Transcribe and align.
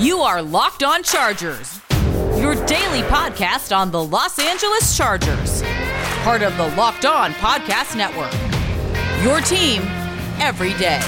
You 0.00 0.20
are 0.20 0.40
Locked 0.40 0.84
On 0.84 1.02
Chargers, 1.02 1.80
your 2.38 2.54
daily 2.66 3.02
podcast 3.08 3.76
on 3.76 3.90
the 3.90 4.00
Los 4.00 4.38
Angeles 4.38 4.96
Chargers, 4.96 5.60
part 6.22 6.42
of 6.42 6.56
the 6.56 6.68
Locked 6.76 7.04
On 7.04 7.32
Podcast 7.32 7.96
Network. 7.96 8.32
Your 9.24 9.40
team 9.40 9.82
every 10.38 10.72
day. 10.74 11.00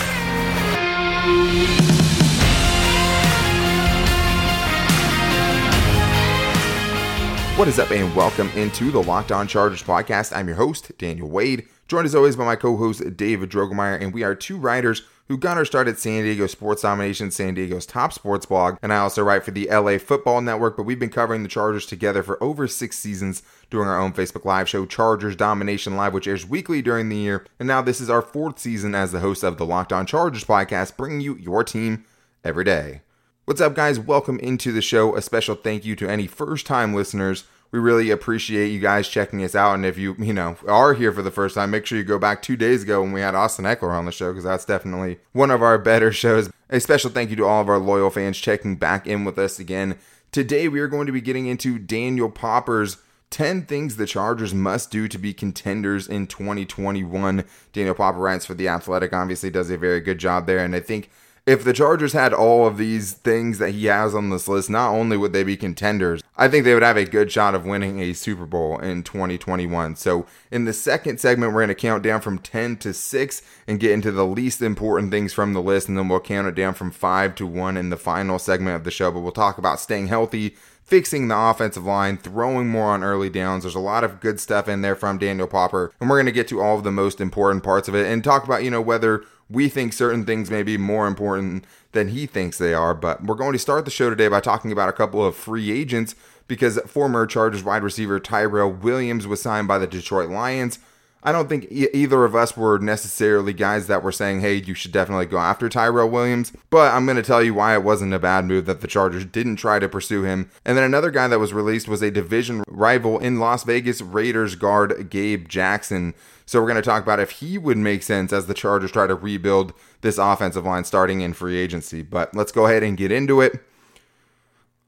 What 7.57 7.69
is 7.69 7.79
up, 7.79 7.93
and 7.93 8.13
welcome 8.17 8.49
into 8.57 8.91
the 8.91 9.03
Locked 9.03 9.31
On 9.31 9.47
Chargers 9.47 9.85
podcast. 9.85 10.37
I'm 10.37 10.49
your 10.49 10.57
host, 10.57 10.91
Daniel 10.99 11.29
Wade, 11.29 11.69
joined 11.91 12.07
as 12.07 12.15
always 12.15 12.37
by 12.37 12.45
my 12.45 12.54
co 12.54 12.77
host, 12.77 13.17
David 13.17 13.51
Drogemeyer, 13.51 14.01
and 14.01 14.15
we 14.15 14.23
are 14.23 14.37
two 14.37 14.56
writers 14.56 15.03
who 15.27 15.37
got 15.37 15.56
our 15.56 15.65
start 15.65 15.88
at 15.88 15.99
San 15.99 16.23
Diego 16.23 16.47
Sports 16.47 16.83
Domination, 16.83 17.33
San 17.33 17.55
Diego's 17.55 17.84
top 17.84 18.12
sports 18.12 18.47
blog. 18.47 18.78
And 18.80 18.92
I 18.92 18.98
also 18.98 19.24
write 19.24 19.42
for 19.42 19.51
the 19.51 19.69
LA 19.69 19.98
Football 19.98 20.41
Network, 20.41 20.77
but 20.77 20.84
we've 20.84 21.00
been 21.00 21.11
covering 21.11 21.42
the 21.42 21.48
Chargers 21.48 21.87
together 21.87 22.23
for 22.23 22.41
over 22.41 22.69
six 22.69 22.97
seasons, 22.97 23.42
doing 23.70 23.88
our 23.88 24.00
own 24.00 24.12
Facebook 24.12 24.45
Live 24.45 24.69
show, 24.69 24.87
Chargers 24.87 25.34
Domination 25.34 25.97
Live, 25.97 26.14
which 26.14 26.28
airs 26.28 26.47
weekly 26.47 26.80
during 26.80 27.09
the 27.09 27.16
year. 27.16 27.45
And 27.59 27.66
now 27.66 27.83
this 27.83 28.00
is 28.00 28.09
our 28.09 28.22
fourth 28.22 28.61
season 28.61 28.95
as 28.95 29.11
the 29.11 29.19
host 29.19 29.42
of 29.42 29.59
the 29.59 29.66
Locked 29.66 29.92
On 29.92 30.06
Chargers 30.06 30.45
podcast, 30.45 30.97
bringing 30.97 31.20
you 31.20 31.36
your 31.38 31.64
team 31.64 32.05
every 32.45 32.64
day. 32.64 33.00
What's 33.47 33.61
up, 33.61 33.75
guys? 33.75 33.98
Welcome 33.98 34.38
into 34.38 34.70
the 34.70 34.80
show. 34.80 35.16
A 35.16 35.22
special 35.22 35.56
thank 35.56 35.84
you 35.84 35.97
to 35.97 36.09
any 36.09 36.28
first 36.28 36.66
time 36.66 36.95
listeners. 36.95 37.45
We 37.73 37.79
really 37.79 38.10
appreciate 38.10 38.69
you 38.69 38.80
guys 38.80 39.09
checking 39.09 39.45
us 39.45 39.55
out. 39.55 39.74
And 39.74 39.87
if 39.87 39.97
you, 39.97 40.16
you 40.19 40.33
know, 40.33 40.56
are 40.66 40.95
here 40.95 41.12
for 41.12 41.23
the 41.23 41.30
first 41.30 41.55
time, 41.55 41.70
make 41.70 41.87
sure 41.87 41.98
you 41.98 42.05
go 42.05 42.19
back 42.19 42.42
two 42.42 42.56
days 42.56 42.83
ago 42.83 43.02
when 43.02 43.12
we 43.12 43.20
had 43.20 43.34
Austin 43.34 43.65
Ekeler 43.65 43.92
on 43.92 44.06
the 44.06 44.12
show 44.12 44.30
because 44.30 44.45
that's 44.45 44.65
definitely 44.65 45.19
one 45.33 45.51
of 45.51 45.62
our 45.62 45.78
better 45.78 46.11
shows. 46.12 46.51
A 46.69 46.80
special 46.80 47.11
thank 47.11 47.30
you 47.30 47.37
to 47.37 47.47
all 47.47 47.61
of 47.61 47.69
our 47.69 47.78
loyal 47.78 48.11
fans 48.11 48.38
checking 48.38 48.77
back 48.77 49.06
in 49.06 49.25
with 49.25 49.38
us 49.38 49.59
again. 49.59 49.98
Today, 50.33 50.69
we 50.69 50.81
are 50.81 50.89
going 50.89 51.06
to 51.06 51.12
be 51.12 51.20
getting 51.20 51.47
into 51.47 51.78
Daniel 51.78 52.31
Popper's 52.31 52.98
10 53.31 53.62
things 53.62 53.97
the 53.97 54.06
Chargers 54.06 54.53
must 54.53 54.91
do 54.91 55.06
to 55.09 55.19
be 55.19 55.33
contenders 55.33 56.09
in 56.09 56.27
2021. 56.27 57.44
Daniel 57.72 57.94
Popper 57.94 58.19
writes 58.19 58.44
for 58.44 58.55
The 58.55 58.69
Athletic, 58.69 59.12
obviously 59.12 59.50
does 59.50 59.70
a 59.70 59.78
very 59.78 60.00
good 60.00 60.19
job 60.19 60.47
there. 60.47 60.59
And 60.59 60.75
I 60.75 60.81
think 60.81 61.11
if 61.51 61.65
the 61.65 61.73
Chargers 61.73 62.12
had 62.12 62.33
all 62.33 62.65
of 62.65 62.77
these 62.77 63.11
things 63.11 63.59
that 63.59 63.73
he 63.73 63.87
has 63.87 64.15
on 64.15 64.31
this 64.31 64.47
list, 64.47 64.70
not 64.70 64.93
only 64.93 65.17
would 65.17 65.33
they 65.33 65.43
be 65.43 65.56
contenders, 65.56 66.23
I 66.37 66.47
think 66.47 66.65
they 66.65 66.75
would 66.75 66.84
have 66.84 66.97
a 66.97 67.05
good 67.05 67.33
shot 67.33 67.56
of 67.56 67.67
winning 67.67 67.98
a 67.98 68.12
Super 68.12 68.47
Bowl 68.47 68.79
in 68.79 69.03
2021. 69.03 69.97
So, 69.97 70.27
in 70.53 70.65
the 70.65 70.73
second 70.73 71.19
segment, 71.19 71.53
we're 71.53 71.67
going 71.67 71.69
to 71.69 71.75
count 71.75 72.05
down 72.05 72.21
from 72.21 72.39
10 72.39 72.77
to 72.77 72.95
6 72.95 73.43
and 73.67 73.81
get 73.81 73.91
into 73.91 74.12
the 74.12 74.25
least 74.25 74.62
important 74.62 75.11
things 75.11 75.33
from 75.33 75.53
the 75.53 75.61
list, 75.61 75.89
and 75.89 75.98
then 75.98 76.09
we'll 76.09 76.21
count 76.21 76.47
it 76.47 76.55
down 76.55 76.73
from 76.73 76.93
5 76.93 77.34
to 77.34 77.47
1 77.48 77.77
in 77.77 77.91
the 77.91 77.97
final 77.97 78.39
segment 78.39 78.77
of 78.77 78.84
the 78.84 78.93
show. 78.93 79.11
But 79.11 79.21
we'll 79.21 79.33
talk 79.33 79.59
about 79.59 79.81
staying 79.81 80.06
healthy, 80.06 80.55
fixing 80.84 81.27
the 81.27 81.37
offensive 81.37 81.84
line, 81.84 82.17
throwing 82.17 82.69
more 82.69 82.93
on 82.93 83.03
early 83.03 83.28
downs. 83.28 83.65
There's 83.65 83.75
a 83.75 83.81
lot 83.81 84.05
of 84.05 84.21
good 84.21 84.39
stuff 84.39 84.69
in 84.69 84.83
there 84.83 84.95
from 84.95 85.19
Daniel 85.19 85.48
Popper, 85.48 85.93
and 86.01 86.09
we're 86.09 86.19
going 86.19 86.27
to 86.27 86.33
get 86.33 86.47
to 86.48 86.61
all 86.61 86.78
of 86.78 86.84
the 86.84 86.93
most 86.93 87.21
important 87.21 87.65
parts 87.65 87.89
of 87.89 87.97
it 87.97 88.06
and 88.06 88.23
talk 88.23 88.45
about, 88.45 88.62
you 88.62 88.71
know, 88.71 88.81
whether 88.81 89.25
we 89.51 89.69
think 89.69 89.93
certain 89.93 90.25
things 90.25 90.51
may 90.51 90.62
be 90.62 90.77
more 90.77 91.06
important 91.06 91.65
than 91.93 92.09
he 92.09 92.27
thinks 92.27 92.56
they 92.56 92.73
are. 92.73 92.95
But 92.95 93.25
we're 93.25 93.34
going 93.34 93.53
to 93.53 93.59
start 93.59 93.84
the 93.84 93.91
show 93.91 94.09
today 94.09 94.29
by 94.29 94.41
talking 94.41 94.70
about 94.70 94.89
a 94.89 94.93
couple 94.93 95.25
of 95.25 95.34
free 95.37 95.70
agents 95.73 96.15
because 96.47 96.79
former 96.87 97.27
Chargers 97.27 97.65
wide 97.65 97.83
receiver 97.83 98.21
Tyrell 98.21 98.71
Williams 98.71 99.27
was 99.27 99.43
signed 99.43 99.69
by 99.69 99.78
the 99.78 99.87
Detroit 99.87 100.31
Lions. 100.31 100.78
I 101.22 101.32
don't 101.32 101.48
think 101.48 101.70
e- 101.70 101.88
either 101.92 102.24
of 102.24 102.34
us 102.34 102.56
were 102.56 102.78
necessarily 102.78 103.52
guys 103.52 103.86
that 103.88 104.02
were 104.02 104.12
saying, 104.12 104.40
hey, 104.40 104.54
you 104.54 104.74
should 104.74 104.92
definitely 104.92 105.26
go 105.26 105.38
after 105.38 105.68
Tyrell 105.68 106.08
Williams. 106.08 106.52
But 106.70 106.94
I'm 106.94 107.04
going 107.04 107.16
to 107.16 107.22
tell 107.22 107.42
you 107.42 107.54
why 107.54 107.74
it 107.74 107.84
wasn't 107.84 108.14
a 108.14 108.18
bad 108.18 108.46
move 108.46 108.66
that 108.66 108.80
the 108.80 108.86
Chargers 108.86 109.26
didn't 109.26 109.56
try 109.56 109.78
to 109.78 109.88
pursue 109.88 110.22
him. 110.22 110.50
And 110.64 110.76
then 110.76 110.84
another 110.84 111.10
guy 111.10 111.28
that 111.28 111.38
was 111.38 111.52
released 111.52 111.88
was 111.88 112.02
a 112.02 112.10
division 112.10 112.64
rival 112.68 113.18
in 113.18 113.38
Las 113.38 113.64
Vegas 113.64 114.00
Raiders 114.00 114.54
guard 114.54 115.10
Gabe 115.10 115.48
Jackson. 115.48 116.14
So 116.47 116.60
we're 116.60 116.69
going 116.69 116.76
to 116.76 116.82
talk 116.82 117.03
about 117.03 117.20
if 117.20 117.32
he 117.32 117.59
would 117.59 117.78
make 117.78 118.03
sense 118.03 118.32
as 118.32 118.47
the 118.47 118.54
Chargers 118.54 118.91
try 118.91 119.06
to 119.06 119.14
rebuild 119.14 119.75
this 120.00 120.19
offensive 120.19 120.64
line 120.64 120.84
starting 120.84 121.20
in 121.20 121.34
free 121.34 121.59
agency. 121.59 122.03
But 122.03 122.34
let's 122.34 122.53
go 122.53 122.66
ahead 122.66 122.82
and 122.82 122.97
get 122.97 123.12
into 123.12 123.41
it. 123.41 123.62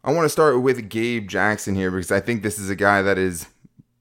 I 0.02 0.12
want 0.12 0.24
to 0.24 0.30
start 0.30 0.60
with 0.60 0.88
Gabe 0.88 1.28
Jackson 1.28 1.76
here 1.76 1.90
because 1.90 2.10
I 2.10 2.18
think 2.18 2.42
this 2.42 2.58
is 2.58 2.68
a 2.68 2.74
guy 2.74 3.02
that 3.02 3.18
is 3.18 3.46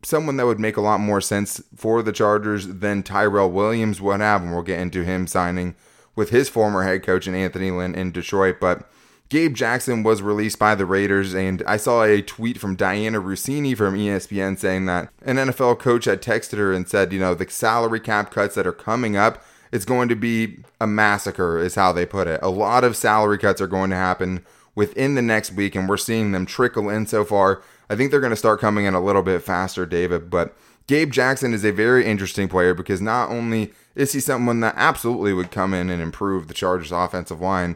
someone 0.04 0.38
that 0.38 0.46
would 0.46 0.60
make 0.60 0.78
a 0.78 0.82
lot 0.82 1.00
more 1.00 1.22
sense 1.22 1.62
for 1.76 2.02
the 2.02 2.12
Chargers 2.12 2.68
than 2.68 3.04
Tyrell 3.04 3.52
Williams 3.52 4.02
would 4.02 4.22
have, 4.22 4.42
and 4.42 4.52
we'll 4.52 4.64
get 4.64 4.80
into 4.80 5.04
him 5.04 5.28
signing 5.28 5.76
with 6.16 6.30
his 6.30 6.50
former 6.50 6.84
head 6.84 7.04
coach 7.04 7.28
and 7.28 7.36
Anthony 7.36 7.72
Lynn 7.72 7.96
in 7.96 8.12
Detroit. 8.12 8.58
But 8.60 8.90
Gabe 9.30 9.56
Jackson 9.56 10.04
was 10.04 10.22
released 10.22 10.60
by 10.60 10.76
the 10.76 10.86
Raiders, 10.86 11.34
and 11.34 11.64
I 11.66 11.78
saw 11.78 12.04
a 12.04 12.22
tweet 12.22 12.60
from 12.60 12.76
Dianna 12.76 13.24
Russini 13.24 13.78
from 13.78 13.96
ESPN 13.96 14.58
saying 14.58 14.88
that 14.88 15.10
an 15.22 15.38
NFL 15.38 15.80
coach 15.80 16.04
had 16.06 16.22
texted 16.22 16.58
her 16.58 16.74
and 16.74 16.88
said, 16.88 17.14
you 17.14 17.20
know, 17.20 17.34
the 17.34 17.50
salary 17.50 18.02
cap 18.02 18.32
cuts 18.32 18.56
that 18.56 18.68
are 18.68 18.74
coming 18.74 19.16
up, 19.16 19.42
it's 19.72 19.86
going 19.86 20.10
to 20.10 20.18
be 20.18 20.60
a 20.82 20.88
massacre, 20.88 21.60
is 21.60 21.76
how 21.76 21.94
they 21.94 22.06
put 22.06 22.28
it. 22.28 22.42
A 22.44 22.50
lot 22.50 22.84
of 22.84 22.98
salary 22.98 23.38
cuts 23.38 23.62
are 23.62 23.68
going 23.68 23.90
to 23.92 23.96
happen 23.96 24.46
within 24.76 25.16
the 25.16 25.22
next 25.22 25.54
week, 25.54 25.76
and 25.76 25.88
we're 25.88 25.96
seeing 25.96 26.34
them 26.34 26.46
trickle 26.46 26.90
in 26.90 27.06
so 27.06 27.24
far. 27.24 27.62
I 27.91 27.96
think 27.97 28.09
they're 28.09 28.22
going 28.22 28.29
to 28.29 28.38
start 28.38 28.62
coming 28.62 28.85
in 28.85 28.94
a 28.94 29.03
little 29.03 29.22
bit 29.22 29.44
faster, 29.44 29.85
David. 29.85 30.29
But 30.29 30.56
Gabe 30.88 31.12
Jackson 31.12 31.53
is 31.53 31.66
a 31.66 31.72
very 31.72 32.06
interesting 32.06 32.47
player 32.47 32.74
because 32.74 33.02
not 33.02 33.29
only 33.29 33.74
is 33.96 34.13
he 34.13 34.22
someone 34.22 34.62
that 34.62 34.75
absolutely 34.78 35.34
would 35.34 35.52
come 35.52 35.74
in 35.74 35.90
and 35.90 36.02
improve 36.02 36.47
the 36.47 36.53
Chargers' 36.53 36.94
offensive 36.94 37.41
line, 37.41 37.75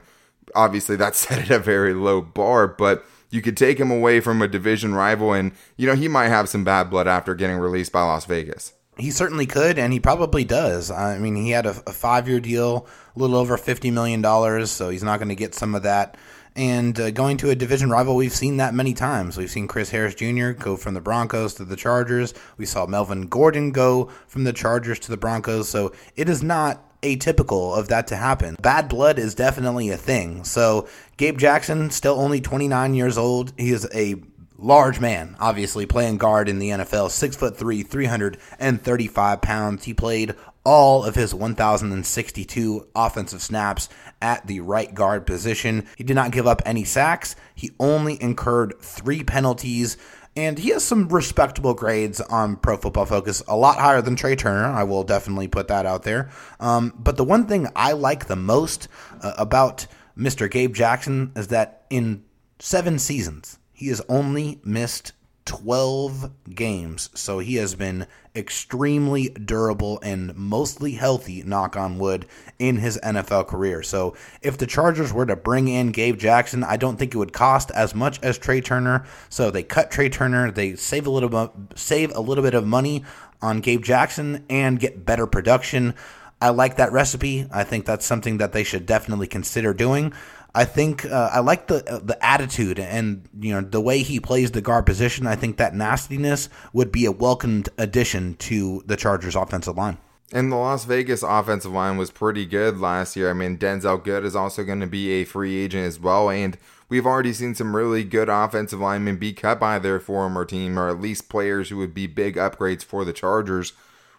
obviously 0.55 0.95
that's 0.95 1.19
set 1.27 1.39
at 1.39 1.49
a 1.49 1.59
very 1.59 1.93
low 1.93 2.21
bar, 2.21 2.65
but 2.65 3.05
you 3.29 3.41
could 3.41 3.57
take 3.57 3.77
him 3.77 3.91
away 3.91 4.21
from 4.21 4.41
a 4.41 4.47
division 4.47 4.95
rival, 4.95 5.33
and 5.33 5.51
you 5.75 5.85
know 5.85 5.95
he 5.95 6.07
might 6.07 6.29
have 6.29 6.47
some 6.47 6.63
bad 6.63 6.89
blood 6.89 7.09
after 7.09 7.35
getting 7.35 7.57
released 7.57 7.91
by 7.91 8.01
Las 8.01 8.23
Vegas. 8.23 8.71
He 8.97 9.11
certainly 9.11 9.45
could, 9.45 9.77
and 9.77 9.91
he 9.91 9.99
probably 9.99 10.45
does. 10.45 10.89
I 10.89 11.17
mean, 11.17 11.35
he 11.35 11.49
had 11.49 11.65
a, 11.65 11.71
a 11.85 11.91
five-year 11.91 12.39
deal, 12.39 12.87
a 13.13 13.19
little 13.19 13.35
over 13.35 13.57
fifty 13.57 13.91
million 13.91 14.21
dollars, 14.21 14.71
so 14.71 14.89
he's 14.89 15.03
not 15.03 15.19
going 15.19 15.27
to 15.27 15.35
get 15.35 15.53
some 15.53 15.75
of 15.75 15.83
that. 15.83 16.15
And 16.55 16.97
uh, 16.99 17.11
going 17.11 17.37
to 17.37 17.49
a 17.49 17.55
division 17.55 17.89
rival, 17.89 18.15
we've 18.15 18.33
seen 18.33 18.57
that 18.57 18.73
many 18.73 18.93
times. 18.93 19.37
We've 19.37 19.51
seen 19.51 19.67
Chris 19.67 19.89
Harris 19.89 20.15
Jr. 20.15 20.51
go 20.51 20.77
from 20.77 20.93
the 20.93 21.01
Broncos 21.01 21.53
to 21.55 21.65
the 21.65 21.75
Chargers. 21.75 22.33
We 22.57 22.65
saw 22.65 22.85
Melvin 22.85 23.27
Gordon 23.27 23.71
go 23.71 24.09
from 24.27 24.45
the 24.45 24.53
Chargers 24.53 24.99
to 24.99 25.11
the 25.11 25.17
Broncos. 25.17 25.67
So 25.67 25.91
it 26.15 26.29
is 26.29 26.41
not 26.41 26.81
atypical 27.01 27.77
of 27.77 27.89
that 27.89 28.07
to 28.07 28.15
happen. 28.15 28.55
Bad 28.61 28.87
blood 28.87 29.19
is 29.19 29.35
definitely 29.35 29.89
a 29.89 29.97
thing. 29.97 30.43
So 30.43 30.87
Gabe 31.17 31.37
Jackson, 31.37 31.89
still 31.91 32.19
only 32.19 32.41
29 32.41 32.93
years 32.93 33.17
old. 33.17 33.51
He 33.57 33.71
is 33.71 33.87
a 33.93 34.15
large 34.57 34.99
man, 34.99 35.35
obviously 35.39 35.85
playing 35.85 36.17
guard 36.17 36.49
in 36.49 36.59
the 36.59 36.69
NFL, 36.69 37.11
six 37.11 37.35
foot 37.35 37.57
three, 37.57 37.83
335 37.83 39.41
pounds. 39.41 39.83
He 39.83 39.93
played 39.93 40.35
all 40.65 41.05
of 41.05 41.15
his 41.15 41.33
1,062 41.33 42.87
offensive 42.95 43.41
snaps 43.41 43.87
at 44.21 44.45
the 44.47 44.59
right 44.59 44.93
guard 44.93 45.25
position. 45.25 45.87
He 45.95 46.03
did 46.03 46.15
not 46.15 46.31
give 46.31 46.47
up 46.47 46.61
any 46.65 46.83
sacks. 46.83 47.35
He 47.53 47.71
only 47.79 48.21
incurred 48.21 48.73
three 48.81 49.23
penalties. 49.23 49.97
And 50.37 50.59
he 50.59 50.71
has 50.71 50.83
some 50.83 51.07
respectable 51.07 51.73
grades 51.73 52.19
on 52.19 52.57
Pro 52.57 52.75
Football 52.75 53.05
Focus, 53.05 53.41
a 53.47 53.55
lot 53.55 53.77
higher 53.77 54.01
than 54.01 54.17
Trai 54.17 54.37
Turner. 54.37 54.65
I 54.65 54.83
will 54.83 55.03
definitely 55.05 55.47
put 55.47 55.69
that 55.69 55.85
out 55.85 56.03
there. 56.03 56.29
Um, 56.59 56.93
but 56.97 57.15
the 57.15 57.23
one 57.23 57.45
thing 57.47 57.69
I 57.75 57.93
like 57.93 58.25
the 58.25 58.35
most 58.35 58.89
uh, 59.21 59.33
about 59.37 59.87
Mr. 60.17 60.51
Gabe 60.51 60.73
Jackson 60.73 61.31
is 61.37 61.47
that 61.49 61.85
in 61.89 62.25
seven 62.59 62.99
seasons, 62.99 63.59
he 63.71 63.87
has 63.87 64.01
only 64.09 64.59
missed 64.65 65.13
12 65.45 66.31
games. 66.53 67.09
So 67.13 67.39
he 67.39 67.55
has 67.55 67.75
been 67.75 68.07
extremely 68.35 69.29
durable 69.29 69.99
and 70.01 70.35
mostly 70.35 70.93
healthy, 70.93 71.43
knock 71.43 71.77
on 71.77 71.97
wood, 71.97 72.25
in 72.59 72.77
his 72.77 72.99
NFL 73.03 73.47
career. 73.47 73.83
So 73.83 74.15
if 74.41 74.57
the 74.57 74.67
Chargers 74.67 75.13
were 75.13 75.25
to 75.25 75.35
bring 75.35 75.67
in 75.67 75.91
Gabe 75.91 76.17
Jackson, 76.17 76.63
I 76.63 76.77
don't 76.77 76.97
think 76.97 77.13
it 77.13 77.17
would 77.17 77.33
cost 77.33 77.71
as 77.71 77.95
much 77.95 78.21
as 78.23 78.39
Trai 78.39 78.63
Turner. 78.63 79.05
So 79.29 79.51
they 79.51 79.63
cut 79.63 79.91
Trai 79.91 80.11
Turner, 80.11 80.51
they 80.51 80.75
save 80.75 81.07
a 81.07 81.11
little 81.11 81.29
bit, 81.29 81.51
save 81.75 82.13
a 82.15 82.21
little 82.21 82.43
bit 82.43 82.55
of 82.55 82.65
money 82.65 83.05
on 83.41 83.61
Gabe 83.61 83.83
Jackson 83.83 84.45
and 84.49 84.79
get 84.79 85.05
better 85.05 85.27
production. 85.27 85.93
I 86.41 86.49
like 86.49 86.75
that 86.77 86.91
recipe. 86.91 87.47
I 87.51 87.63
think 87.63 87.85
that's 87.85 88.05
something 88.05 88.37
that 88.37 88.51
they 88.51 88.63
should 88.63 88.85
definitely 88.85 89.27
consider 89.27 89.73
doing. 89.73 90.13
I 90.55 90.63
think 90.63 91.03
uh, 91.03 91.29
I 91.33 91.41
like 91.41 91.67
the 91.67 91.83
uh, 91.91 91.99
the 91.99 92.17
attitude 92.25 92.79
and 92.79 93.27
you 93.37 93.53
know 93.53 93.61
the 93.61 93.81
way 93.81 94.03
he 94.03 94.21
plays 94.21 94.51
the 94.51 94.61
guard 94.61 94.85
position. 94.85 95.27
I 95.27 95.35
think 95.35 95.57
that 95.57 95.75
nastiness 95.75 96.47
would 96.71 96.93
be 96.93 97.05
a 97.05 97.11
welcomed 97.11 97.67
addition 97.77 98.35
to 98.35 98.81
the 98.85 98.95
Chargers' 98.95 99.35
offensive 99.35 99.75
line. 99.75 99.97
And 100.31 100.51
the 100.51 100.55
Las 100.55 100.85
Vegas 100.85 101.23
offensive 101.23 101.73
line 101.73 101.97
was 101.97 102.09
pretty 102.09 102.45
good 102.45 102.79
last 102.79 103.17
year. 103.17 103.29
I 103.29 103.33
mean, 103.33 103.57
Denzelle 103.57 104.01
Good 104.03 104.23
is 104.23 104.35
also 104.35 104.63
going 104.63 104.79
to 104.79 104.87
be 104.87 105.11
a 105.11 105.25
free 105.25 105.57
agent 105.57 105.85
as 105.85 105.99
well, 105.99 106.29
and 106.29 106.57
we've 106.87 107.05
already 107.05 107.33
seen 107.33 107.53
some 107.53 107.75
really 107.75 108.05
good 108.05 108.29
offensive 108.29 108.79
linemen 108.79 109.17
be 109.17 109.33
cut 109.33 109.59
by 109.59 109.77
their 109.77 109.99
former 109.99 110.45
team, 110.45 110.79
or 110.79 110.89
at 110.89 111.01
least 111.01 111.29
players 111.29 111.69
who 111.69 111.77
would 111.77 111.93
be 111.93 112.07
big 112.07 112.37
upgrades 112.37 112.83
for 112.83 113.03
the 113.03 113.13
Chargers. 113.13 113.73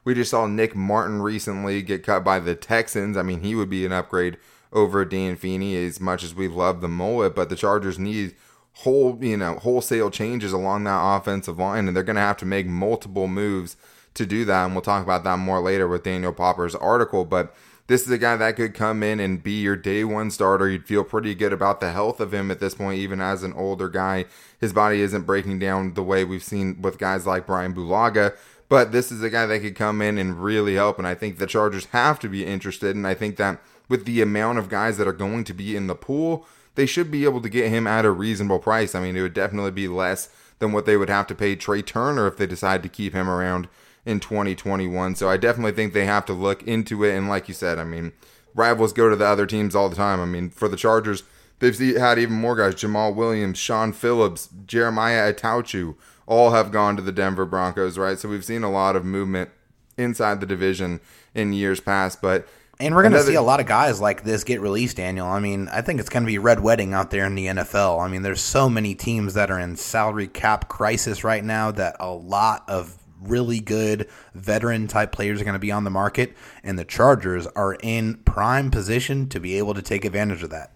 We 0.04 0.14
just 0.14 0.30
saw 0.30 0.46
Nick 0.46 0.76
Martin 0.76 1.22
recently 1.22 1.82
get 1.82 2.04
cut 2.04 2.22
by 2.22 2.40
the 2.40 2.54
Texans. 2.54 3.16
I 3.16 3.22
mean, 3.22 3.40
he 3.40 3.54
would 3.54 3.70
be 3.70 3.86
an 3.86 3.92
upgrade 3.92 4.36
over 4.76 5.04
Dan 5.04 5.34
Feeney 5.36 5.74
as 5.74 6.00
much 6.00 6.22
as 6.22 6.34
we 6.34 6.46
love 6.46 6.80
the 6.80 6.88
mullet, 6.88 7.34
but 7.34 7.48
the 7.48 7.56
Chargers 7.56 7.98
need 7.98 8.34
whole, 8.74 9.18
you 9.24 9.38
know, 9.38 9.54
wholesale 9.54 10.10
changes 10.10 10.52
along 10.52 10.84
that 10.84 11.00
offensive 11.00 11.58
line, 11.58 11.88
and 11.88 11.96
they're 11.96 12.04
going 12.04 12.16
to 12.16 12.22
have 12.22 12.36
to 12.36 12.46
make 12.46 12.66
multiple 12.66 13.26
moves 13.26 13.76
to 14.12 14.26
do 14.26 14.44
that. 14.44 14.66
And 14.66 14.74
we'll 14.74 14.82
talk 14.82 15.02
about 15.02 15.24
that 15.24 15.38
more 15.38 15.60
later 15.60 15.88
with 15.88 16.02
Daniel 16.04 16.32
Popper's 16.32 16.74
article. 16.74 17.24
But 17.24 17.54
this 17.86 18.02
is 18.02 18.10
a 18.10 18.18
guy 18.18 18.36
that 18.36 18.56
could 18.56 18.74
come 18.74 19.02
in 19.02 19.18
and 19.18 19.42
be 19.42 19.62
your 19.62 19.76
day 19.76 20.04
one 20.04 20.30
starter. 20.30 20.68
You'd 20.68 20.86
feel 20.86 21.04
pretty 21.04 21.34
good 21.34 21.54
about 21.54 21.80
the 21.80 21.92
health 21.92 22.20
of 22.20 22.34
him 22.34 22.50
at 22.50 22.60
this 22.60 22.74
point, 22.74 22.98
even 22.98 23.20
as 23.20 23.42
an 23.42 23.54
older 23.54 23.88
guy. 23.88 24.26
His 24.60 24.74
body 24.74 25.00
isn't 25.00 25.22
breaking 25.22 25.58
down 25.58 25.94
the 25.94 26.02
way 26.02 26.24
we've 26.24 26.44
seen 26.44 26.82
with 26.82 26.98
guys 26.98 27.26
like 27.26 27.46
Brian 27.46 27.74
Bulaga. 27.74 28.36
But 28.68 28.92
this 28.92 29.10
is 29.10 29.22
a 29.22 29.30
guy 29.30 29.46
that 29.46 29.62
could 29.62 29.76
come 29.76 30.02
in 30.02 30.18
and 30.18 30.42
really 30.42 30.74
help. 30.74 30.98
And 30.98 31.06
I 31.06 31.14
think 31.14 31.38
the 31.38 31.46
Chargers 31.46 31.86
have 31.86 32.18
to 32.20 32.28
be 32.28 32.44
interested. 32.44 32.94
And 32.94 33.06
I 33.06 33.14
think 33.14 33.36
that 33.36 33.60
with 33.88 34.04
the 34.04 34.20
amount 34.20 34.58
of 34.58 34.68
guys 34.68 34.98
that 34.98 35.08
are 35.08 35.12
going 35.12 35.44
to 35.44 35.54
be 35.54 35.76
in 35.76 35.86
the 35.86 35.94
pool, 35.94 36.46
they 36.74 36.86
should 36.86 37.10
be 37.10 37.24
able 37.24 37.40
to 37.40 37.48
get 37.48 37.70
him 37.70 37.86
at 37.86 38.04
a 38.04 38.10
reasonable 38.10 38.58
price. 38.58 38.94
I 38.94 39.00
mean, 39.00 39.16
it 39.16 39.22
would 39.22 39.34
definitely 39.34 39.70
be 39.70 39.88
less 39.88 40.28
than 40.58 40.72
what 40.72 40.86
they 40.86 40.96
would 40.96 41.08
have 41.08 41.26
to 41.28 41.34
pay 41.34 41.56
Trai 41.56 41.84
Turner 41.84 42.26
if 42.26 42.36
they 42.36 42.46
decide 42.46 42.82
to 42.82 42.88
keep 42.88 43.12
him 43.12 43.28
around 43.28 43.68
in 44.04 44.20
2021. 44.20 45.14
So 45.16 45.28
I 45.28 45.36
definitely 45.36 45.72
think 45.72 45.92
they 45.92 46.06
have 46.06 46.24
to 46.26 46.32
look 46.32 46.62
into 46.62 47.04
it. 47.04 47.14
And 47.14 47.28
like 47.28 47.48
you 47.48 47.54
said, 47.54 47.78
I 47.78 47.84
mean, 47.84 48.12
rivals 48.54 48.92
go 48.92 49.08
to 49.08 49.16
the 49.16 49.26
other 49.26 49.46
teams 49.46 49.74
all 49.74 49.88
the 49.88 49.96
time. 49.96 50.20
I 50.20 50.24
mean, 50.24 50.50
for 50.50 50.68
the 50.68 50.76
Chargers, 50.76 51.24
they've 51.58 51.76
had 51.96 52.18
even 52.18 52.36
more 52.36 52.56
guys 52.56 52.74
Jamal 52.74 53.12
Williams, 53.12 53.58
Shaun 53.58 53.92
Phillips, 53.92 54.48
Jeremiah 54.66 55.32
Attaochu, 55.32 55.96
all 56.26 56.50
have 56.50 56.72
gone 56.72 56.96
to 56.96 57.02
the 57.02 57.12
Denver 57.12 57.44
Broncos, 57.44 57.98
right? 57.98 58.18
So 58.18 58.28
we've 58.28 58.44
seen 58.44 58.62
a 58.62 58.70
lot 58.70 58.96
of 58.96 59.04
movement 59.04 59.50
inside 59.96 60.40
the 60.40 60.46
division 60.46 61.00
in 61.34 61.52
years 61.52 61.80
past. 61.80 62.20
But 62.20 62.48
and 62.78 62.94
we're 62.94 63.02
going 63.02 63.12
to 63.12 63.22
see 63.22 63.34
a 63.34 63.42
lot 63.42 63.60
of 63.60 63.66
guys 63.66 64.00
like 64.00 64.22
this 64.22 64.44
get 64.44 64.60
released, 64.60 64.98
Daniel. 64.98 65.26
I 65.26 65.40
mean, 65.40 65.68
I 65.68 65.80
think 65.80 65.98
it's 65.98 66.10
going 66.10 66.24
to 66.24 66.26
be 66.26 66.38
red 66.38 66.60
wedding 66.60 66.92
out 66.92 67.10
there 67.10 67.24
in 67.24 67.34
the 67.34 67.46
NFL. 67.46 68.04
I 68.04 68.08
mean, 68.08 68.22
there's 68.22 68.40
so 68.40 68.68
many 68.68 68.94
teams 68.94 69.34
that 69.34 69.50
are 69.50 69.58
in 69.58 69.76
salary 69.76 70.28
cap 70.28 70.68
crisis 70.68 71.24
right 71.24 71.42
now 71.42 71.70
that 71.70 71.96
a 71.98 72.10
lot 72.10 72.64
of 72.68 72.98
really 73.22 73.60
good 73.60 74.08
veteran 74.34 74.88
type 74.88 75.10
players 75.10 75.40
are 75.40 75.44
going 75.44 75.54
to 75.54 75.58
be 75.58 75.72
on 75.72 75.84
the 75.84 75.90
market, 75.90 76.36
and 76.62 76.78
the 76.78 76.84
Chargers 76.84 77.46
are 77.48 77.78
in 77.82 78.16
prime 78.24 78.70
position 78.70 79.28
to 79.30 79.40
be 79.40 79.56
able 79.56 79.72
to 79.72 79.82
take 79.82 80.04
advantage 80.04 80.42
of 80.42 80.50
that. 80.50 80.72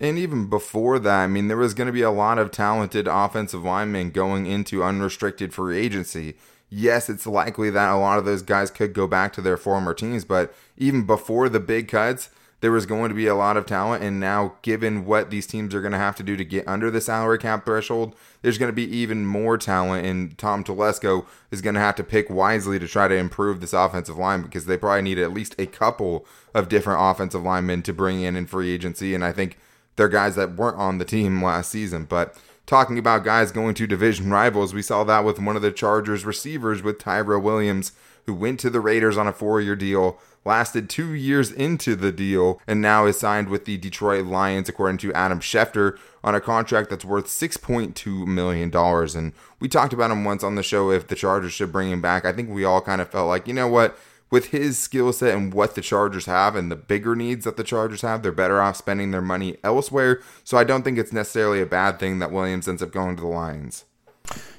And 0.00 0.18
even 0.18 0.50
before 0.50 0.98
that, 0.98 1.20
I 1.20 1.26
mean, 1.28 1.46
there 1.46 1.56
was 1.56 1.74
going 1.74 1.86
to 1.86 1.92
be 1.92 2.02
a 2.02 2.10
lot 2.10 2.38
of 2.38 2.50
talented 2.50 3.06
offensive 3.06 3.62
linemen 3.62 4.10
going 4.10 4.46
into 4.46 4.82
unrestricted 4.82 5.54
free 5.54 5.78
agency 5.78 6.34
yes, 6.74 7.08
it's 7.08 7.26
likely 7.26 7.70
that 7.70 7.92
a 7.92 7.96
lot 7.96 8.18
of 8.18 8.24
those 8.24 8.42
guys 8.42 8.70
could 8.70 8.92
go 8.92 9.06
back 9.06 9.32
to 9.34 9.40
their 9.40 9.56
former 9.56 9.94
teams, 9.94 10.24
but 10.24 10.52
even 10.76 11.04
before 11.04 11.48
the 11.48 11.60
big 11.60 11.88
cuts, 11.88 12.30
there 12.60 12.72
was 12.72 12.86
going 12.86 13.10
to 13.10 13.14
be 13.14 13.26
a 13.26 13.34
lot 13.34 13.58
of 13.58 13.66
talent. 13.66 14.02
And 14.02 14.18
now, 14.18 14.54
given 14.62 15.04
what 15.04 15.30
these 15.30 15.46
teams 15.46 15.74
are 15.74 15.82
going 15.82 15.92
to 15.92 15.98
have 15.98 16.16
to 16.16 16.22
do 16.22 16.34
to 16.36 16.44
get 16.44 16.66
under 16.66 16.90
the 16.90 17.00
salary 17.00 17.38
cap 17.38 17.66
threshold, 17.66 18.14
there's 18.40 18.56
going 18.56 18.70
to 18.70 18.74
be 18.74 18.88
even 18.96 19.26
more 19.26 19.58
talent. 19.58 20.06
And 20.06 20.38
Tom 20.38 20.64
Telesco 20.64 21.26
is 21.50 21.60
going 21.60 21.74
to 21.74 21.80
have 21.80 21.96
to 21.96 22.04
pick 22.04 22.30
wisely 22.30 22.78
to 22.78 22.88
try 22.88 23.06
to 23.06 23.14
improve 23.14 23.60
this 23.60 23.74
offensive 23.74 24.16
line 24.16 24.40
because 24.40 24.64
they 24.64 24.78
probably 24.78 25.02
need 25.02 25.18
at 25.18 25.32
least 25.32 25.54
a 25.58 25.66
couple 25.66 26.26
of 26.54 26.70
different 26.70 27.02
offensive 27.02 27.42
linemen 27.42 27.82
to 27.82 27.92
bring 27.92 28.22
in 28.22 28.34
in 28.34 28.46
free 28.46 28.72
agency. 28.72 29.14
And 29.14 29.24
I 29.24 29.32
think 29.32 29.58
they're 29.96 30.08
guys 30.08 30.34
that 30.36 30.56
weren't 30.56 30.78
on 30.78 30.96
the 30.96 31.04
team 31.04 31.44
last 31.44 31.70
season. 31.70 32.06
But 32.06 32.34
talking 32.66 32.98
about 32.98 33.24
guys 33.24 33.52
going 33.52 33.74
to 33.74 33.86
division 33.86 34.30
rivals. 34.30 34.74
We 34.74 34.82
saw 34.82 35.04
that 35.04 35.24
with 35.24 35.38
one 35.38 35.56
of 35.56 35.62
the 35.62 35.70
Chargers 35.70 36.24
receivers 36.24 36.82
with 36.82 36.98
Tyrell 36.98 37.40
Williams, 37.40 37.92
who 38.26 38.34
went 38.34 38.60
to 38.60 38.70
the 38.70 38.80
Raiders 38.80 39.16
on 39.16 39.26
a 39.26 39.32
four 39.32 39.60
year 39.60 39.76
deal, 39.76 40.18
lasted 40.44 40.90
two 40.90 41.12
years 41.12 41.50
into 41.50 41.94
the 41.96 42.12
deal, 42.12 42.60
and 42.66 42.80
now 42.80 43.06
is 43.06 43.18
signed 43.18 43.48
with 43.48 43.64
the 43.64 43.76
Detroit 43.76 44.26
Lions, 44.26 44.68
according 44.68 44.98
to 44.98 45.12
Adam 45.12 45.40
Schefter, 45.40 45.98
on 46.22 46.34
a 46.34 46.40
contract 46.40 46.90
that's 46.90 47.04
worth 47.04 47.26
$6.2 47.26 48.26
million. 48.26 48.74
And 48.74 49.32
we 49.60 49.68
talked 49.68 49.92
about 49.92 50.10
him 50.10 50.24
once 50.24 50.42
on 50.42 50.54
the 50.54 50.62
show 50.62 50.90
if 50.90 51.06
the 51.06 51.14
Chargers 51.14 51.52
should 51.52 51.72
bring 51.72 51.90
him 51.90 52.00
back. 52.00 52.24
I 52.24 52.32
think 52.32 52.50
we 52.50 52.64
all 52.64 52.80
kind 52.80 53.00
of 53.00 53.10
felt 53.10 53.28
like, 53.28 53.46
you 53.46 53.54
know 53.54 53.68
what? 53.68 53.96
with 54.30 54.46
his 54.46 54.76
skill 54.76 55.12
set 55.12 55.32
and 55.32 55.54
what 55.54 55.76
the 55.76 55.80
Chargers 55.80 56.26
have 56.26 56.56
and 56.56 56.68
the 56.68 56.74
bigger 56.74 57.14
needs 57.14 57.44
that 57.44 57.56
the 57.56 57.62
Chargers 57.62 58.00
have, 58.00 58.20
they're 58.20 58.32
better 58.32 58.60
off 58.60 58.76
spending 58.76 59.12
their 59.12 59.22
money 59.22 59.58
elsewhere. 59.62 60.20
So 60.42 60.58
I 60.58 60.64
don't 60.64 60.82
think 60.82 60.98
it's 60.98 61.12
necessarily 61.12 61.60
a 61.60 61.66
bad 61.66 62.00
thing 62.00 62.18
that 62.18 62.32
Williams 62.32 62.66
ends 62.66 62.82
up 62.82 62.90
going 62.90 63.14
to 63.14 63.22
the 63.22 63.28
Lions. 63.28 63.84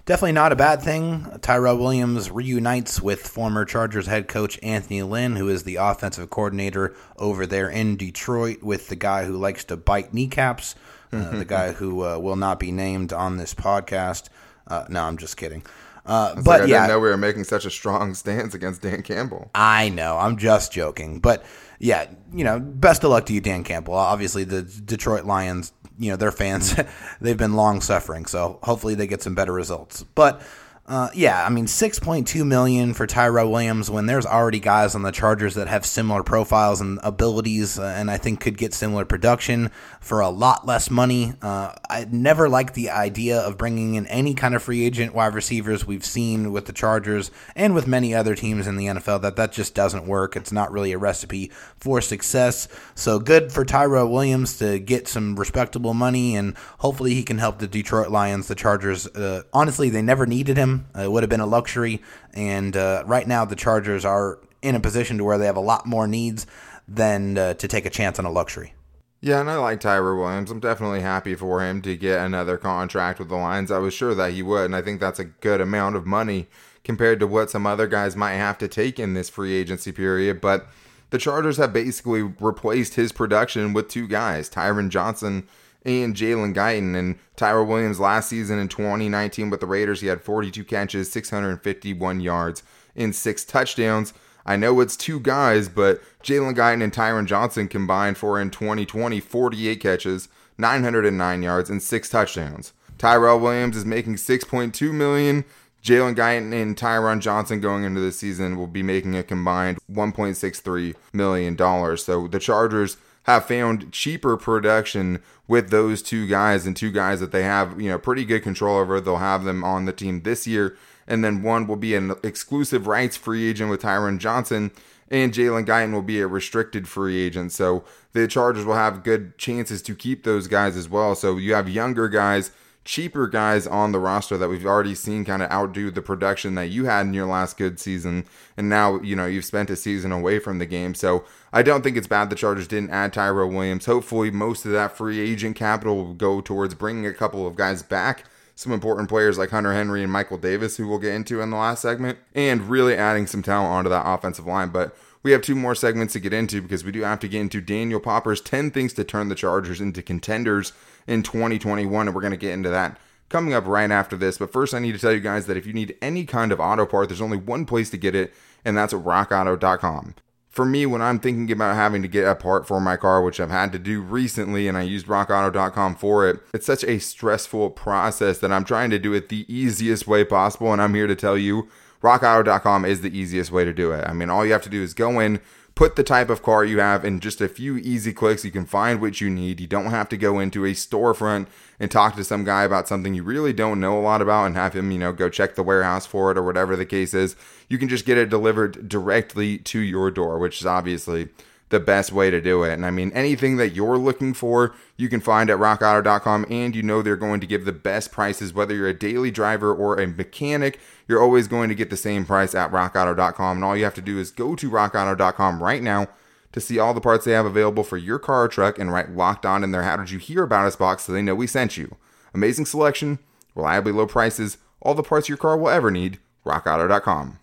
Definitely 0.05 0.33
not 0.33 0.51
a 0.51 0.55
bad 0.55 0.83
thing. 0.83 1.25
Tyrell 1.41 1.77
Williams 1.77 2.29
reunites 2.29 3.01
with 3.01 3.27
former 3.27 3.65
Chargers 3.65 4.05
head 4.05 4.27
coach 4.27 4.59
Anthony 4.61 5.01
Lynn, 5.01 5.35
who 5.35 5.49
is 5.49 5.63
the 5.63 5.77
offensive 5.77 6.29
coordinator 6.29 6.95
over 7.17 7.47
there 7.47 7.69
in 7.69 7.97
Detroit, 7.97 8.61
with 8.61 8.87
the 8.89 8.95
guy 8.95 9.25
who 9.25 9.35
likes 9.35 9.63
to 9.65 9.77
bite 9.77 10.13
kneecaps, 10.13 10.75
uh, 11.11 11.31
the 11.37 11.45
guy 11.45 11.71
who 11.71 12.05
uh, 12.05 12.19
will 12.19 12.35
not 12.35 12.59
be 12.59 12.71
named 12.71 13.13
on 13.13 13.37
this 13.37 13.55
podcast. 13.55 14.29
Uh, 14.67 14.85
no, 14.89 15.03
I'm 15.03 15.17
just 15.17 15.37
kidding. 15.37 15.63
Uh, 16.05 16.35
but 16.35 16.45
like, 16.45 16.61
I 16.61 16.65
yeah, 16.65 16.81
didn't 16.81 16.89
know 16.89 16.99
we 16.99 17.09
were 17.09 17.17
making 17.17 17.45
such 17.45 17.65
a 17.65 17.71
strong 17.71 18.13
stance 18.13 18.53
against 18.53 18.83
Dan 18.83 19.01
Campbell. 19.01 19.49
I 19.55 19.89
know. 19.89 20.17
I'm 20.17 20.37
just 20.37 20.71
joking, 20.71 21.19
but 21.19 21.43
yeah, 21.79 22.07
you 22.31 22.43
know, 22.43 22.59
best 22.59 23.03
of 23.03 23.09
luck 23.09 23.25
to 23.25 23.33
you, 23.33 23.41
Dan 23.41 23.63
Campbell. 23.63 23.95
Obviously, 23.95 24.43
the 24.43 24.61
Detroit 24.61 25.25
Lions, 25.25 25.73
you 25.97 26.11
know, 26.11 26.17
their 26.17 26.31
fans, 26.31 26.75
they've 27.21 27.37
been 27.37 27.53
long 27.53 27.81
suffering, 27.81 28.25
so 28.25 28.59
hopefully 28.63 28.95
they 28.95 29.07
get 29.07 29.21
some 29.21 29.35
better 29.35 29.53
results. 29.53 30.03
But 30.03 30.41
uh, 30.87 31.09
yeah, 31.15 31.43
I 31.43 31.49
mean, 31.49 31.65
six 31.65 31.97
point 31.97 32.27
two 32.27 32.45
million 32.45 32.93
for 32.93 33.07
Tyrell 33.07 33.49
Williams 33.49 33.89
when 33.89 34.05
there's 34.05 34.25
already 34.25 34.59
guys 34.59 34.93
on 34.93 35.01
the 35.01 35.11
Chargers 35.11 35.55
that 35.55 35.67
have 35.67 35.83
similar 35.83 36.21
profiles 36.21 36.79
and 36.79 36.99
abilities, 37.01 37.79
uh, 37.79 37.85
and 37.97 38.11
I 38.11 38.17
think 38.17 38.39
could 38.39 38.55
get 38.55 38.71
similar 38.71 39.03
production 39.03 39.71
for 39.99 40.19
a 40.19 40.29
lot 40.29 40.67
less 40.67 40.91
money. 40.91 41.33
Uh, 41.41 41.73
I 41.89 42.05
never 42.11 42.47
liked 42.47 42.75
the 42.75 42.91
idea 42.91 43.39
of 43.39 43.57
bringing 43.57 43.95
in 43.95 44.05
any 44.07 44.35
kind 44.35 44.53
of 44.53 44.61
free 44.61 44.85
agent 44.85 45.15
wide 45.15 45.33
receivers 45.33 45.87
we've 45.87 46.05
seen 46.05 46.51
with 46.51 46.67
the 46.67 46.73
Chargers 46.73 47.31
and 47.55 47.73
with 47.73 47.87
many 47.87 48.13
other 48.13 48.35
teams 48.35 48.67
in 48.67 48.77
the 48.77 48.85
NFL. 48.85 49.23
That 49.23 49.37
that 49.37 49.53
just 49.53 49.73
doesn't 49.73 50.05
work. 50.05 50.35
It's 50.35 50.51
not 50.51 50.71
really 50.71 50.91
a 50.91 50.99
recipe 50.99 51.51
for 51.79 51.99
success. 51.99 52.67
So 52.93 53.17
good 53.17 53.51
for 53.51 53.65
Tyrell 53.65 54.11
Williams 54.11 54.59
to 54.59 54.77
get 54.77 55.07
some 55.07 55.35
respectable 55.35 55.95
money, 55.95 56.35
and 56.35 56.55
hopefully 56.77 57.15
he 57.15 57.23
can 57.23 57.39
help 57.39 57.57
the 57.57 57.67
Detroit 57.67 58.11
Lions. 58.11 58.47
The 58.47 58.53
Chargers, 58.53 59.07
uh, 59.07 59.41
honestly, 59.51 59.89
they 59.89 60.03
never 60.03 60.27
needed 60.27 60.57
him. 60.57 60.74
Uh, 60.95 61.01
it 61.01 61.11
would 61.11 61.23
have 61.23 61.29
been 61.29 61.39
a 61.39 61.45
luxury. 61.45 62.01
And 62.33 62.75
uh, 62.75 63.03
right 63.05 63.27
now, 63.27 63.45
the 63.45 63.55
Chargers 63.55 64.05
are 64.05 64.39
in 64.61 64.75
a 64.75 64.79
position 64.79 65.17
to 65.17 65.23
where 65.23 65.37
they 65.37 65.45
have 65.45 65.57
a 65.57 65.61
lot 65.61 65.85
more 65.85 66.07
needs 66.07 66.47
than 66.87 67.37
uh, 67.37 67.53
to 67.55 67.67
take 67.67 67.85
a 67.85 67.89
chance 67.89 68.19
on 68.19 68.25
a 68.25 68.31
luxury. 68.31 68.73
Yeah, 69.21 69.39
and 69.39 69.49
I 69.49 69.55
like 69.55 69.79
Tyrell 69.79 70.19
Williams. 70.19 70.51
I'm 70.51 70.59
definitely 70.59 71.01
happy 71.01 71.33
for 71.33 71.65
him 71.65 71.81
to 71.81 71.97
get 71.97 72.23
another 72.23 72.57
contract 72.57 73.17
with 73.17 73.29
the 73.29 73.35
Lions. 73.35 73.71
I 73.71 73.79
was 73.79 73.93
sure 73.93 74.13
that 74.13 74.33
he 74.33 74.43
would, 74.43 74.65
and 74.65 74.75
I 74.75 74.81
think 74.83 74.99
that's 74.99 75.19
a 75.19 75.25
good 75.25 75.61
amount 75.61 75.95
of 75.95 76.05
money 76.05 76.47
compared 76.83 77.19
to 77.19 77.27
what 77.27 77.49
some 77.49 77.65
other 77.65 77.87
guys 77.87 78.15
might 78.15 78.35
have 78.35 78.57
to 78.59 78.67
take 78.67 78.99
in 78.99 79.15
this 79.15 79.29
free 79.29 79.53
agency 79.53 79.91
period. 79.91 80.41
But 80.41 80.67
the 81.09 81.17
Chargers 81.17 81.57
have 81.57 81.73
basically 81.73 82.21
replaced 82.21 82.95
his 82.95 83.11
production 83.11 83.73
with 83.73 83.89
two 83.89 84.07
guys, 84.07 84.49
Tyron 84.49 84.89
Johnson 84.89 85.47
and 85.85 86.15
Jalen 86.15 86.53
Guyton. 86.53 86.95
And 86.95 87.17
Tyrell 87.35 87.65
Williams 87.65 87.99
last 87.99 88.29
season 88.29 88.59
in 88.59 88.67
2019 88.67 89.49
with 89.49 89.59
the 89.59 89.67
Raiders, 89.67 90.01
he 90.01 90.07
had 90.07 90.21
42 90.21 90.63
catches, 90.63 91.11
651 91.11 92.19
yards, 92.19 92.63
and 92.95 93.15
six 93.15 93.45
touchdowns. 93.45 94.13
I 94.45 94.55
know 94.55 94.79
it's 94.79 94.95
two 94.95 95.19
guys, 95.19 95.69
but 95.69 96.01
Jalen 96.23 96.55
Guyton 96.55 96.83
and 96.83 96.93
Tyron 96.93 97.25
Johnson 97.25 97.67
combined 97.67 98.17
for 98.17 98.39
in 98.39 98.51
2020 98.51 99.19
48 99.19 99.79
catches, 99.79 100.29
909 100.57 101.43
yards, 101.43 101.69
and 101.69 101.81
six 101.81 102.09
touchdowns. 102.09 102.73
Tyrell 102.97 103.39
Williams 103.39 103.75
is 103.75 103.85
making 103.85 104.15
6.2 104.15 104.93
million. 104.93 105.45
Jalen 105.83 106.15
Guyton 106.15 106.51
and 106.53 106.75
Tyron 106.75 107.19
Johnson 107.19 107.59
going 107.59 107.83
into 107.83 108.01
the 108.01 108.11
season 108.11 108.57
will 108.57 108.65
be 108.65 108.81
making 108.81 109.15
a 109.15 109.21
combined 109.21 109.77
1.63 109.91 110.95
million 111.13 111.55
dollars. 111.55 112.03
So 112.03 112.27
the 112.27 112.39
Chargers 112.39 112.97
have 113.25 113.45
found 113.45 113.91
cheaper 113.91 114.37
production 114.37 115.21
with 115.47 115.69
those 115.69 116.01
two 116.01 116.27
guys 116.27 116.65
and 116.65 116.75
two 116.75 116.91
guys 116.91 117.19
that 117.19 117.31
they 117.31 117.43
have, 117.43 117.79
you 117.79 117.89
know, 117.89 117.99
pretty 117.99 118.25
good 118.25 118.41
control 118.41 118.77
over. 118.77 118.99
They'll 118.99 119.17
have 119.17 119.43
them 119.43 119.63
on 119.63 119.85
the 119.85 119.93
team 119.93 120.21
this 120.21 120.47
year. 120.47 120.77
And 121.07 121.23
then 121.23 121.43
one 121.43 121.67
will 121.67 121.75
be 121.75 121.93
an 121.95 122.13
exclusive 122.23 122.87
rights 122.87 123.15
free 123.15 123.47
agent 123.47 123.69
with 123.69 123.81
Tyron 123.83 124.17
Johnson, 124.17 124.71
and 125.11 125.31
Jalen 125.31 125.65
Guyton 125.65 125.93
will 125.93 126.01
be 126.01 126.19
a 126.19 126.27
restricted 126.27 126.87
free 126.87 127.21
agent. 127.21 127.51
So 127.51 127.83
the 128.13 128.27
Chargers 128.27 128.65
will 128.65 128.73
have 128.73 129.03
good 129.03 129.37
chances 129.37 129.83
to 129.83 129.93
keep 129.93 130.23
those 130.23 130.47
guys 130.47 130.75
as 130.75 130.89
well. 130.89 131.13
So 131.13 131.37
you 131.37 131.53
have 131.53 131.69
younger 131.69 132.09
guys 132.09 132.49
cheaper 132.85 133.27
guys 133.27 133.65
on 133.65 133.91
the 133.91 133.99
roster 133.99 134.37
that 134.37 134.47
we've 134.47 134.65
already 134.65 134.93
seen 134.93 135.25
kind 135.25 135.41
of 135.41 135.51
outdo 135.51 135.89
the 135.89 136.03
production 136.03 136.53
that 136.53 136.67
you 136.67 136.85
had 136.85 137.07
in 137.07 137.15
your 137.15 137.25
last 137.25 137.57
good 137.57 137.79
season. 137.79 138.25
And 138.55 138.69
now, 138.69 139.01
you 139.01 139.15
know, 139.15 139.25
you've 139.25 139.43
spent 139.43 139.71
a 139.71 139.75
season 139.75 140.11
away 140.11 140.37
from 140.37 140.59
the 140.59 140.67
game. 140.67 140.93
So 140.93 141.25
I 141.51 141.63
don't 141.63 141.81
think 141.81 141.97
it's 141.97 142.07
bad 142.07 142.29
the 142.29 142.35
Chargers 142.35 142.67
didn't 142.67 142.91
add 142.91 143.11
Tyrell 143.11 143.49
Williams. 143.49 143.87
Hopefully, 143.87 144.29
most 144.29 144.65
of 144.65 144.71
that 144.71 144.95
free 144.95 145.19
agent 145.19 145.55
capital 145.55 145.97
will 145.97 146.13
go 146.13 146.41
towards 146.41 146.75
bringing 146.75 147.07
a 147.07 147.13
couple 147.13 147.45
of 147.47 147.55
guys 147.55 147.81
back. 147.81 148.25
Some 148.53 148.71
important 148.71 149.09
players 149.09 149.37
like 149.37 149.49
Hunter 149.49 149.73
Henry 149.73 150.01
and 150.01 150.11
Michael 150.11 150.37
Davis, 150.37 150.77
who 150.77 150.87
we'll 150.87 150.99
get 150.99 151.13
into 151.13 151.41
in 151.41 151.49
the 151.49 151.57
last 151.57 151.81
segment, 151.81 152.19
and 152.33 152.69
really 152.69 152.95
adding 152.95 153.27
some 153.27 153.41
talent 153.41 153.73
onto 153.73 153.89
that 153.89 154.07
offensive 154.07 154.45
line. 154.45 154.69
But 154.69 154.95
we 155.23 155.31
have 155.31 155.41
two 155.41 155.55
more 155.55 155.75
segments 155.75 156.13
to 156.13 156.19
get 156.19 156.33
into 156.33 156.61
because 156.61 156.85
we 156.85 156.91
do 156.91 157.01
have 157.01 157.19
to 157.21 157.27
get 157.27 157.41
into 157.41 157.59
Daniel 157.59 157.99
Popper's 157.99 158.39
10 158.39 158.71
things 158.71 158.93
to 158.93 159.03
turn 159.03 159.27
the 159.27 159.35
Chargers 159.35 159.81
into 159.81 160.01
contenders 160.03 160.71
in 161.07 161.23
2021, 161.23 162.07
and 162.07 162.15
we're 162.15 162.21
going 162.21 162.31
to 162.31 162.37
get 162.37 162.53
into 162.53 162.69
that 162.69 162.97
coming 163.29 163.53
up 163.53 163.65
right 163.65 163.89
after 163.91 164.15
this. 164.15 164.37
But 164.37 164.51
first, 164.51 164.73
I 164.73 164.79
need 164.79 164.93
to 164.93 164.99
tell 164.99 165.11
you 165.11 165.19
guys 165.19 165.45
that 165.47 165.57
if 165.57 165.65
you 165.65 165.73
need 165.73 165.97
any 166.01 166.25
kind 166.25 166.51
of 166.51 166.59
auto 166.59 166.85
part, 166.85 167.09
there's 167.09 167.21
only 167.21 167.37
one 167.37 167.65
place 167.65 167.89
to 167.91 167.97
get 167.97 168.15
it, 168.15 168.33
and 168.63 168.77
that's 168.77 168.93
rockauto.com. 168.93 170.15
For 170.49 170.65
me, 170.65 170.85
when 170.85 171.01
I'm 171.01 171.19
thinking 171.19 171.51
about 171.51 171.75
having 171.75 172.01
to 172.01 172.07
get 172.07 172.25
a 172.25 172.33
part 172.33 172.65
for 172.65 172.79
my 172.79 172.95
car, 172.95 173.21
which 173.21 173.41
I've 173.41 173.49
had 173.49 173.73
to 173.73 173.79
do 173.79 174.01
recently, 174.01 174.69
and 174.69 174.77
I 174.77 174.83
used 174.83 175.07
rockauto.com 175.07 175.95
for 175.95 176.29
it, 176.29 176.39
it's 176.53 176.65
such 176.65 176.85
a 176.85 176.97
stressful 176.97 177.71
process 177.71 178.37
that 178.37 178.53
I'm 178.53 178.63
trying 178.63 178.89
to 178.91 178.99
do 178.99 179.13
it 179.13 179.27
the 179.27 179.45
easiest 179.53 180.07
way 180.07 180.23
possible. 180.23 180.71
And 180.71 180.81
I'm 180.81 180.93
here 180.93 181.07
to 181.07 181.15
tell 181.15 181.37
you 181.37 181.67
rockauto.com 182.01 182.85
is 182.85 183.01
the 183.01 183.17
easiest 183.17 183.51
way 183.51 183.65
to 183.65 183.73
do 183.73 183.91
it. 183.91 184.07
I 184.07 184.13
mean, 184.13 184.29
all 184.29 184.45
you 184.45 184.53
have 184.53 184.61
to 184.63 184.69
do 184.69 184.81
is 184.81 184.93
go 184.93 185.19
in, 185.19 185.41
put 185.75 185.97
the 185.97 186.03
type 186.03 186.29
of 186.29 186.41
car 186.41 186.63
you 186.63 186.79
have 186.79 187.03
in 187.03 187.19
just 187.19 187.41
a 187.41 187.49
few 187.49 187.75
easy 187.77 188.13
clicks. 188.13 188.45
You 188.45 188.51
can 188.51 188.65
find 188.65 189.01
what 189.01 189.19
you 189.19 189.29
need. 189.29 189.59
You 189.59 189.67
don't 189.67 189.87
have 189.87 190.07
to 190.09 190.17
go 190.17 190.39
into 190.39 190.65
a 190.65 190.71
storefront 190.71 191.47
and 191.79 191.91
talk 191.91 192.15
to 192.15 192.23
some 192.23 192.45
guy 192.45 192.63
about 192.63 192.87
something 192.87 193.13
you 193.13 193.23
really 193.23 193.51
don't 193.51 193.81
know 193.81 193.99
a 193.99 194.01
lot 194.01 194.21
about 194.21 194.45
and 194.45 194.55
have 194.55 194.73
him, 194.73 194.89
you 194.91 194.97
know, 194.97 195.11
go 195.11 195.27
check 195.27 195.55
the 195.55 195.63
warehouse 195.63 196.05
for 196.05 196.31
it 196.31 196.37
or 196.37 196.43
whatever 196.43 196.77
the 196.77 196.85
case 196.85 197.13
is. 197.13 197.35
You 197.67 197.77
can 197.77 197.89
just 197.89 198.05
get 198.05 198.17
it 198.17 198.29
delivered 198.29 198.87
directly 198.87 199.57
to 199.59 199.79
your 199.79 200.09
door, 200.11 200.39
which 200.39 200.61
is 200.61 200.65
obviously 200.65 201.27
the 201.69 201.79
best 201.79 202.11
way 202.11 202.29
to 202.29 202.39
do 202.39 202.63
it. 202.63 202.73
And 202.73 202.85
I 202.85 202.91
mean, 202.91 203.11
anything 203.13 203.57
that 203.57 203.73
you're 203.73 203.97
looking 203.97 204.33
for, 204.33 204.75
you 204.97 205.09
can 205.09 205.19
find 205.19 205.49
at 205.49 205.57
rockauto.com, 205.57 206.45
and 206.49 206.75
you 206.75 206.83
know 206.83 207.01
they're 207.01 207.15
going 207.15 207.41
to 207.41 207.47
give 207.47 207.65
the 207.65 207.71
best 207.71 208.11
prices, 208.11 208.53
whether 208.53 208.75
you're 208.75 208.87
a 208.87 208.93
daily 208.93 209.31
driver 209.31 209.73
or 209.73 209.99
a 209.99 210.07
mechanic. 210.07 210.79
You're 211.07 211.21
always 211.21 211.47
going 211.47 211.69
to 211.69 211.75
get 211.75 211.89
the 211.89 211.97
same 211.97 212.25
price 212.25 212.53
at 212.53 212.71
rockauto.com. 212.71 213.57
And 213.57 213.63
all 213.63 213.75
you 213.75 213.83
have 213.83 213.95
to 213.95 214.01
do 214.01 214.19
is 214.19 214.31
go 214.31 214.55
to 214.55 214.69
rockauto.com 214.69 215.63
right 215.63 215.81
now 215.81 216.07
to 216.51 216.61
see 216.61 216.79
all 216.79 216.93
the 216.93 217.01
parts 217.01 217.25
they 217.25 217.33
have 217.33 217.45
available 217.45 217.83
for 217.83 217.97
your 217.97 218.19
car 218.19 218.43
or 218.43 218.47
truck 218.47 218.79
and 218.79 218.91
write 218.91 219.11
locked 219.11 219.45
on 219.45 219.63
in 219.63 219.71
their 219.71 219.83
How 219.83 219.97
Did 219.97 220.11
You 220.11 220.19
Hear 220.19 220.43
About 220.43 220.65
Us 220.65 220.75
box 220.75 221.03
so 221.03 221.11
they 221.11 221.21
know 221.21 221.35
we 221.35 221.47
sent 221.47 221.77
you. 221.77 221.97
Amazing 222.33 222.65
selection, 222.65 223.19
reliably 223.55 223.91
low 223.91 224.07
prices, 224.07 224.57
all 224.81 224.93
the 224.93 225.03
parts 225.03 225.27
your 225.27 225.37
car 225.37 225.57
will 225.57 225.69
ever 225.69 225.91
need. 225.91 226.19
RockAuto.com. 226.45 227.39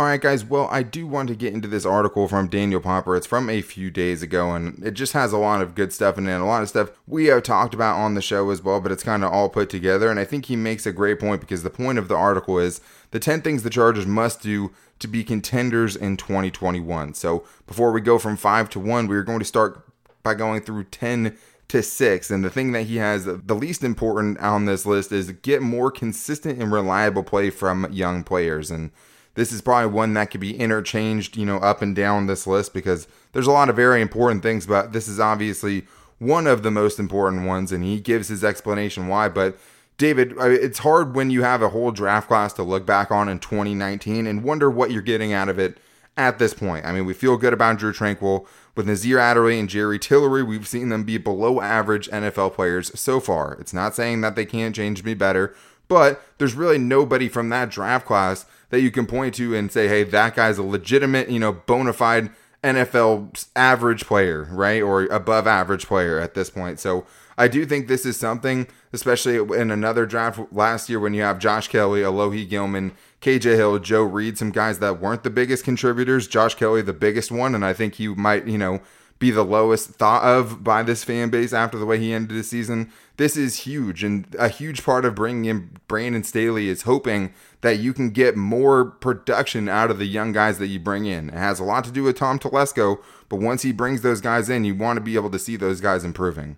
All 0.00 0.06
right, 0.06 0.18
guys. 0.18 0.46
Well, 0.46 0.66
I 0.70 0.82
do 0.82 1.06
want 1.06 1.28
to 1.28 1.34
get 1.34 1.52
into 1.52 1.68
this 1.68 1.84
article 1.84 2.26
from 2.26 2.48
Daniel 2.48 2.80
Popper. 2.80 3.16
It's 3.16 3.26
from 3.26 3.50
a 3.50 3.60
few 3.60 3.90
days 3.90 4.22
ago, 4.22 4.52
and 4.52 4.82
it 4.82 4.92
just 4.92 5.12
has 5.12 5.30
a 5.30 5.36
lot 5.36 5.60
of 5.60 5.74
good 5.74 5.92
stuff 5.92 6.16
in 6.16 6.26
it, 6.26 6.40
a 6.40 6.44
lot 6.46 6.62
of 6.62 6.70
stuff 6.70 6.92
we 7.06 7.26
have 7.26 7.42
talked 7.42 7.74
about 7.74 7.98
on 7.98 8.14
the 8.14 8.22
show 8.22 8.48
as 8.48 8.62
well, 8.62 8.80
but 8.80 8.92
it's 8.92 9.02
kind 9.02 9.22
of 9.22 9.30
all 9.30 9.50
put 9.50 9.68
together. 9.68 10.10
And 10.10 10.18
I 10.18 10.24
think 10.24 10.46
he 10.46 10.56
makes 10.56 10.86
a 10.86 10.92
great 10.92 11.20
point 11.20 11.42
because 11.42 11.62
the 11.62 11.68
point 11.68 11.98
of 11.98 12.08
the 12.08 12.16
article 12.16 12.58
is 12.58 12.80
the 13.10 13.18
10 13.18 13.42
things 13.42 13.62
the 13.62 13.68
Chargers 13.68 14.06
must 14.06 14.40
do 14.40 14.72
to 15.00 15.06
be 15.06 15.22
contenders 15.22 15.96
in 15.96 16.16
2021. 16.16 17.12
So 17.12 17.44
before 17.66 17.92
we 17.92 18.00
go 18.00 18.18
from 18.18 18.38
5 18.38 18.70
to 18.70 18.80
1, 18.80 19.06
we're 19.06 19.22
going 19.22 19.40
to 19.40 19.44
start 19.44 19.86
by 20.22 20.32
going 20.32 20.62
through 20.62 20.84
10 20.84 21.36
to 21.68 21.82
6. 21.82 22.30
And 22.30 22.42
the 22.42 22.48
thing 22.48 22.72
that 22.72 22.84
he 22.84 22.96
has 22.96 23.26
the 23.26 23.54
least 23.54 23.84
important 23.84 24.38
on 24.38 24.64
this 24.64 24.86
list 24.86 25.12
is 25.12 25.30
get 25.30 25.60
more 25.60 25.90
consistent 25.90 26.58
and 26.58 26.72
reliable 26.72 27.22
play 27.22 27.50
from 27.50 27.86
young 27.92 28.24
players. 28.24 28.70
And 28.70 28.92
this 29.40 29.52
is 29.52 29.62
probably 29.62 29.90
one 29.90 30.12
that 30.12 30.30
could 30.30 30.40
be 30.40 30.54
interchanged, 30.54 31.34
you 31.34 31.46
know, 31.46 31.56
up 31.56 31.80
and 31.80 31.96
down 31.96 32.26
this 32.26 32.46
list 32.46 32.74
because 32.74 33.08
there's 33.32 33.46
a 33.46 33.50
lot 33.50 33.70
of 33.70 33.76
very 33.76 34.02
important 34.02 34.42
things, 34.42 34.66
but 34.66 34.92
this 34.92 35.08
is 35.08 35.18
obviously 35.18 35.86
one 36.18 36.46
of 36.46 36.62
the 36.62 36.70
most 36.70 36.98
important 36.98 37.46
ones, 37.46 37.72
and 37.72 37.82
he 37.82 38.00
gives 38.00 38.28
his 38.28 38.44
explanation 38.44 39.08
why. 39.08 39.30
But 39.30 39.56
David, 39.96 40.34
it's 40.38 40.80
hard 40.80 41.16
when 41.16 41.30
you 41.30 41.42
have 41.42 41.62
a 41.62 41.70
whole 41.70 41.90
draft 41.90 42.28
class 42.28 42.52
to 42.52 42.62
look 42.62 42.84
back 42.84 43.10
on 43.10 43.30
in 43.30 43.38
2019 43.38 44.26
and 44.26 44.44
wonder 44.44 44.70
what 44.70 44.90
you're 44.90 45.00
getting 45.00 45.32
out 45.32 45.48
of 45.48 45.58
it 45.58 45.78
at 46.18 46.38
this 46.38 46.52
point. 46.52 46.84
I 46.84 46.92
mean, 46.92 47.06
we 47.06 47.14
feel 47.14 47.38
good 47.38 47.54
about 47.54 47.78
Drue 47.78 47.94
Tranquill. 47.94 48.46
With 48.76 48.86
Nasir 48.86 49.18
Adderley 49.18 49.58
and 49.58 49.70
Jerry 49.70 49.98
Tillery, 49.98 50.42
we've 50.42 50.68
seen 50.68 50.90
them 50.90 51.04
be 51.04 51.16
below 51.16 51.62
average 51.62 52.10
NFL 52.10 52.52
players 52.52 52.98
so 52.98 53.20
far. 53.20 53.54
It's 53.54 53.72
not 53.72 53.94
saying 53.94 54.20
that 54.20 54.36
they 54.36 54.44
can't 54.44 54.76
change 54.76 55.02
me 55.02 55.14
better, 55.14 55.54
but 55.88 56.22
there's 56.36 56.54
really 56.54 56.78
nobody 56.78 57.28
from 57.28 57.48
that 57.48 57.70
draft 57.70 58.06
class 58.06 58.44
that 58.70 58.80
you 58.80 58.90
can 58.90 59.06
point 59.06 59.34
to 59.34 59.54
and 59.54 59.70
say, 59.70 59.86
hey, 59.86 60.02
that 60.04 60.34
guy's 60.34 60.58
a 60.58 60.62
legitimate, 60.62 61.30
you 61.30 61.38
know, 61.38 61.52
bona 61.52 61.92
fide 61.92 62.30
NFL 62.64 63.46
average 63.56 64.06
player, 64.06 64.48
right? 64.50 64.82
Or 64.82 65.02
above 65.04 65.46
average 65.46 65.86
player 65.86 66.18
at 66.18 66.34
this 66.34 66.50
point. 66.50 66.80
So 66.80 67.06
I 67.38 67.48
do 67.48 67.64
think 67.64 67.88
this 67.88 68.04
is 68.04 68.16
something, 68.16 68.66
especially 68.92 69.36
in 69.36 69.70
another 69.70 70.06
draft 70.06 70.40
last 70.52 70.90
year 70.90 71.00
when 71.00 71.14
you 71.14 71.22
have 71.22 71.38
Josh 71.38 71.68
Kelley, 71.68 72.00
Alohi 72.00 72.48
Gilman, 72.48 72.92
KJ 73.22 73.56
Hill, 73.56 73.78
Joe 73.78 74.02
Reed, 74.02 74.36
some 74.36 74.50
guys 74.50 74.78
that 74.80 75.00
weren't 75.00 75.22
the 75.22 75.30
biggest 75.30 75.64
contributors. 75.64 76.28
Josh 76.28 76.54
Kelley, 76.54 76.82
the 76.82 76.92
biggest 76.92 77.30
one. 77.30 77.54
And 77.54 77.64
I 77.64 77.72
think 77.72 77.94
he 77.94 78.08
might, 78.08 78.46
you 78.46 78.58
know, 78.58 78.80
be 79.20 79.30
the 79.30 79.44
lowest 79.44 79.90
thought 79.90 80.24
of 80.24 80.64
by 80.64 80.82
this 80.82 81.04
fan 81.04 81.28
base 81.30 81.52
after 81.52 81.78
the 81.78 81.86
way 81.86 81.98
he 81.98 82.12
ended 82.12 82.36
the 82.36 82.42
season. 82.42 82.90
This 83.18 83.36
is 83.36 83.58
huge, 83.58 84.02
and 84.02 84.34
a 84.38 84.48
huge 84.48 84.82
part 84.82 85.04
of 85.04 85.14
bringing 85.14 85.44
in 85.44 85.76
Brandon 85.86 86.24
Staley 86.24 86.68
is 86.68 86.82
hoping 86.82 87.32
that 87.60 87.78
you 87.78 87.92
can 87.92 88.10
get 88.10 88.34
more 88.34 88.86
production 88.86 89.68
out 89.68 89.90
of 89.90 89.98
the 89.98 90.06
young 90.06 90.32
guys 90.32 90.58
that 90.58 90.68
you 90.68 90.80
bring 90.80 91.04
in. 91.04 91.28
It 91.28 91.34
has 91.34 91.60
a 91.60 91.64
lot 91.64 91.84
to 91.84 91.92
do 91.92 92.02
with 92.02 92.16
Tom 92.16 92.38
Telesco, 92.38 93.00
but 93.28 93.40
once 93.40 93.62
he 93.62 93.72
brings 93.72 94.00
those 94.00 94.22
guys 94.22 94.48
in, 94.48 94.64
you 94.64 94.74
want 94.74 94.96
to 94.96 95.02
be 95.02 95.16
able 95.16 95.30
to 95.30 95.38
see 95.38 95.56
those 95.56 95.82
guys 95.82 96.02
improving. 96.02 96.56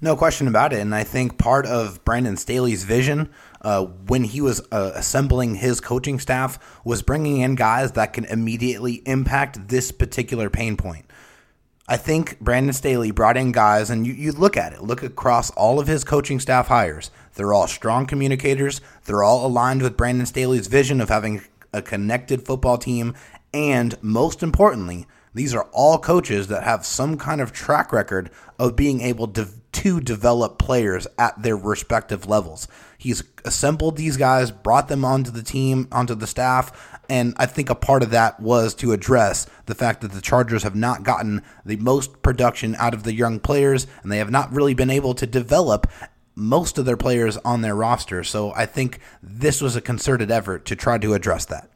No 0.00 0.16
question 0.16 0.46
about 0.46 0.72
it. 0.72 0.80
And 0.80 0.94
I 0.94 1.04
think 1.04 1.38
part 1.38 1.66
of 1.66 2.04
Brandon 2.04 2.36
Staley's 2.36 2.84
vision 2.84 3.30
uh, 3.62 3.84
when 3.84 4.24
he 4.24 4.40
was 4.40 4.60
uh, 4.70 4.92
assembling 4.94 5.56
his 5.56 5.80
coaching 5.80 6.20
staff 6.20 6.58
was 6.84 7.02
bringing 7.02 7.38
in 7.38 7.54
guys 7.54 7.92
that 7.92 8.12
can 8.12 8.24
immediately 8.26 9.02
impact 9.06 9.68
this 9.68 9.90
particular 9.90 10.50
pain 10.50 10.76
point. 10.76 11.06
I 11.90 11.96
think 11.96 12.38
Brandon 12.38 12.74
Staley 12.74 13.10
brought 13.10 13.38
in 13.38 13.50
guys, 13.50 13.88
and 13.88 14.06
you, 14.06 14.12
you 14.12 14.32
look 14.32 14.58
at 14.58 14.74
it, 14.74 14.82
look 14.82 15.02
across 15.02 15.50
all 15.52 15.80
of 15.80 15.86
his 15.86 16.04
coaching 16.04 16.38
staff 16.38 16.68
hires. 16.68 17.10
They're 17.34 17.54
all 17.54 17.66
strong 17.66 18.04
communicators. 18.04 18.82
They're 19.06 19.22
all 19.22 19.46
aligned 19.46 19.80
with 19.80 19.96
Brandon 19.96 20.26
Staley's 20.26 20.66
vision 20.66 21.00
of 21.00 21.08
having 21.08 21.40
a 21.72 21.80
connected 21.80 22.44
football 22.44 22.76
team. 22.76 23.14
And 23.54 23.96
most 24.02 24.42
importantly, 24.42 25.06
these 25.38 25.54
are 25.54 25.68
all 25.72 25.98
coaches 25.98 26.48
that 26.48 26.64
have 26.64 26.84
some 26.84 27.16
kind 27.16 27.40
of 27.40 27.52
track 27.52 27.92
record 27.92 28.30
of 28.58 28.76
being 28.76 29.00
able 29.00 29.28
to, 29.28 29.48
to 29.72 30.00
develop 30.00 30.58
players 30.58 31.06
at 31.18 31.40
their 31.42 31.56
respective 31.56 32.26
levels. 32.26 32.66
He's 32.98 33.22
assembled 33.44 33.96
these 33.96 34.16
guys, 34.16 34.50
brought 34.50 34.88
them 34.88 35.04
onto 35.04 35.30
the 35.30 35.42
team, 35.42 35.86
onto 35.92 36.16
the 36.16 36.26
staff, 36.26 36.98
and 37.08 37.34
I 37.36 37.46
think 37.46 37.70
a 37.70 37.74
part 37.74 38.02
of 38.02 38.10
that 38.10 38.40
was 38.40 38.74
to 38.76 38.92
address 38.92 39.46
the 39.66 39.74
fact 39.74 40.00
that 40.00 40.12
the 40.12 40.20
Chargers 40.20 40.64
have 40.64 40.74
not 40.74 41.04
gotten 41.04 41.42
the 41.64 41.76
most 41.76 42.22
production 42.22 42.74
out 42.76 42.92
of 42.92 43.04
the 43.04 43.14
young 43.14 43.40
players, 43.40 43.86
and 44.02 44.10
they 44.10 44.18
have 44.18 44.30
not 44.30 44.52
really 44.52 44.74
been 44.74 44.90
able 44.90 45.14
to 45.14 45.26
develop 45.26 45.86
most 46.34 46.78
of 46.78 46.84
their 46.84 46.96
players 46.96 47.36
on 47.38 47.62
their 47.62 47.74
roster. 47.74 48.22
So 48.22 48.52
I 48.54 48.66
think 48.66 48.98
this 49.22 49.60
was 49.60 49.74
a 49.76 49.80
concerted 49.80 50.30
effort 50.30 50.64
to 50.66 50.76
try 50.76 50.98
to 50.98 51.14
address 51.14 51.44
that. 51.46 51.70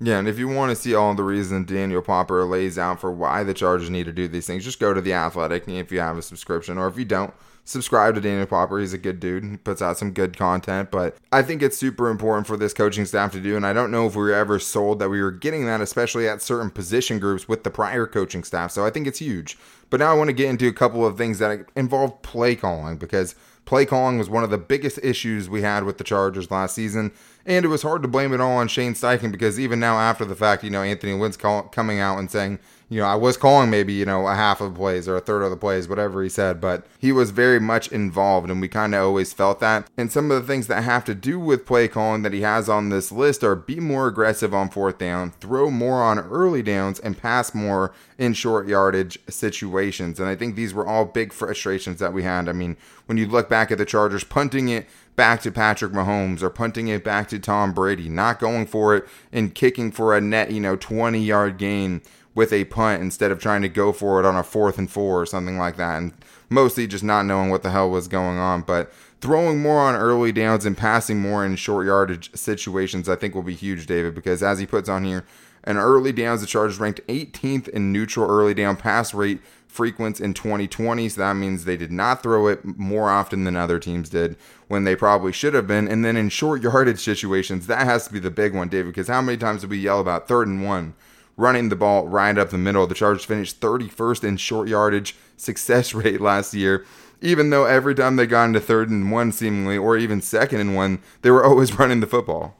Yeah, 0.00 0.18
and 0.18 0.28
if 0.28 0.38
you 0.38 0.46
want 0.46 0.70
to 0.70 0.76
see 0.76 0.94
all 0.94 1.14
the 1.14 1.24
reasons 1.24 1.66
Daniel 1.66 2.02
Popper 2.02 2.44
lays 2.44 2.78
out 2.78 3.00
for 3.00 3.10
why 3.10 3.42
the 3.42 3.54
Chargers 3.54 3.90
need 3.90 4.04
to 4.04 4.12
do 4.12 4.28
these 4.28 4.46
things, 4.46 4.64
just 4.64 4.78
go 4.78 4.94
to 4.94 5.00
The 5.00 5.12
Athletic 5.12 5.66
if 5.66 5.90
you 5.90 5.98
have 6.00 6.16
a 6.16 6.22
subscription, 6.22 6.78
or 6.78 6.86
if 6.86 6.96
you 6.96 7.04
don't, 7.04 7.34
subscribe 7.64 8.14
to 8.14 8.20
Daniel 8.20 8.46
Popper. 8.46 8.78
He's 8.78 8.92
a 8.92 8.98
good 8.98 9.18
dude. 9.18 9.44
He 9.44 9.56
puts 9.56 9.82
out 9.82 9.98
some 9.98 10.12
good 10.12 10.36
content, 10.36 10.92
but 10.92 11.16
I 11.32 11.42
think 11.42 11.62
it's 11.62 11.76
super 11.76 12.08
important 12.10 12.46
for 12.46 12.56
this 12.56 12.72
coaching 12.72 13.04
staff 13.06 13.32
to 13.32 13.40
do. 13.40 13.56
And 13.56 13.66
I 13.66 13.72
don't 13.72 13.90
know 13.90 14.06
if 14.06 14.14
we 14.14 14.22
were 14.22 14.32
ever 14.32 14.60
sold 14.60 15.00
that 15.00 15.10
we 15.10 15.20
were 15.20 15.32
getting 15.32 15.66
that, 15.66 15.80
especially 15.80 16.28
at 16.28 16.42
certain 16.42 16.70
position 16.70 17.18
groups 17.18 17.48
with 17.48 17.64
the 17.64 17.70
prior 17.70 18.06
coaching 18.06 18.44
staff. 18.44 18.70
So 18.70 18.86
I 18.86 18.90
think 18.90 19.06
it's 19.06 19.18
huge. 19.18 19.58
But 19.90 20.00
now 20.00 20.10
I 20.10 20.14
want 20.14 20.28
to 20.28 20.34
get 20.34 20.48
into 20.48 20.68
a 20.68 20.72
couple 20.72 21.04
of 21.04 21.18
things 21.18 21.40
that 21.40 21.66
involve 21.76 22.22
play 22.22 22.54
calling 22.54 22.98
because 22.98 23.34
play 23.64 23.84
calling 23.84 24.16
was 24.16 24.30
one 24.30 24.44
of 24.44 24.50
the 24.50 24.58
biggest 24.58 24.98
issues 25.02 25.50
we 25.50 25.60
had 25.60 25.84
with 25.84 25.98
the 25.98 26.04
Chargers 26.04 26.50
last 26.50 26.74
season. 26.74 27.12
And 27.48 27.64
it 27.64 27.68
was 27.68 27.80
hard 27.80 28.02
to 28.02 28.08
blame 28.08 28.34
it 28.34 28.42
all 28.42 28.58
on 28.58 28.68
Shane 28.68 28.92
Steichen 28.92 29.32
because 29.32 29.58
even 29.58 29.80
now, 29.80 29.98
after 29.98 30.26
the 30.26 30.36
fact, 30.36 30.62
you 30.62 30.68
know, 30.68 30.82
Anthony 30.82 31.14
Lynn's 31.14 31.38
call, 31.38 31.62
coming 31.62 31.98
out 31.98 32.18
and 32.18 32.30
saying, 32.30 32.58
you 32.90 33.00
know, 33.00 33.06
I 33.06 33.14
was 33.14 33.38
calling 33.38 33.70
maybe, 33.70 33.94
you 33.94 34.04
know, 34.04 34.26
a 34.26 34.34
half 34.34 34.60
of 34.60 34.74
the 34.74 34.78
plays 34.78 35.08
or 35.08 35.16
a 35.16 35.20
third 35.20 35.42
of 35.42 35.50
the 35.50 35.56
plays, 35.56 35.88
whatever 35.88 36.22
he 36.22 36.28
said, 36.28 36.60
but 36.60 36.86
he 36.98 37.10
was 37.10 37.30
very 37.30 37.58
much 37.58 37.88
involved 37.88 38.50
and 38.50 38.60
we 38.60 38.68
kind 38.68 38.94
of 38.94 39.02
always 39.02 39.32
felt 39.32 39.60
that. 39.60 39.88
And 39.96 40.12
some 40.12 40.30
of 40.30 40.40
the 40.40 40.46
things 40.46 40.66
that 40.66 40.82
have 40.82 41.06
to 41.06 41.14
do 41.14 41.38
with 41.38 41.64
play 41.64 41.88
calling 41.88 42.20
that 42.22 42.34
he 42.34 42.42
has 42.42 42.68
on 42.68 42.90
this 42.90 43.10
list 43.10 43.42
are 43.42 43.56
be 43.56 43.80
more 43.80 44.08
aggressive 44.08 44.52
on 44.52 44.68
fourth 44.68 44.98
down, 44.98 45.32
throw 45.32 45.70
more 45.70 46.02
on 46.02 46.18
early 46.18 46.62
downs, 46.62 47.00
and 47.00 47.16
pass 47.16 47.54
more 47.54 47.94
in 48.18 48.34
short 48.34 48.68
yardage 48.68 49.18
situations. 49.28 50.20
And 50.20 50.28
I 50.28 50.36
think 50.36 50.54
these 50.54 50.74
were 50.74 50.86
all 50.86 51.06
big 51.06 51.32
frustrations 51.32 51.98
that 52.00 52.12
we 52.12 52.24
had. 52.24 52.48
I 52.48 52.52
mean, 52.52 52.76
when 53.06 53.16
you 53.16 53.26
look 53.26 53.48
back 53.48 53.70
at 53.70 53.78
the 53.78 53.86
Chargers 53.86 54.24
punting 54.24 54.68
it 54.68 54.86
back 55.18 55.42
to 55.42 55.50
Patrick 55.50 55.90
Mahomes 55.90 56.42
or 56.42 56.48
punting 56.48 56.86
it 56.86 57.02
back 57.02 57.28
to 57.28 57.40
Tom 57.40 57.74
Brady, 57.74 58.08
not 58.08 58.38
going 58.38 58.66
for 58.66 58.94
it 58.94 59.04
and 59.32 59.52
kicking 59.52 59.90
for 59.90 60.16
a 60.16 60.20
net, 60.20 60.52
you 60.52 60.60
know, 60.60 60.76
20 60.76 61.20
yard 61.20 61.58
gain 61.58 62.00
with 62.36 62.52
a 62.52 62.64
punt 62.66 63.02
instead 63.02 63.32
of 63.32 63.40
trying 63.40 63.62
to 63.62 63.68
go 63.68 63.92
for 63.92 64.20
it 64.20 64.24
on 64.24 64.36
a 64.36 64.44
fourth 64.44 64.78
and 64.78 64.88
four 64.88 65.20
or 65.20 65.26
something 65.26 65.58
like 65.58 65.76
that. 65.76 65.98
And 65.98 66.12
mostly 66.48 66.86
just 66.86 67.02
not 67.02 67.26
knowing 67.26 67.50
what 67.50 67.64
the 67.64 67.70
hell 67.70 67.90
was 67.90 68.06
going 68.06 68.38
on. 68.38 68.62
But 68.62 68.92
throwing 69.20 69.60
more 69.60 69.80
on 69.80 69.96
early 69.96 70.30
downs 70.30 70.64
and 70.64 70.78
passing 70.78 71.20
more 71.20 71.44
in 71.44 71.56
short 71.56 71.84
yardage 71.86 72.30
situations, 72.36 73.08
I 73.08 73.16
think 73.16 73.34
will 73.34 73.42
be 73.42 73.54
huge, 73.54 73.86
David, 73.86 74.14
because 74.14 74.40
as 74.40 74.60
he 74.60 74.66
puts 74.66 74.88
on 74.88 75.04
here, 75.04 75.24
And 75.64 75.78
early 75.78 76.12
downs, 76.12 76.40
the 76.40 76.46
Chargers 76.46 76.78
ranked 76.78 77.00
18th 77.08 77.68
in 77.68 77.92
neutral 77.92 78.30
early 78.30 78.54
down 78.54 78.76
pass 78.76 79.12
rate 79.12 79.40
frequency 79.68 80.24
in 80.24 80.34
2020. 80.34 81.08
So 81.08 81.20
that 81.20 81.34
means 81.34 81.64
they 81.64 81.76
did 81.76 81.92
not 81.92 82.22
throw 82.22 82.48
it 82.48 82.64
more 82.64 83.10
often 83.10 83.44
than 83.44 83.56
other 83.56 83.78
teams 83.78 84.08
did 84.08 84.36
when 84.66 84.84
they 84.84 84.96
probably 84.96 85.32
should 85.32 85.54
have 85.54 85.66
been. 85.66 85.86
And 85.86 86.04
then 86.04 86.16
in 86.16 86.28
short 86.28 86.62
yardage 86.62 87.00
situations, 87.00 87.66
that 87.68 87.86
has 87.86 88.06
to 88.06 88.12
be 88.12 88.18
the 88.18 88.30
big 88.30 88.54
one, 88.54 88.68
David, 88.68 88.88
because 88.88 89.08
how 89.08 89.22
many 89.22 89.38
times 89.38 89.60
did 89.60 89.70
we 89.70 89.78
yell 89.78 90.00
about 90.00 90.26
third 90.26 90.48
and 90.48 90.64
one? 90.64 90.94
Running 91.36 91.68
the 91.68 91.76
ball 91.76 92.08
right 92.08 92.36
up 92.36 92.50
the 92.50 92.58
middle. 92.58 92.86
The 92.88 92.96
Chargers 92.96 93.24
finished 93.24 93.60
31st 93.60 94.24
in 94.24 94.36
short 94.38 94.68
yardage 94.68 95.14
success 95.36 95.94
rate 95.94 96.20
last 96.20 96.54
year 96.54 96.84
even 97.20 97.50
though 97.50 97.64
every 97.64 97.94
time 97.94 98.16
they 98.16 98.26
got 98.26 98.44
into 98.44 98.60
third 98.60 98.90
and 98.90 99.10
one, 99.10 99.32
seemingly, 99.32 99.76
or 99.76 99.96
even 99.96 100.20
second 100.20 100.60
and 100.60 100.74
one, 100.74 101.00
they 101.22 101.30
were 101.30 101.44
always 101.46 101.78
running 101.78 102.00
the 102.00 102.06
football. 102.06 102.56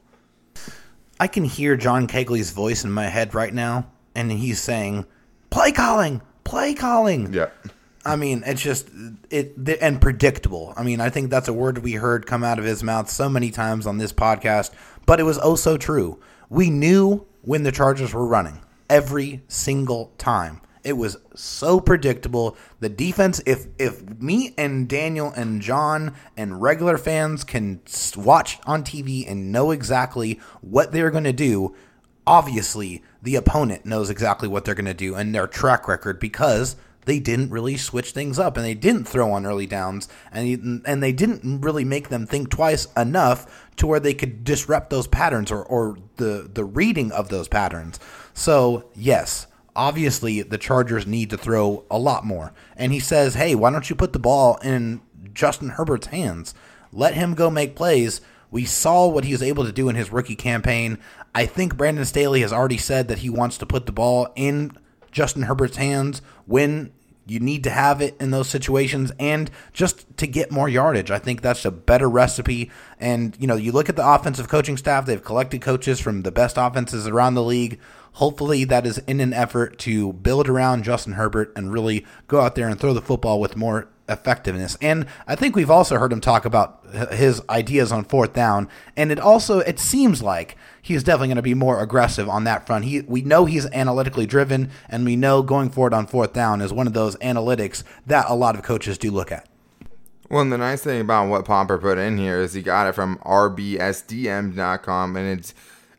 I 1.20 1.26
can 1.26 1.44
hear 1.44 1.76
John 1.76 2.06
Kegley's 2.06 2.52
voice 2.52 2.84
in 2.84 2.92
my 2.92 3.06
head 3.06 3.34
right 3.34 3.52
now, 3.52 3.86
and 4.14 4.30
he's 4.30 4.60
saying, 4.60 5.04
"Play 5.50 5.72
calling, 5.72 6.22
play 6.48 6.74
calling." 6.74 7.32
Yeah. 7.32 7.48
I 8.04 8.16
mean, 8.16 8.42
it's 8.46 8.62
just 8.62 8.88
it 9.30 9.54
and 9.82 10.00
predictable. 10.00 10.72
I 10.76 10.82
mean, 10.82 11.00
I 11.00 11.10
think 11.10 11.30
that's 11.30 11.48
a 11.48 11.52
word 11.52 11.78
we 11.78 11.92
heard 11.92 12.26
come 12.26 12.42
out 12.42 12.58
of 12.58 12.64
his 12.64 12.82
mouth 12.82 13.10
so 13.10 13.28
many 13.28 13.50
times 13.50 13.86
on 13.86 13.98
this 13.98 14.12
podcast, 14.12 14.70
but 15.04 15.20
it 15.20 15.24
was 15.24 15.38
oh 15.42 15.56
so 15.56 15.76
true. 15.76 16.18
We 16.48 16.70
knew 16.70 17.26
when 17.42 17.64
the 17.64 17.72
Chargers 17.72 18.14
were 18.14 18.26
running 18.26 18.60
every 18.88 19.42
single 19.48 20.12
time. 20.18 20.60
It 20.84 20.94
was 20.94 21.18
so 21.34 21.80
predictable. 21.80 22.56
The 22.80 22.88
defense, 22.88 23.42
if 23.44 23.66
if 23.78 24.08
me 24.20 24.54
and 24.56 24.88
Daniel 24.88 25.30
and 25.36 25.60
John 25.60 26.14
and 26.36 26.62
regular 26.62 26.96
fans 26.96 27.44
can 27.44 27.80
watch 28.16 28.58
on 28.64 28.84
TV 28.84 29.30
and 29.30 29.52
know 29.52 29.70
exactly 29.70 30.40
what 30.62 30.92
they're 30.92 31.10
going 31.10 31.24
to 31.24 31.32
do, 31.32 31.74
obviously 32.26 33.02
the 33.22 33.36
opponent 33.36 33.84
knows 33.84 34.10
exactly 34.10 34.48
what 34.48 34.64
they're 34.64 34.74
going 34.74 34.84
to 34.84 34.94
do 34.94 35.14
and 35.14 35.34
their 35.34 35.46
track 35.46 35.88
record 35.88 36.20
because 36.20 36.76
they 37.04 37.18
didn't 37.18 37.50
really 37.50 37.76
switch 37.76 38.12
things 38.12 38.38
up 38.38 38.56
and 38.56 38.66
they 38.66 38.74
didn't 38.74 39.04
throw 39.04 39.32
on 39.32 39.46
early 39.46 39.66
downs 39.66 40.08
and 40.30 40.82
and 40.84 41.02
they 41.02 41.12
didn't 41.12 41.62
really 41.62 41.84
make 41.84 42.10
them 42.10 42.26
think 42.26 42.50
twice 42.50 42.86
enough 42.96 43.66
to 43.76 43.86
where 43.86 44.00
they 44.00 44.12
could 44.12 44.44
disrupt 44.44 44.90
those 44.90 45.06
patterns 45.06 45.50
or, 45.50 45.64
or 45.64 45.96
the 46.16 46.50
the 46.52 46.64
reading 46.64 47.10
of 47.12 47.30
those 47.30 47.48
patterns. 47.48 47.98
So 48.34 48.90
yes, 48.94 49.46
obviously 49.74 50.42
the 50.42 50.58
Chargers 50.58 51.06
need 51.06 51.30
to 51.30 51.38
throw 51.38 51.84
a 51.90 51.98
lot 51.98 52.26
more. 52.26 52.52
And 52.76 52.92
he 52.92 53.00
says, 53.00 53.34
hey, 53.34 53.54
why 53.54 53.70
don't 53.70 53.88
you 53.88 53.96
put 53.96 54.12
the 54.12 54.18
ball 54.18 54.58
in 54.62 55.00
Justin 55.32 55.70
Herbert's 55.70 56.08
hands? 56.08 56.52
Let 56.92 57.14
him 57.14 57.34
go 57.34 57.48
make 57.48 57.76
plays. 57.76 58.20
We 58.50 58.64
saw 58.64 59.06
what 59.06 59.24
he 59.24 59.32
was 59.32 59.42
able 59.42 59.64
to 59.64 59.72
do 59.72 59.88
in 59.88 59.96
his 59.96 60.12
rookie 60.12 60.36
campaign. 60.36 60.98
I 61.34 61.46
think 61.46 61.76
Brandon 61.76 62.04
Staley 62.04 62.40
has 62.40 62.52
already 62.52 62.78
said 62.78 63.08
that 63.08 63.18
he 63.18 63.30
wants 63.30 63.58
to 63.58 63.66
put 63.66 63.86
the 63.86 63.92
ball 63.92 64.28
in 64.36 64.76
Justin 65.10 65.42
Herbert's 65.42 65.76
hands 65.76 66.22
when 66.46 66.92
you 67.26 67.40
need 67.40 67.62
to 67.64 67.70
have 67.70 68.00
it 68.00 68.16
in 68.18 68.30
those 68.30 68.48
situations 68.48 69.12
and 69.18 69.50
just 69.72 70.16
to 70.16 70.26
get 70.26 70.50
more 70.50 70.68
yardage. 70.68 71.10
I 71.10 71.18
think 71.18 71.42
that's 71.42 71.64
a 71.64 71.70
better 71.70 72.08
recipe. 72.08 72.70
And, 72.98 73.36
you 73.38 73.46
know, 73.46 73.56
you 73.56 73.70
look 73.70 73.88
at 73.88 73.96
the 73.96 74.08
offensive 74.08 74.48
coaching 74.48 74.76
staff, 74.76 75.04
they've 75.04 75.22
collected 75.22 75.60
coaches 75.60 76.00
from 76.00 76.22
the 76.22 76.32
best 76.32 76.56
offenses 76.56 77.06
around 77.06 77.34
the 77.34 77.44
league. 77.44 77.78
Hopefully, 78.12 78.64
that 78.64 78.86
is 78.86 78.98
in 79.06 79.20
an 79.20 79.32
effort 79.32 79.78
to 79.80 80.14
build 80.14 80.48
around 80.48 80.82
Justin 80.82 81.12
Herbert 81.12 81.52
and 81.54 81.72
really 81.72 82.04
go 82.26 82.40
out 82.40 82.54
there 82.54 82.68
and 82.68 82.80
throw 82.80 82.94
the 82.94 83.02
football 83.02 83.40
with 83.40 83.56
more 83.56 83.88
effectiveness. 84.08 84.76
And 84.80 85.06
I 85.26 85.34
think 85.34 85.54
we've 85.54 85.70
also 85.70 85.98
heard 85.98 86.12
him 86.12 86.20
talk 86.20 86.44
about 86.44 86.84
his 87.12 87.42
ideas 87.50 87.92
on 87.92 88.04
fourth 88.04 88.32
down. 88.32 88.68
And 88.96 89.12
it 89.12 89.20
also 89.20 89.60
it 89.60 89.78
seems 89.78 90.22
like 90.22 90.56
he's 90.80 91.02
definitely 91.02 91.28
going 91.28 91.36
to 91.36 91.42
be 91.42 91.54
more 91.54 91.80
aggressive 91.80 92.28
on 92.28 92.44
that 92.44 92.66
front. 92.66 92.84
He 92.86 93.02
we 93.02 93.22
know 93.22 93.44
he's 93.44 93.66
analytically 93.66 94.26
driven, 94.26 94.70
and 94.88 95.04
we 95.04 95.16
know 95.16 95.42
going 95.42 95.70
forward 95.70 95.94
on 95.94 96.06
fourth 96.06 96.32
down 96.32 96.60
is 96.60 96.72
one 96.72 96.86
of 96.86 96.92
those 96.94 97.16
analytics 97.16 97.82
that 98.06 98.26
a 98.28 98.34
lot 98.34 98.54
of 98.56 98.62
coaches 98.62 98.98
do 98.98 99.10
look 99.10 99.30
at. 99.30 99.48
Well, 100.30 100.42
and 100.42 100.52
the 100.52 100.58
nice 100.58 100.82
thing 100.82 101.00
about 101.00 101.28
what 101.28 101.46
Popper 101.46 101.78
put 101.78 101.96
in 101.96 102.18
here 102.18 102.40
is 102.40 102.52
he 102.52 102.60
got 102.62 102.86
it 102.86 102.94
from 102.94 103.16
rbsdm.com, 103.18 105.16
and 105.16 105.38
it's 105.38 105.54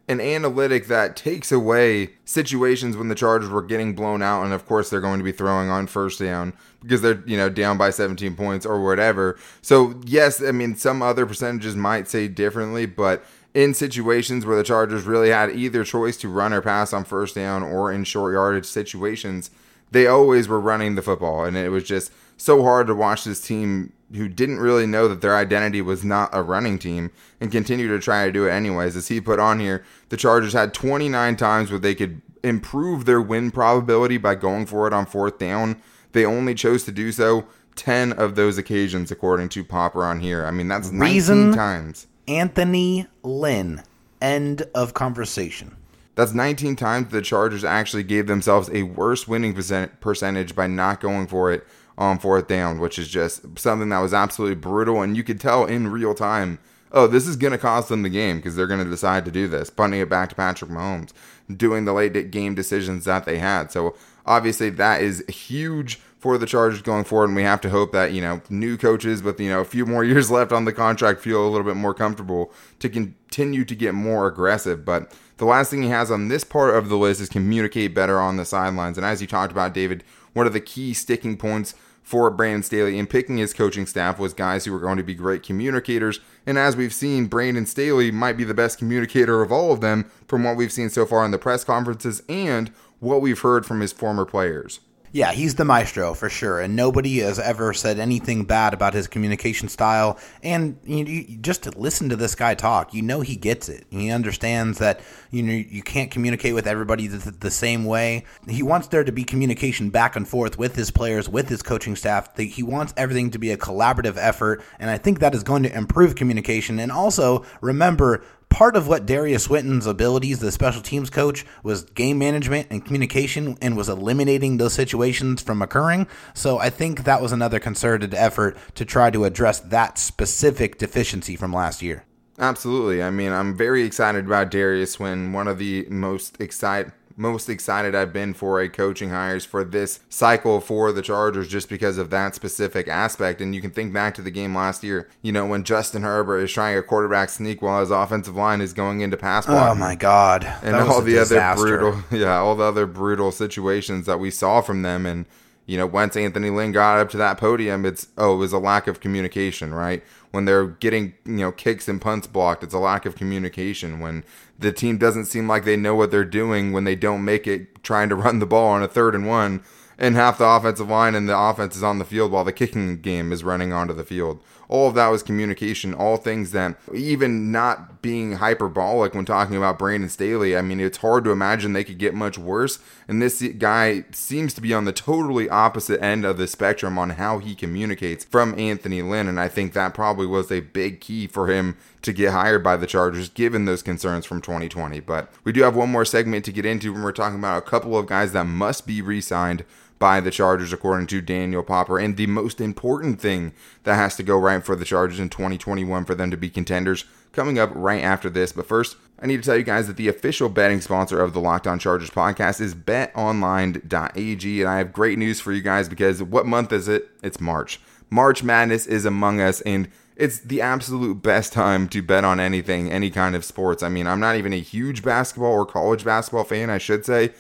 an 0.10 0.20
analytic 0.20 0.88
that 0.88 1.16
takes 1.16 1.52
away 1.52 2.10
situations 2.26 2.98
when 2.98 3.10
the 3.10 3.16
Chargers 3.16 3.50
were 3.50 3.62
getting 3.62 3.94
blown 3.94 4.24
out, 4.24 4.44
and 4.44 4.52
of 4.52 4.66
course 4.66 4.90
they're 4.90 5.00
going 5.00 5.20
to 5.20 5.24
be 5.24 5.32
throwing 5.32 5.70
on 5.70 5.86
first 5.86 6.20
down 6.20 6.52
because 6.82 7.02
they're 7.02 7.24
you 7.28 7.38
know 7.38 7.48
down 7.48 7.78
by 7.78 7.92
17 7.92 8.36
points 8.36 8.66
or 8.66 8.84
whatever. 8.84 9.38
So 9.62 10.02
yes, 10.04 10.44
I 10.44 10.52
mean 10.52 10.76
some 10.76 11.04
other 11.04 11.28
percentages 11.28 11.76
might 11.76 12.08
say 12.08 12.28
differently, 12.28 12.88
but 12.88 13.24
in 13.54 13.76
situations 13.76 14.48
where 14.48 14.58
the 14.58 14.64
Chargers 14.64 15.04
really 15.04 15.30
had 15.30 15.52
either 15.52 15.84
choice 15.84 16.18
to 16.18 16.28
run 16.28 16.54
or 16.54 16.62
pass 16.62 16.92
on 16.92 17.04
first 17.04 17.36
down 17.36 17.62
or 17.62 17.92
in 17.92 18.04
short 18.04 18.34
yardage 18.34 18.66
situations, 18.66 19.52
they 19.92 20.08
always 20.08 20.48
were 20.48 20.60
running 20.60 20.96
the 20.96 21.04
football, 21.04 21.46
and 21.46 21.56
it 21.56 21.70
was 21.70 21.84
just 21.84 22.12
so 22.36 22.64
hard 22.64 22.88
to 22.88 22.96
watch 22.96 23.26
this 23.26 23.42
team 23.42 23.94
who 24.14 24.28
didn't 24.28 24.60
really 24.60 24.86
know 24.86 25.08
that 25.08 25.22
their 25.22 25.36
identity 25.36 25.82
was 25.82 26.04
not 26.04 26.30
a 26.34 26.42
running 26.42 26.80
team 26.80 27.12
and 27.40 27.52
continue 27.52 27.88
to 27.88 28.00
try 28.00 28.26
to 28.26 28.32
do 28.32 28.48
it 28.48 28.52
anyways. 28.52 28.96
As 28.96 29.08
he 29.08 29.22
put 29.22 29.40
on 29.40 29.60
here, 29.60 29.84
the 30.10 30.18
Chargers 30.18 30.54
had 30.54 30.74
29 30.74 31.36
times 31.36 31.70
where 31.70 31.80
they 31.80 31.94
could 31.96 32.22
improve 32.44 33.06
their 33.06 33.22
win 33.22 33.52
probability 33.52 34.18
by 34.18 34.36
going 34.36 34.66
for 34.66 34.88
it 34.88 34.94
on 34.94 35.06
fourth 35.06 35.38
down. 35.38 35.82
They 36.12 36.26
only 36.26 36.56
chose 36.56 36.84
to 36.86 36.92
do 36.92 37.12
so 37.12 37.46
10 37.76 38.14
of 38.14 38.36
those 38.36 38.58
occasions, 38.58 39.12
according 39.12 39.50
to 39.50 39.64
Popper 39.64 40.04
on 40.04 40.20
here. 40.20 40.46
I 40.46 40.52
mean, 40.52 40.68
that's 40.68 40.92
19 40.92 41.14
Reason 41.14 41.54
times. 41.54 42.08
Anthony 42.28 43.08
Lynn. 43.24 43.84
End 44.22 44.64
of 44.76 44.94
conversation. 44.94 45.78
That's 46.16 46.34
19 46.34 46.76
times 46.76 47.12
the 47.12 47.22
Chargers 47.22 47.64
actually 47.64 48.04
gave 48.04 48.28
themselves 48.28 48.70
a 48.74 48.84
worse 48.84 49.28
winning 49.28 49.54
percentage 49.54 50.54
by 50.56 50.68
not 50.68 51.00
going 51.00 51.28
for 51.28 51.54
it 51.54 51.66
Um, 52.00 52.12
on 52.12 52.18
fourth 52.18 52.48
down, 52.48 52.80
which 52.80 52.98
is 52.98 53.10
just 53.10 53.60
something 53.60 53.90
that 53.90 54.00
was 54.00 54.14
absolutely 54.14 54.56
brutal. 54.56 55.02
And 55.02 55.18
you 55.18 55.24
could 55.24 55.40
tell 55.40 55.66
in 55.66 55.90
real 55.90 56.16
time, 56.16 56.60
oh, 56.94 57.08
this 57.08 57.28
is 57.28 57.36
going 57.36 57.52
to 57.52 57.58
cost 57.58 57.90
them 57.90 58.04
the 58.04 58.10
game 58.10 58.38
because 58.38 58.56
they're 58.56 58.68
going 58.68 58.84
to 58.84 58.90
decide 58.90 59.26
to 59.26 59.32
do 59.32 59.50
this, 59.50 59.70
punting 59.70 60.00
it 60.00 60.10
back 60.10 60.30
to 60.30 60.36
Patrick 60.36 60.72
Mahomes, 60.72 61.12
doing 61.56 61.84
the 61.84 61.92
late 61.92 62.32
game 62.32 62.56
decisions 62.56 63.04
that 63.04 63.26
they 63.26 63.38
had. 63.38 63.72
So 63.74 63.96
obviously 64.26 64.70
that 64.70 65.02
is 65.02 65.26
huge 65.28 66.00
for 66.20 66.38
the 66.38 66.46
Chargers 66.46 66.82
going 66.82 67.04
forward, 67.06 67.28
and 67.28 67.36
we 67.36 67.44
have 67.44 67.62
to 67.62 67.70
hope 67.70 67.92
that 67.92 68.12
you 68.12 68.22
know 68.22 68.42
new 68.50 68.78
coaches 68.78 69.24
with 69.24 69.40
you 69.40 69.50
know 69.50 69.62
a 69.62 69.66
few 69.66 69.86
more 69.86 70.04
years 70.06 70.32
left 70.32 70.52
on 70.52 70.66
the 70.66 70.74
contract 70.74 71.22
feel 71.22 71.46
a 71.46 71.50
little 71.50 71.66
bit 71.66 71.76
more 71.76 71.94
comfortable 71.94 72.52
to 72.80 72.90
continue 72.90 73.66
to 73.66 73.76
get 73.76 73.94
more 73.94 74.28
aggressive. 74.28 74.84
But 74.84 75.14
the 75.38 75.46
last 75.46 75.72
thing 75.72 75.84
he 75.84 75.90
has 75.90 76.12
on 76.12 76.28
this 76.28 76.44
part 76.44 76.76
of 76.76 76.90
the 76.90 76.98
list 76.98 77.22
is 77.22 77.30
communicate 77.30 77.94
better 77.94 78.20
on 78.20 78.38
the 78.38 78.46
sidelines, 78.46 78.98
and 78.98 79.06
as 79.06 79.22
you 79.22 79.28
talked 79.28 79.52
about, 79.52 79.74
David, 79.74 80.04
one 80.34 80.46
of 80.46 80.54
the 80.54 80.60
key 80.60 80.94
sticking 80.94 81.38
points 81.38 81.74
for 82.10 82.32
Brandon 82.32 82.64
Staley 82.64 82.98
in 82.98 83.06
picking 83.06 83.38
his 83.38 83.54
coaching 83.54 83.86
staff 83.86 84.18
was 84.18 84.34
guys 84.34 84.66
who 84.66 84.74
were 84.74 84.80
going 84.80 84.98
to 84.98 85.04
be 85.04 85.14
great 85.14 85.44
communicators. 85.44 86.20
And 86.44 86.58
as 86.58 86.76
we've 86.76 86.92
seen, 86.92 87.28
Brandon 87.28 87.68
Staley 87.68 88.10
might 88.10 88.36
be 88.36 88.44
the 88.44 88.56
best 88.56 88.80
communicator 88.80 89.44
of 89.44 89.52
all 89.52 89.72
of 89.72 89.82
them 89.82 90.10
from 90.28 90.44
what 90.44 90.58
we've 90.58 90.72
seen 90.72 90.90
so 90.90 91.06
far 91.06 91.24
in 91.24 91.30
the 91.30 91.38
press 91.38 91.64
conferences 91.64 92.24
and 92.28 92.72
what 93.00 93.22
we've 93.22 93.42
heard 93.42 93.64
from 93.64 93.80
his 93.80 93.94
former 93.94 94.26
players. 94.26 94.80
Yeah, 95.12 95.32
he's 95.32 95.56
the 95.56 95.66
maestro 95.66 96.14
for 96.14 96.30
sure, 96.30 96.60
and 96.60 96.76
nobody 96.76 97.18
has 97.20 97.40
ever 97.40 97.74
said 97.74 97.98
anything 97.98 98.46
bad 98.46 98.76
about 98.76 98.94
his 98.94 99.08
communication 99.08 99.68
style. 99.68 100.20
And 100.44 100.78
you, 100.84 101.04
you, 101.04 101.38
just 101.38 101.64
to 101.64 101.72
listen 101.72 102.10
to 102.10 102.16
this 102.16 102.36
guy 102.36 102.54
talk, 102.54 102.94
you 102.94 103.02
know 103.02 103.22
he 103.22 103.36
gets 103.36 103.70
it. 103.70 103.86
He 103.90 104.12
understands 104.12 104.78
that 104.78 105.02
you 105.32 105.42
know 105.42 105.54
you 105.54 105.82
can't 105.82 106.12
communicate 106.12 106.54
with 106.54 106.68
everybody 106.68 107.08
the, 107.08 107.32
the 107.32 107.50
same 107.50 107.86
way. 107.86 108.26
He 108.48 108.62
wants 108.62 108.88
there 108.88 109.04
to 109.04 109.12
be 109.12 109.24
communication 109.24 109.90
back 109.90 110.16
and 110.16 110.28
forth 110.28 110.60
with 110.60 110.76
his 110.76 110.92
players, 110.92 111.28
with 111.28 111.50
his 111.50 111.64
coaching 111.64 111.96
staff. 111.96 112.38
He 112.38 112.62
wants 112.62 112.94
everything 112.96 113.32
to 113.32 113.40
be 113.40 113.50
a 113.50 113.58
collaborative 113.58 114.16
effort, 114.16 114.62
and 114.78 114.92
I 114.92 115.00
think 115.00 115.20
that 115.20 115.34
is 115.34 115.44
going 115.44 115.64
to 115.64 115.76
improve 115.76 116.14
communication. 116.14 116.78
And 116.78 116.92
also 116.92 117.46
remember 117.62 118.24
part 118.50 118.76
of 118.76 118.88
what 118.88 119.06
Darius 119.06 119.44
Swinton's 119.44 119.86
abilities, 119.86 120.40
the 120.40 120.52
special 120.52 120.82
teams 120.82 121.10
coach, 121.10 121.46
was 121.64 121.84
game 121.84 122.18
management 122.18 122.68
and 122.70 122.84
communication 122.84 123.58
and 123.62 123.78
was 123.78 123.90
eliminating 123.90 124.58
those 124.58 124.74
situations 124.74 125.42
from 125.42 125.62
occurring. 125.62 126.08
So 126.34 126.58
I 126.58 126.70
think 126.70 127.04
that 127.04 127.22
was 127.22 127.32
another 127.32 127.60
concerted 127.60 128.14
effort 128.14 128.58
to 128.76 128.86
try 128.86 129.12
to 129.12 129.26
address 129.26 129.60
that 129.60 129.98
specific 129.98 130.78
deficiency 130.78 131.36
from 131.36 131.54
last 131.54 131.82
year. 131.82 132.06
Absolutely. 132.40 133.04
I 133.04 133.10
mean, 133.10 133.34
I'm 133.34 133.56
very 133.56 133.84
excited 133.84 134.26
about 134.26 134.50
Darius 134.50 134.94
Swinton, 134.94 135.34
one 135.34 135.48
of 135.48 135.58
the 135.58 135.86
most 135.90 136.40
excited 136.40 136.94
most 137.20 137.50
excited 137.50 137.94
I've 137.94 138.14
been 138.14 138.34
for 138.34 138.62
a 138.62 138.70
coaching 138.70 139.10
hires 139.10 139.44
for 139.44 139.66
this 139.66 140.00
cycle 140.08 140.62
for 140.62 140.94
the 140.94 141.02
Chargers 141.02 141.50
just 141.50 141.68
because 141.68 141.98
of 141.98 142.10
that 142.12 142.34
specific 142.34 142.88
aspect. 142.88 143.42
And 143.42 143.54
you 143.54 143.60
can 143.60 143.72
think 143.72 143.94
back 143.94 144.14
to 144.16 144.22
the 144.22 144.32
game 144.32 144.56
last 144.56 144.84
year, 144.84 145.10
you 145.22 145.34
know, 145.34 145.46
when 145.46 145.66
Justin 145.66 146.04
Herbert 146.04 146.40
is 146.40 146.52
trying 146.52 146.78
a 146.78 146.82
quarterback 146.82 147.30
sneak 147.30 147.62
while 147.62 147.82
his 147.82 147.92
offensive 147.92 148.38
line 148.38 148.62
is 148.62 148.72
going 148.72 149.02
into 149.02 149.18
pass 149.18 149.46
block. 149.46 149.72
Oh 149.72 149.76
my 149.76 149.96
God. 149.96 150.46
And 150.64 150.78
all 150.78 151.02
the 151.02 151.14
disaster. 151.14 151.82
other 151.82 151.92
brutal, 151.92 152.04
yeah, 152.18 152.38
all 152.38 152.56
the 152.56 152.64
other 152.64 152.86
brutal 152.86 153.32
situations 153.32 154.06
that 154.06 154.20
we 154.20 154.32
saw 154.32 154.62
from 154.62 154.82
them. 154.84 155.06
And, 155.06 155.26
you 155.66 155.78
know, 155.78 155.88
once 155.88 156.16
Anthony 156.16 156.50
Lynn 156.50 156.72
got 156.72 157.00
up 157.00 157.10
to 157.10 157.18
that 157.18 157.38
podium, 157.38 157.86
it's 157.86 158.08
oh, 158.18 158.36
it 158.36 158.38
was 158.38 158.54
a 158.54 158.60
lack 158.60 158.88
of 158.88 159.02
communication, 159.02 159.74
right? 159.74 160.04
When 160.32 160.46
they're 160.46 160.68
getting, 160.68 161.16
you 161.26 161.38
know, 161.38 161.52
kicks 161.52 161.88
and 161.88 162.00
punts 162.00 162.28
blocked, 162.28 162.64
it's 162.64 162.74
a 162.74 162.80
lack 162.80 163.06
of 163.06 163.16
communication. 163.16 164.00
When 164.00 164.24
the 164.58 164.72
team 164.72 164.98
doesn't 164.98 165.26
seem 165.26 165.48
like 165.48 165.66
they 165.66 165.76
know 165.76 165.96
what 165.96 166.12
they're 166.12 166.24
doing 166.24 166.72
when 166.72 166.84
they 166.84 166.96
don't 166.96 167.26
make 167.26 167.48
it 167.48 167.84
trying 167.84 168.10
to 168.10 168.16
run 168.16 168.40
the 168.40 168.46
ball 168.46 168.68
on 168.68 168.84
a 168.84 168.88
third 168.88 169.16
and 169.16 169.28
one, 169.28 169.64
and 169.98 170.16
half 170.16 170.38
the 170.38 170.46
offensive 170.46 170.90
line 170.90 171.14
and 171.16 171.28
the 171.28 171.38
offense 171.38 171.76
is 171.76 171.84
on 171.84 172.00
the 172.00 172.06
field 172.06 172.32
while 172.32 172.46
the 172.46 172.54
kicking 172.54 173.02
game 173.02 173.32
is 173.32 173.44
running 173.44 173.74
onto 173.74 173.94
the 173.94 174.04
field 174.04 174.42
all 174.70 174.88
of 174.88 174.94
that 174.94 175.08
was 175.08 175.24
communication, 175.24 175.96
all 175.96 176.16
things 176.16 176.52
that 176.52 176.76
even 176.94 177.52
not 177.52 178.04
being 178.04 178.34
hyperbolic 178.34 179.16
when 179.16 179.26
talking 179.26 179.58
about 179.58 179.80
Brandon 179.80 180.10
Staley, 180.10 180.56
I 180.56 180.62
mean, 180.62 180.80
it's 180.80 181.00
hard 181.00 181.24
to 181.24 181.32
imagine 181.32 181.74
they 181.74 181.84
could 181.84 181.98
get 181.98 182.14
much 182.14 182.38
worse. 182.38 182.78
And 183.08 183.20
this 183.20 183.42
guy 183.58 184.06
seems 184.12 184.54
to 184.54 184.62
be 184.62 184.72
on 184.72 184.86
the 184.86 184.94
totally 184.94 185.50
opposite 185.50 186.02
end 186.04 186.24
of 186.24 186.38
the 186.38 186.48
spectrum 186.48 187.00
on 187.00 187.12
how 187.12 187.40
he 187.40 187.56
communicates 187.56 188.24
from 188.24 188.58
Anthony 188.60 189.02
Lynn. 189.02 189.28
And 189.28 189.40
I 189.40 189.48
think 189.48 189.74
that 189.74 189.96
probably 189.96 190.28
was 190.28 190.52
a 190.52 190.60
big 190.60 191.02
key 191.02 191.26
for 191.26 191.48
him 191.48 191.76
to 192.04 192.14
get 192.14 192.32
hired 192.32 192.64
by 192.64 192.78
the 192.78 192.88
Chargers, 192.88 193.30
given 193.30 193.66
those 193.66 193.82
concerns 193.82 194.28
from 194.28 194.40
2020. 194.40 195.00
But 195.00 195.32
we 195.44 195.52
do 195.52 195.64
have 195.64 195.76
one 195.76 195.90
more 195.92 196.06
segment 196.06 196.46
to 196.46 196.52
get 196.52 196.66
into 196.66 196.94
when 196.94 197.02
we're 197.02 197.12
talking 197.12 197.40
about 197.40 197.58
a 197.58 197.66
couple 197.66 197.98
of 197.98 198.06
guys 198.06 198.34
that 198.34 198.46
must 198.46 198.86
be 198.86 199.02
re 199.02 199.20
signed 199.20 199.66
by 200.00 200.22
the 200.22 200.32
Chargers, 200.32 200.74
according 200.74 201.08
to 201.08 201.22
Daniel 201.22 201.62
Popper. 201.62 202.00
And 202.00 202.18
the 202.18 202.28
most 202.28 202.60
important 202.62 203.20
thing 203.20 203.54
that 203.84 203.96
has 203.96 204.16
to 204.16 204.24
go 204.24 204.38
right 204.38 204.64
for 204.64 204.76
the 204.76 204.86
Chargers 204.86 205.20
in 205.20 205.30
2021 205.30 206.06
for 206.06 206.16
them 206.16 206.32
to 206.32 206.38
be 206.38 206.50
contenders 206.50 207.04
coming 207.34 207.60
up 207.60 207.70
right 207.76 208.04
after 208.04 208.30
this. 208.30 208.54
But 208.54 208.66
first, 208.66 208.96
I 209.22 209.28
need 209.28 209.38
to 209.38 209.44
tell 209.44 209.58
you 209.58 209.64
guys 209.64 209.88
that 209.88 209.98
the 209.98 210.08
official 210.08 210.50
betting 210.50 210.82
sponsor 210.82 211.20
of 211.20 211.34
the 211.34 211.42
Locked 211.42 211.68
On 211.68 211.78
Chargers 211.78 212.10
podcast 212.10 212.62
is 212.62 212.74
betonline.ag. 212.74 214.62
And 214.62 214.70
I 214.70 214.78
have 214.78 214.94
great 214.94 215.18
news 215.18 215.42
for 215.42 215.52
you 215.52 215.62
guys 215.62 215.90
because 215.90 216.24
what 216.24 216.46
month 216.46 216.72
is 216.72 216.88
it? 216.88 217.10
It's 217.22 217.42
March. 217.42 217.80
March 218.10 218.42
Madness 218.42 218.88
is 218.88 219.06
among 219.06 219.42
us. 219.42 219.62
And 219.62 219.90
it's 220.16 220.40
the 220.40 220.62
absolute 220.62 221.22
best 221.22 221.54
time 221.54 221.88
to 221.90 222.02
bet 222.02 222.26
on 222.26 222.40
anything, 222.40 222.92
any 222.92 223.10
kind 223.10 223.36
of 223.36 223.46
sports. 223.46 223.84
I 223.84 223.90
mean, 223.90 224.08
I'm 224.08 224.20
not 224.20 224.36
even 224.36 224.54
a 224.54 224.60
huge 224.60 225.04
basketball 225.04 225.52
or 225.52 225.66
college 225.66 226.04
basketball 226.04 226.44
fan, 226.44 226.70
I 226.70 226.78
should 226.78 227.06
say. 227.06 227.32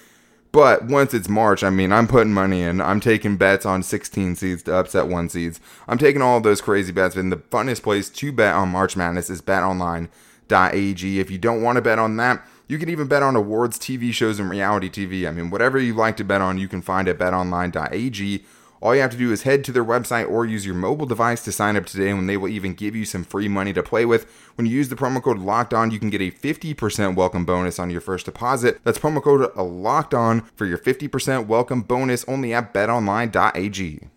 But 0.51 0.85
once 0.85 1.13
it's 1.13 1.29
March, 1.29 1.63
I 1.63 1.69
mean, 1.69 1.91
I'm 1.91 2.07
putting 2.07 2.33
money 2.33 2.63
in. 2.63 2.81
I'm 2.81 2.99
taking 2.99 3.37
bets 3.37 3.65
on 3.65 3.83
16 3.83 4.35
seeds 4.35 4.63
to 4.63 4.75
upset 4.75 5.07
one 5.07 5.29
seeds. 5.29 5.59
I'm 5.87 5.99
taking 5.99 6.23
all 6.23 6.37
of 6.37 6.43
those 6.43 6.59
crazy 6.59 6.91
bets. 6.91 7.15
And 7.15 7.31
the 7.31 7.37
funnest 7.37 7.83
place 7.83 8.09
to 8.09 8.31
bet 8.31 8.55
on 8.55 8.69
March 8.69 8.97
Madness 8.97 9.29
is 9.29 9.43
betonline.ag. 9.43 11.19
If 11.19 11.29
you 11.29 11.37
don't 11.37 11.61
want 11.61 11.75
to 11.75 11.83
bet 11.83 11.99
on 11.99 12.17
that, 12.17 12.43
you 12.67 12.79
can 12.79 12.89
even 12.89 13.07
bet 13.07 13.23
on 13.23 13.35
awards, 13.35 13.77
TV 13.77 14.11
shows, 14.11 14.39
and 14.39 14.49
reality 14.49 14.89
TV. 14.89 15.27
I 15.27 15.31
mean, 15.31 15.51
whatever 15.51 15.79
you 15.79 15.93
like 15.93 16.17
to 16.17 16.23
bet 16.23 16.41
on, 16.41 16.57
you 16.57 16.67
can 16.67 16.81
find 16.81 17.07
at 17.07 17.19
betonline.ag. 17.19 18.45
All 18.81 18.95
you 18.95 19.01
have 19.01 19.11
to 19.11 19.17
do 19.17 19.31
is 19.33 19.43
head 19.43 19.65
to 19.65 19.73
their 19.73 19.83
website 19.83 20.29
or 20.29 20.45
use 20.45 20.65
your 20.65 20.75
mobile 20.75 21.05
device 21.05 21.43
to 21.43 21.51
sign 21.51 21.75
up 21.75 21.85
today, 21.85 22.11
and 22.11 22.29
they 22.29 22.37
will 22.37 22.47
even 22.47 22.73
give 22.73 22.95
you 22.95 23.03
some 23.03 23.25
free 23.25 23.49
money 23.49 23.73
to 23.73 23.83
play 23.83 24.05
with. 24.05 24.25
When 24.55 24.65
you 24.65 24.75
use 24.75 24.87
the 24.87 24.95
promo 24.95 25.21
code 25.21 25.39
Locked 25.39 25.73
On, 25.73 25.91
you 25.91 25.99
can 25.99 26.09
get 26.09 26.21
a 26.21 26.31
50% 26.31 27.15
welcome 27.15 27.43
bonus 27.43 27.77
on 27.77 27.89
your 27.89 27.99
first 27.99 28.25
deposit. 28.25 28.79
That's 28.85 28.97
promo 28.97 29.21
code 29.21 29.51
uh, 29.55 29.63
Locked 29.63 30.13
On 30.13 30.41
for 30.55 30.65
your 30.65 30.77
50% 30.77 31.47
welcome 31.47 31.81
bonus 31.81 32.23
only 32.27 32.53
at 32.53 32.73
BetOnline.ag. 32.73 34.07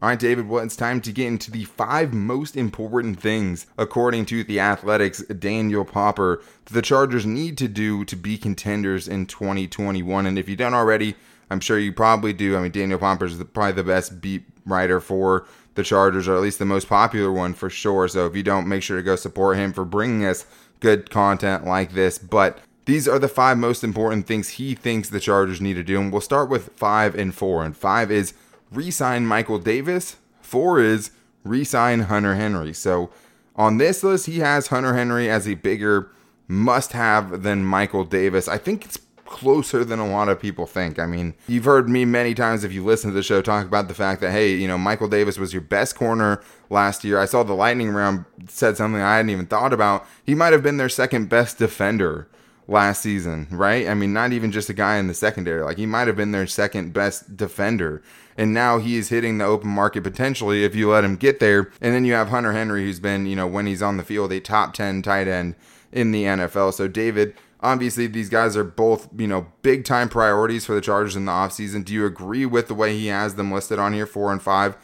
All 0.00 0.08
right, 0.08 0.18
David, 0.18 0.48
well, 0.48 0.64
it's 0.64 0.74
time 0.74 1.00
to 1.00 1.12
get 1.12 1.28
into 1.28 1.52
the 1.52 1.64
five 1.64 2.12
most 2.12 2.56
important 2.56 3.20
things, 3.20 3.66
according 3.78 4.26
to 4.26 4.42
the 4.42 4.58
Athletics' 4.58 5.22
Daniel 5.26 5.84
Popper, 5.84 6.42
that 6.64 6.74
the 6.74 6.82
Chargers 6.82 7.24
need 7.24 7.56
to 7.58 7.68
do 7.68 8.04
to 8.06 8.16
be 8.16 8.36
contenders 8.36 9.06
in 9.06 9.26
2021. 9.26 10.26
And 10.26 10.38
if 10.40 10.48
you 10.48 10.56
don't 10.56 10.74
already, 10.74 11.14
I'm 11.52 11.60
sure 11.60 11.78
you 11.78 11.92
probably 11.92 12.32
do. 12.32 12.56
I 12.56 12.60
mean, 12.60 12.72
Daniel 12.72 12.98
Popper 12.98 13.26
is 13.26 13.42
probably 13.52 13.72
the 13.72 13.84
best 13.84 14.20
beat 14.20 14.44
writer 14.66 15.00
for 15.00 15.46
the 15.74 15.82
Chargers, 15.82 16.28
or 16.28 16.34
at 16.34 16.42
least 16.42 16.58
the 16.58 16.64
most 16.64 16.88
popular 16.88 17.32
one 17.32 17.54
for 17.54 17.70
sure. 17.70 18.08
So 18.08 18.26
if 18.26 18.34
you 18.34 18.42
don't, 18.42 18.68
make 18.68 18.82
sure 18.82 18.96
to 18.96 19.02
go 19.02 19.16
support 19.16 19.56
him 19.56 19.72
for 19.72 19.84
bringing 19.84 20.24
us 20.24 20.46
good 20.80 21.10
content 21.10 21.64
like 21.64 21.92
this. 21.92 22.18
But 22.18 22.58
these 22.84 23.06
are 23.06 23.18
the 23.18 23.28
five 23.28 23.58
most 23.58 23.84
important 23.84 24.26
things 24.26 24.50
he 24.50 24.74
thinks 24.74 25.08
the 25.08 25.20
Chargers 25.20 25.60
need 25.60 25.74
to 25.74 25.82
do. 25.82 26.00
And 26.00 26.10
we'll 26.10 26.20
start 26.20 26.50
with 26.50 26.72
five 26.76 27.14
and 27.14 27.34
four. 27.34 27.64
And 27.64 27.76
five 27.76 28.10
is 28.10 28.34
re 28.70 28.90
sign 28.90 29.26
Michael 29.26 29.58
Davis, 29.58 30.16
four 30.40 30.80
is 30.80 31.10
re 31.44 31.64
sign 31.64 32.00
Hunter 32.00 32.34
Henry. 32.34 32.72
So 32.72 33.10
on 33.54 33.78
this 33.78 34.02
list, 34.02 34.26
he 34.26 34.40
has 34.40 34.68
Hunter 34.68 34.94
Henry 34.94 35.30
as 35.30 35.46
a 35.46 35.54
bigger 35.54 36.10
must 36.48 36.92
have 36.92 37.42
than 37.42 37.64
Michael 37.64 38.04
Davis. 38.04 38.48
I 38.48 38.58
think 38.58 38.84
it's 38.84 38.98
closer 39.32 39.84
than 39.84 39.98
a 39.98 40.08
lot 40.08 40.28
of 40.28 40.38
people 40.38 40.66
think. 40.66 40.98
I 40.98 41.06
mean, 41.06 41.34
you've 41.48 41.64
heard 41.64 41.88
me 41.88 42.04
many 42.04 42.34
times 42.34 42.62
if 42.62 42.72
you 42.72 42.84
listen 42.84 43.10
to 43.10 43.14
the 43.14 43.22
show 43.22 43.42
talk 43.42 43.66
about 43.66 43.88
the 43.88 43.94
fact 43.94 44.20
that, 44.20 44.30
hey, 44.30 44.54
you 44.54 44.68
know, 44.68 44.78
Michael 44.78 45.08
Davis 45.08 45.38
was 45.38 45.52
your 45.52 45.62
best 45.62 45.96
corner 45.96 46.40
last 46.70 47.02
year. 47.02 47.18
I 47.18 47.24
saw 47.24 47.42
the 47.42 47.54
Lightning 47.54 47.90
round 47.90 48.24
said 48.48 48.76
something 48.76 49.00
I 49.00 49.16
hadn't 49.16 49.30
even 49.30 49.46
thought 49.46 49.72
about. 49.72 50.06
He 50.24 50.36
might 50.36 50.52
have 50.52 50.62
been 50.62 50.76
their 50.76 50.88
second 50.88 51.28
best 51.28 51.58
defender 51.58 52.28
last 52.68 53.02
season, 53.02 53.48
right? 53.50 53.88
I 53.88 53.94
mean, 53.94 54.12
not 54.12 54.32
even 54.32 54.52
just 54.52 54.68
a 54.68 54.74
guy 54.74 54.96
in 54.98 55.08
the 55.08 55.14
secondary. 55.14 55.62
Like, 55.62 55.78
he 55.78 55.86
might 55.86 56.06
have 56.06 56.16
been 56.16 56.32
their 56.32 56.46
second 56.46 56.92
best 56.92 57.36
defender. 57.36 58.02
And 58.36 58.54
now 58.54 58.78
he 58.78 58.96
is 58.96 59.08
hitting 59.08 59.38
the 59.38 59.44
open 59.44 59.68
market 59.70 60.02
potentially 60.02 60.64
if 60.64 60.74
you 60.74 60.90
let 60.90 61.04
him 61.04 61.16
get 61.16 61.40
there. 61.40 61.70
And 61.80 61.94
then 61.94 62.04
you 62.04 62.12
have 62.12 62.28
Hunter 62.28 62.52
Henry, 62.52 62.84
who's 62.84 63.00
been, 63.00 63.26
you 63.26 63.36
know, 63.36 63.46
when 63.46 63.66
he's 63.66 63.82
on 63.82 63.96
the 63.96 64.04
field, 64.04 64.32
a 64.32 64.40
top 64.40 64.74
10 64.74 65.02
tight 65.02 65.28
end 65.28 65.54
in 65.90 66.12
the 66.12 66.24
NFL. 66.24 66.72
So, 66.74 66.88
David, 66.88 67.34
Obviously, 67.62 68.08
these 68.08 68.28
guys 68.28 68.56
are 68.56 68.64
both, 68.64 69.08
you 69.16 69.28
know, 69.28 69.46
big 69.62 69.84
time 69.84 70.08
priorities 70.08 70.66
for 70.66 70.74
the 70.74 70.80
Chargers 70.80 71.14
in 71.14 71.26
the 71.26 71.32
offseason. 71.32 71.84
Do 71.84 71.92
you 71.92 72.04
agree 72.04 72.44
with 72.44 72.68
the 72.68 72.74
way 72.74 72.98
he 72.98 73.06
has 73.06 73.36
them 73.36 73.52
listed 73.52 73.78
on 73.78 73.92
here, 73.92 74.06
four 74.06 74.32
and 74.32 74.42
five? 74.42 74.76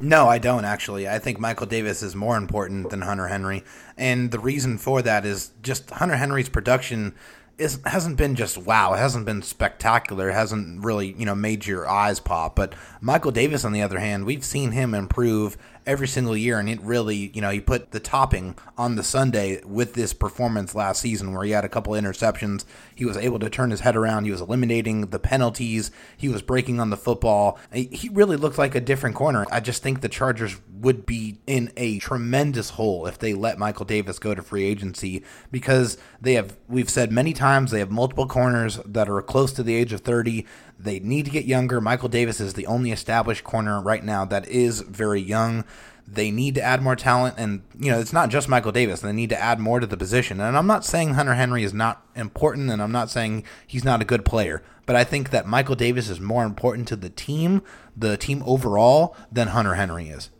No, 0.00 0.28
I 0.28 0.38
don't 0.38 0.64
actually. 0.64 1.08
I 1.08 1.18
think 1.18 1.40
Michael 1.40 1.66
Davis 1.66 2.02
is 2.02 2.14
more 2.14 2.36
important 2.36 2.90
than 2.90 3.00
Hunter 3.00 3.28
Henry. 3.28 3.64
And 3.96 4.30
the 4.30 4.38
reason 4.38 4.78
for 4.78 5.02
that 5.02 5.24
is 5.24 5.50
just 5.62 5.90
Hunter 5.90 6.16
Henry's 6.16 6.48
production 6.48 7.14
is 7.58 7.80
hasn't 7.84 8.16
been 8.16 8.36
just 8.36 8.56
wow. 8.56 8.94
It 8.94 8.98
hasn't 8.98 9.26
been 9.26 9.42
spectacular. 9.42 10.30
It 10.30 10.34
hasn't 10.34 10.84
really 10.84 11.14
you 11.18 11.26
know 11.26 11.34
made 11.34 11.66
your 11.66 11.88
eyes 11.88 12.20
pop. 12.20 12.54
But 12.54 12.74
Michael 13.00 13.32
Davis, 13.32 13.64
on 13.64 13.72
the 13.72 13.82
other 13.82 13.98
hand, 13.98 14.24
we've 14.24 14.44
seen 14.44 14.70
him 14.70 14.94
improve 14.94 15.56
every 15.88 16.06
single 16.06 16.36
year, 16.36 16.60
and 16.60 16.68
it 16.68 16.80
really 16.82 17.32
you 17.34 17.40
know 17.40 17.50
he 17.50 17.60
put 17.60 17.90
the 17.90 17.98
topping 17.98 18.54
on 18.76 18.94
the 18.94 19.02
Sunday 19.02 19.60
with 19.64 19.94
this 19.94 20.12
performance 20.12 20.74
last 20.74 21.00
season, 21.00 21.32
where 21.32 21.44
he 21.44 21.50
had 21.50 21.64
a 21.64 21.68
couple 21.68 21.94
interceptions. 21.94 22.64
He 22.94 23.04
was 23.04 23.16
able 23.16 23.40
to 23.40 23.50
turn 23.50 23.70
his 23.70 23.80
head 23.80 23.96
around. 23.96 24.24
He 24.24 24.30
was 24.30 24.40
eliminating 24.40 25.06
the 25.06 25.18
penalties. 25.18 25.90
He 26.16 26.28
was 26.28 26.42
breaking 26.42 26.78
on 26.78 26.90
the 26.90 26.96
football. 26.96 27.58
He 27.72 28.08
really 28.12 28.36
looked 28.36 28.58
like 28.58 28.74
a 28.74 28.80
different 28.80 29.16
corner. 29.16 29.46
I 29.50 29.60
just 29.60 29.82
think 29.82 30.00
the 30.00 30.08
Chargers 30.08 30.60
would 30.80 31.06
be 31.06 31.38
in 31.46 31.72
a 31.76 31.98
tremendous 31.98 32.70
hole 32.70 33.06
if 33.06 33.18
they 33.18 33.34
let 33.34 33.58
Michael 33.58 33.84
Davis 33.84 34.18
go 34.18 34.34
to 34.34 34.42
free 34.42 34.64
agency 34.64 35.24
because 35.50 35.98
they 36.20 36.34
have 36.34 36.56
we've 36.68 36.90
said 36.90 37.10
many 37.10 37.32
times 37.32 37.70
they 37.70 37.78
have 37.78 37.90
multiple 37.90 38.26
corners 38.26 38.78
that 38.84 39.08
are 39.08 39.20
close 39.22 39.52
to 39.52 39.62
the 39.62 39.74
age 39.74 39.92
of 39.92 40.00
30 40.00 40.46
they 40.78 41.00
need 41.00 41.24
to 41.24 41.30
get 41.30 41.44
younger. 41.44 41.80
Michael 41.80 42.08
Davis 42.08 42.40
is 42.40 42.54
the 42.54 42.66
only 42.66 42.92
established 42.92 43.44
corner 43.44 43.80
right 43.80 44.04
now 44.04 44.24
that 44.24 44.48
is 44.48 44.80
very 44.80 45.20
young. 45.20 45.64
They 46.06 46.30
need 46.30 46.54
to 46.54 46.62
add 46.62 46.80
more 46.80 46.96
talent 46.96 47.34
and 47.36 47.62
you 47.78 47.90
know 47.90 48.00
it's 48.00 48.12
not 48.12 48.30
just 48.30 48.48
Michael 48.48 48.72
Davis. 48.72 49.00
They 49.00 49.12
need 49.12 49.30
to 49.30 49.40
add 49.40 49.58
more 49.58 49.80
to 49.80 49.86
the 49.86 49.96
position. 49.96 50.40
And 50.40 50.56
I'm 50.56 50.66
not 50.66 50.84
saying 50.84 51.14
Hunter 51.14 51.34
Henry 51.34 51.64
is 51.64 51.74
not 51.74 52.06
important 52.14 52.70
and 52.70 52.80
I'm 52.80 52.92
not 52.92 53.10
saying 53.10 53.44
he's 53.66 53.84
not 53.84 54.00
a 54.00 54.06
good 54.06 54.24
player 54.24 54.62
but 54.88 54.96
I 54.96 55.04
think 55.04 55.28
that 55.30 55.46
Michael 55.46 55.74
Davis 55.74 56.08
is 56.08 56.18
more 56.18 56.44
important 56.44 56.88
to 56.88 56.96
the 56.96 57.10
team 57.10 57.60
the 57.94 58.16
team 58.16 58.42
overall 58.46 59.14
than 59.30 59.48
Hunter 59.48 59.74
Henry 59.74 60.08
is. 60.08 60.30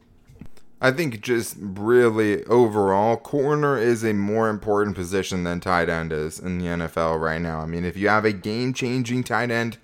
I 0.80 0.90
think 0.90 1.20
just 1.20 1.56
really 1.60 2.44
overall, 2.44 3.18
corner 3.18 3.76
is 3.76 4.02
a 4.02 4.14
more 4.14 4.48
important 4.48 4.96
position 4.96 5.44
than 5.44 5.60
tight 5.60 5.90
end 5.90 6.14
is 6.14 6.38
in 6.38 6.58
the 6.58 6.64
NFL 6.64 7.20
right 7.20 7.42
now. 7.42 7.60
I 7.60 7.66
mean, 7.66 7.84
if 7.84 7.94
you 7.94 8.08
have 8.08 8.24
a 8.24 8.32
game 8.32 8.72
changing 8.72 9.24
tight 9.24 9.50
end, 9.50 9.76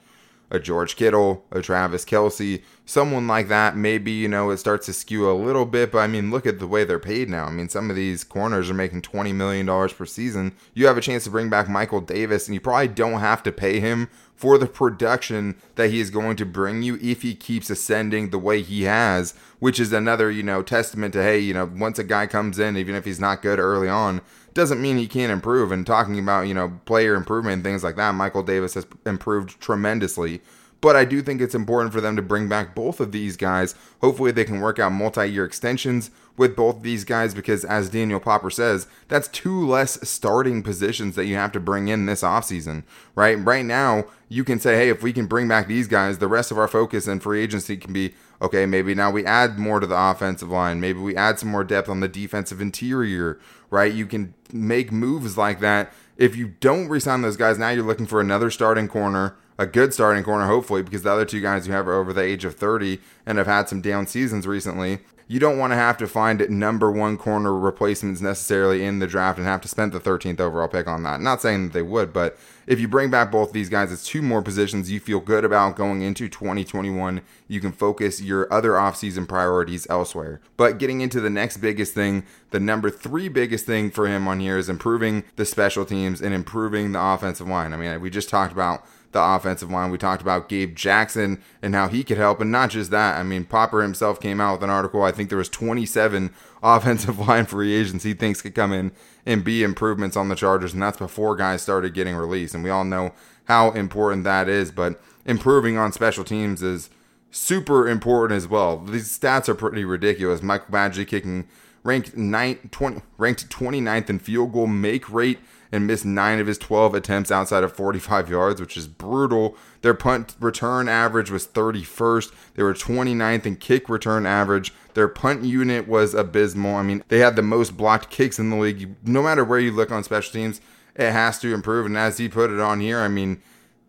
a 0.50 0.58
George 0.58 0.96
Kittle, 0.96 1.44
a 1.50 1.62
Travis 1.62 2.04
Kelce, 2.04 2.62
someone 2.86 3.26
like 3.26 3.48
that, 3.48 3.76
maybe, 3.76 4.12
you 4.12 4.28
know, 4.28 4.50
it 4.50 4.58
starts 4.58 4.86
to 4.86 4.92
skew 4.92 5.30
a 5.30 5.32
little 5.32 5.64
bit. 5.64 5.92
But 5.92 5.98
I 5.98 6.06
mean, 6.06 6.30
look 6.30 6.46
at 6.46 6.58
the 6.58 6.66
way 6.66 6.84
they're 6.84 6.98
paid 6.98 7.28
now. 7.28 7.46
I 7.46 7.50
mean, 7.50 7.68
some 7.68 7.90
of 7.90 7.96
these 7.96 8.24
corners 8.24 8.70
are 8.70 8.74
making 8.74 9.02
$20 9.02 9.34
million 9.34 9.66
per 9.66 10.06
season. 10.06 10.54
You 10.74 10.86
have 10.86 10.98
a 10.98 11.02
chance 11.02 11.24
to 11.24 11.30
bring 11.30 11.50
back 11.50 11.68
Michael 11.68 12.00
Davis, 12.00 12.46
and 12.46 12.54
you 12.54 12.60
probably 12.60 12.88
don't 12.88 13.20
have 13.20 13.42
to 13.44 13.52
pay 13.52 13.80
him 13.80 14.08
for 14.34 14.58
the 14.58 14.66
production 14.66 15.56
that 15.76 15.90
he 15.90 16.00
is 16.00 16.10
going 16.10 16.36
to 16.36 16.44
bring 16.44 16.82
you 16.82 16.98
if 17.00 17.22
he 17.22 17.34
keeps 17.34 17.70
ascending 17.70 18.30
the 18.30 18.38
way 18.38 18.62
he 18.62 18.82
has, 18.82 19.34
which 19.60 19.78
is 19.78 19.92
another, 19.92 20.30
you 20.30 20.42
know, 20.42 20.62
testament 20.62 21.14
to, 21.14 21.22
hey, 21.22 21.38
you 21.38 21.54
know, 21.54 21.70
once 21.76 21.98
a 21.98 22.04
guy 22.04 22.26
comes 22.26 22.58
in, 22.58 22.76
even 22.76 22.94
if 22.94 23.04
he's 23.04 23.20
not 23.20 23.42
good 23.42 23.58
early 23.58 23.88
on, 23.88 24.20
doesn't 24.54 24.80
mean 24.80 24.96
he 24.96 25.06
can't 25.08 25.32
improve. 25.32 25.72
And 25.72 25.86
talking 25.86 26.18
about, 26.18 26.46
you 26.46 26.54
know, 26.54 26.80
player 26.84 27.14
improvement 27.14 27.54
and 27.54 27.64
things 27.64 27.84
like 27.84 27.96
that, 27.96 28.14
Michael 28.14 28.42
Davis 28.42 28.74
has 28.74 28.86
improved 29.04 29.60
tremendously 29.60 30.40
But 30.84 30.96
I 30.96 31.06
do 31.06 31.22
think 31.22 31.40
it's 31.40 31.54
important 31.54 31.94
for 31.94 32.02
them 32.02 32.14
to 32.14 32.20
bring 32.20 32.46
back 32.46 32.74
both 32.74 33.00
of 33.00 33.10
these 33.10 33.38
guys. 33.38 33.74
Hopefully, 34.02 34.32
they 34.32 34.44
can 34.44 34.60
work 34.60 34.78
out 34.78 34.92
multi 34.92 35.26
year 35.26 35.46
extensions 35.46 36.10
with 36.36 36.54
both 36.54 36.82
these 36.82 37.04
guys 37.04 37.32
because, 37.32 37.64
as 37.64 37.88
Daniel 37.88 38.20
Popper 38.20 38.50
says, 38.50 38.86
that's 39.08 39.28
two 39.28 39.66
less 39.66 40.06
starting 40.06 40.62
positions 40.62 41.16
that 41.16 41.24
you 41.24 41.36
have 41.36 41.52
to 41.52 41.60
bring 41.60 41.88
in 41.88 42.04
this 42.04 42.20
offseason, 42.20 42.82
right? 43.14 43.42
Right 43.42 43.64
now, 43.64 44.04
you 44.28 44.44
can 44.44 44.60
say, 44.60 44.76
hey, 44.76 44.90
if 44.90 45.02
we 45.02 45.14
can 45.14 45.24
bring 45.24 45.48
back 45.48 45.68
these 45.68 45.88
guys, 45.88 46.18
the 46.18 46.28
rest 46.28 46.50
of 46.50 46.58
our 46.58 46.68
focus 46.68 47.06
and 47.06 47.22
free 47.22 47.42
agency 47.42 47.78
can 47.78 47.94
be 47.94 48.12
okay, 48.40 48.66
maybe 48.66 48.94
now 48.94 49.10
we 49.10 49.24
add 49.24 49.58
more 49.58 49.80
to 49.80 49.86
the 49.86 49.98
offensive 49.98 50.50
line. 50.50 50.80
Maybe 50.80 50.98
we 50.98 51.16
add 51.16 51.38
some 51.38 51.50
more 51.50 51.64
depth 51.64 51.88
on 51.88 52.00
the 52.00 52.08
defensive 52.08 52.60
interior, 52.60 53.38
right? 53.70 53.92
You 53.92 54.06
can 54.06 54.34
make 54.52 54.92
moves 54.92 55.36
like 55.36 55.60
that. 55.60 55.92
If 56.16 56.36
you 56.36 56.54
don't 56.60 56.88
resign 56.88 57.22
those 57.22 57.36
guys, 57.36 57.58
now 57.58 57.70
you're 57.70 57.84
looking 57.84 58.06
for 58.06 58.20
another 58.20 58.50
starting 58.50 58.88
corner, 58.88 59.36
a 59.58 59.66
good 59.66 59.92
starting 59.92 60.22
corner, 60.22 60.46
hopefully, 60.46 60.82
because 60.82 61.02
the 61.02 61.10
other 61.10 61.24
two 61.24 61.40
guys 61.40 61.66
you 61.66 61.72
have 61.72 61.88
are 61.88 61.94
over 61.94 62.12
the 62.12 62.22
age 62.22 62.44
of 62.44 62.54
30 62.54 63.00
and 63.26 63.38
have 63.38 63.46
had 63.46 63.68
some 63.68 63.80
down 63.80 64.06
seasons 64.06 64.46
recently 64.46 65.00
you 65.26 65.40
don't 65.40 65.58
want 65.58 65.72
to 65.72 65.76
have 65.76 65.96
to 65.98 66.06
find 66.06 66.48
number 66.50 66.90
one 66.90 67.16
corner 67.16 67.54
replacements 67.56 68.20
necessarily 68.20 68.84
in 68.84 68.98
the 68.98 69.06
draft 69.06 69.38
and 69.38 69.46
have 69.46 69.62
to 69.62 69.68
spend 69.68 69.92
the 69.92 70.00
13th 70.00 70.40
overall 70.40 70.68
pick 70.68 70.86
on 70.86 71.02
that. 71.04 71.20
Not 71.20 71.40
saying 71.40 71.64
that 71.64 71.72
they 71.72 71.82
would, 71.82 72.12
but 72.12 72.36
if 72.66 72.78
you 72.78 72.88
bring 72.88 73.10
back 73.10 73.30
both 73.30 73.52
these 73.52 73.68
guys, 73.68 73.90
it's 73.90 74.06
two 74.06 74.22
more 74.22 74.42
positions 74.42 74.90
you 74.90 75.00
feel 75.00 75.20
good 75.20 75.44
about 75.44 75.76
going 75.76 76.02
into 76.02 76.28
2021. 76.28 77.22
You 77.48 77.60
can 77.60 77.72
focus 77.72 78.20
your 78.20 78.52
other 78.52 78.72
offseason 78.72 79.26
priorities 79.26 79.86
elsewhere. 79.88 80.40
But 80.56 80.78
getting 80.78 81.00
into 81.00 81.20
the 81.20 81.30
next 81.30 81.58
biggest 81.58 81.94
thing, 81.94 82.24
the 82.50 82.60
number 82.60 82.90
three 82.90 83.28
biggest 83.28 83.66
thing 83.66 83.90
for 83.90 84.06
him 84.06 84.28
on 84.28 84.40
here 84.40 84.58
is 84.58 84.68
improving 84.68 85.24
the 85.36 85.44
special 85.44 85.84
teams 85.84 86.20
and 86.20 86.34
improving 86.34 86.92
the 86.92 87.02
offensive 87.02 87.48
line. 87.48 87.72
I 87.72 87.76
mean, 87.76 88.00
we 88.00 88.10
just 88.10 88.28
talked 88.28 88.52
about 88.52 88.84
the 89.14 89.22
offensive 89.22 89.70
line. 89.70 89.90
We 89.90 89.96
talked 89.96 90.20
about 90.20 90.50
Gabe 90.50 90.76
Jackson 90.76 91.42
and 91.62 91.74
how 91.74 91.88
he 91.88 92.04
could 92.04 92.18
help, 92.18 92.40
and 92.42 92.52
not 92.52 92.68
just 92.68 92.90
that. 92.90 93.18
I 93.18 93.22
mean, 93.22 93.44
Popper 93.44 93.80
himself 93.80 94.20
came 94.20 94.40
out 94.40 94.52
with 94.52 94.64
an 94.64 94.70
article. 94.70 95.02
I 95.02 95.12
think 95.12 95.30
there 95.30 95.38
was 95.38 95.48
27 95.48 96.30
offensive 96.62 97.18
line 97.18 97.46
free 97.46 97.72
agents 97.72 98.04
he 98.04 98.12
thinks 98.12 98.42
could 98.42 98.54
come 98.54 98.72
in 98.72 98.92
and 99.24 99.42
be 99.42 99.62
improvements 99.62 100.16
on 100.16 100.28
the 100.28 100.34
Chargers, 100.34 100.74
and 100.74 100.82
that's 100.82 100.98
before 100.98 101.34
guys 101.34 101.62
started 101.62 101.94
getting 101.94 102.14
released. 102.14 102.54
And 102.54 102.62
we 102.62 102.70
all 102.70 102.84
know 102.84 103.14
how 103.44 103.70
important 103.70 104.24
that 104.24 104.48
is. 104.48 104.70
But 104.70 105.00
improving 105.24 105.78
on 105.78 105.92
special 105.92 106.24
teams 106.24 106.62
is 106.62 106.90
super 107.30 107.88
important 107.88 108.36
as 108.36 108.46
well. 108.46 108.78
These 108.78 109.18
stats 109.18 109.48
are 109.48 109.54
pretty 109.54 109.84
ridiculous. 109.84 110.42
Michael 110.42 110.72
Badgley 110.72 111.06
kicking 111.06 111.48
ranked 111.82 112.16
9, 112.16 112.70
20, 112.70 113.02
ranked 113.18 113.48
29th 113.50 114.10
in 114.10 114.18
field 114.18 114.52
goal 114.52 114.66
make 114.66 115.10
rate 115.10 115.38
and 115.74 115.88
missed 115.88 116.04
nine 116.04 116.38
of 116.38 116.46
his 116.46 116.56
12 116.56 116.94
attempts 116.94 117.32
outside 117.32 117.64
of 117.64 117.72
45 117.72 118.30
yards, 118.30 118.60
which 118.60 118.76
is 118.76 118.86
brutal. 118.86 119.56
Their 119.82 119.92
punt 119.92 120.36
return 120.38 120.88
average 120.88 121.32
was 121.32 121.48
31st. 121.48 122.32
They 122.54 122.62
were 122.62 122.74
29th 122.74 123.44
in 123.44 123.56
kick 123.56 123.88
return 123.88 124.24
average. 124.24 124.72
Their 124.94 125.08
punt 125.08 125.42
unit 125.42 125.88
was 125.88 126.14
abysmal. 126.14 126.76
I 126.76 126.82
mean, 126.82 127.02
they 127.08 127.18
had 127.18 127.34
the 127.34 127.42
most 127.42 127.76
blocked 127.76 128.08
kicks 128.08 128.38
in 128.38 128.50
the 128.50 128.56
league. 128.56 128.94
No 129.04 129.20
matter 129.20 129.44
where 129.44 129.58
you 129.58 129.72
look 129.72 129.90
on 129.90 130.04
special 130.04 130.32
teams, 130.32 130.60
it 130.94 131.10
has 131.10 131.40
to 131.40 131.52
improve. 131.52 131.86
And 131.86 131.98
as 131.98 132.18
he 132.18 132.28
put 132.28 132.52
it 132.52 132.60
on 132.60 132.78
here, 132.78 133.00
I 133.00 133.08
mean, 133.08 133.42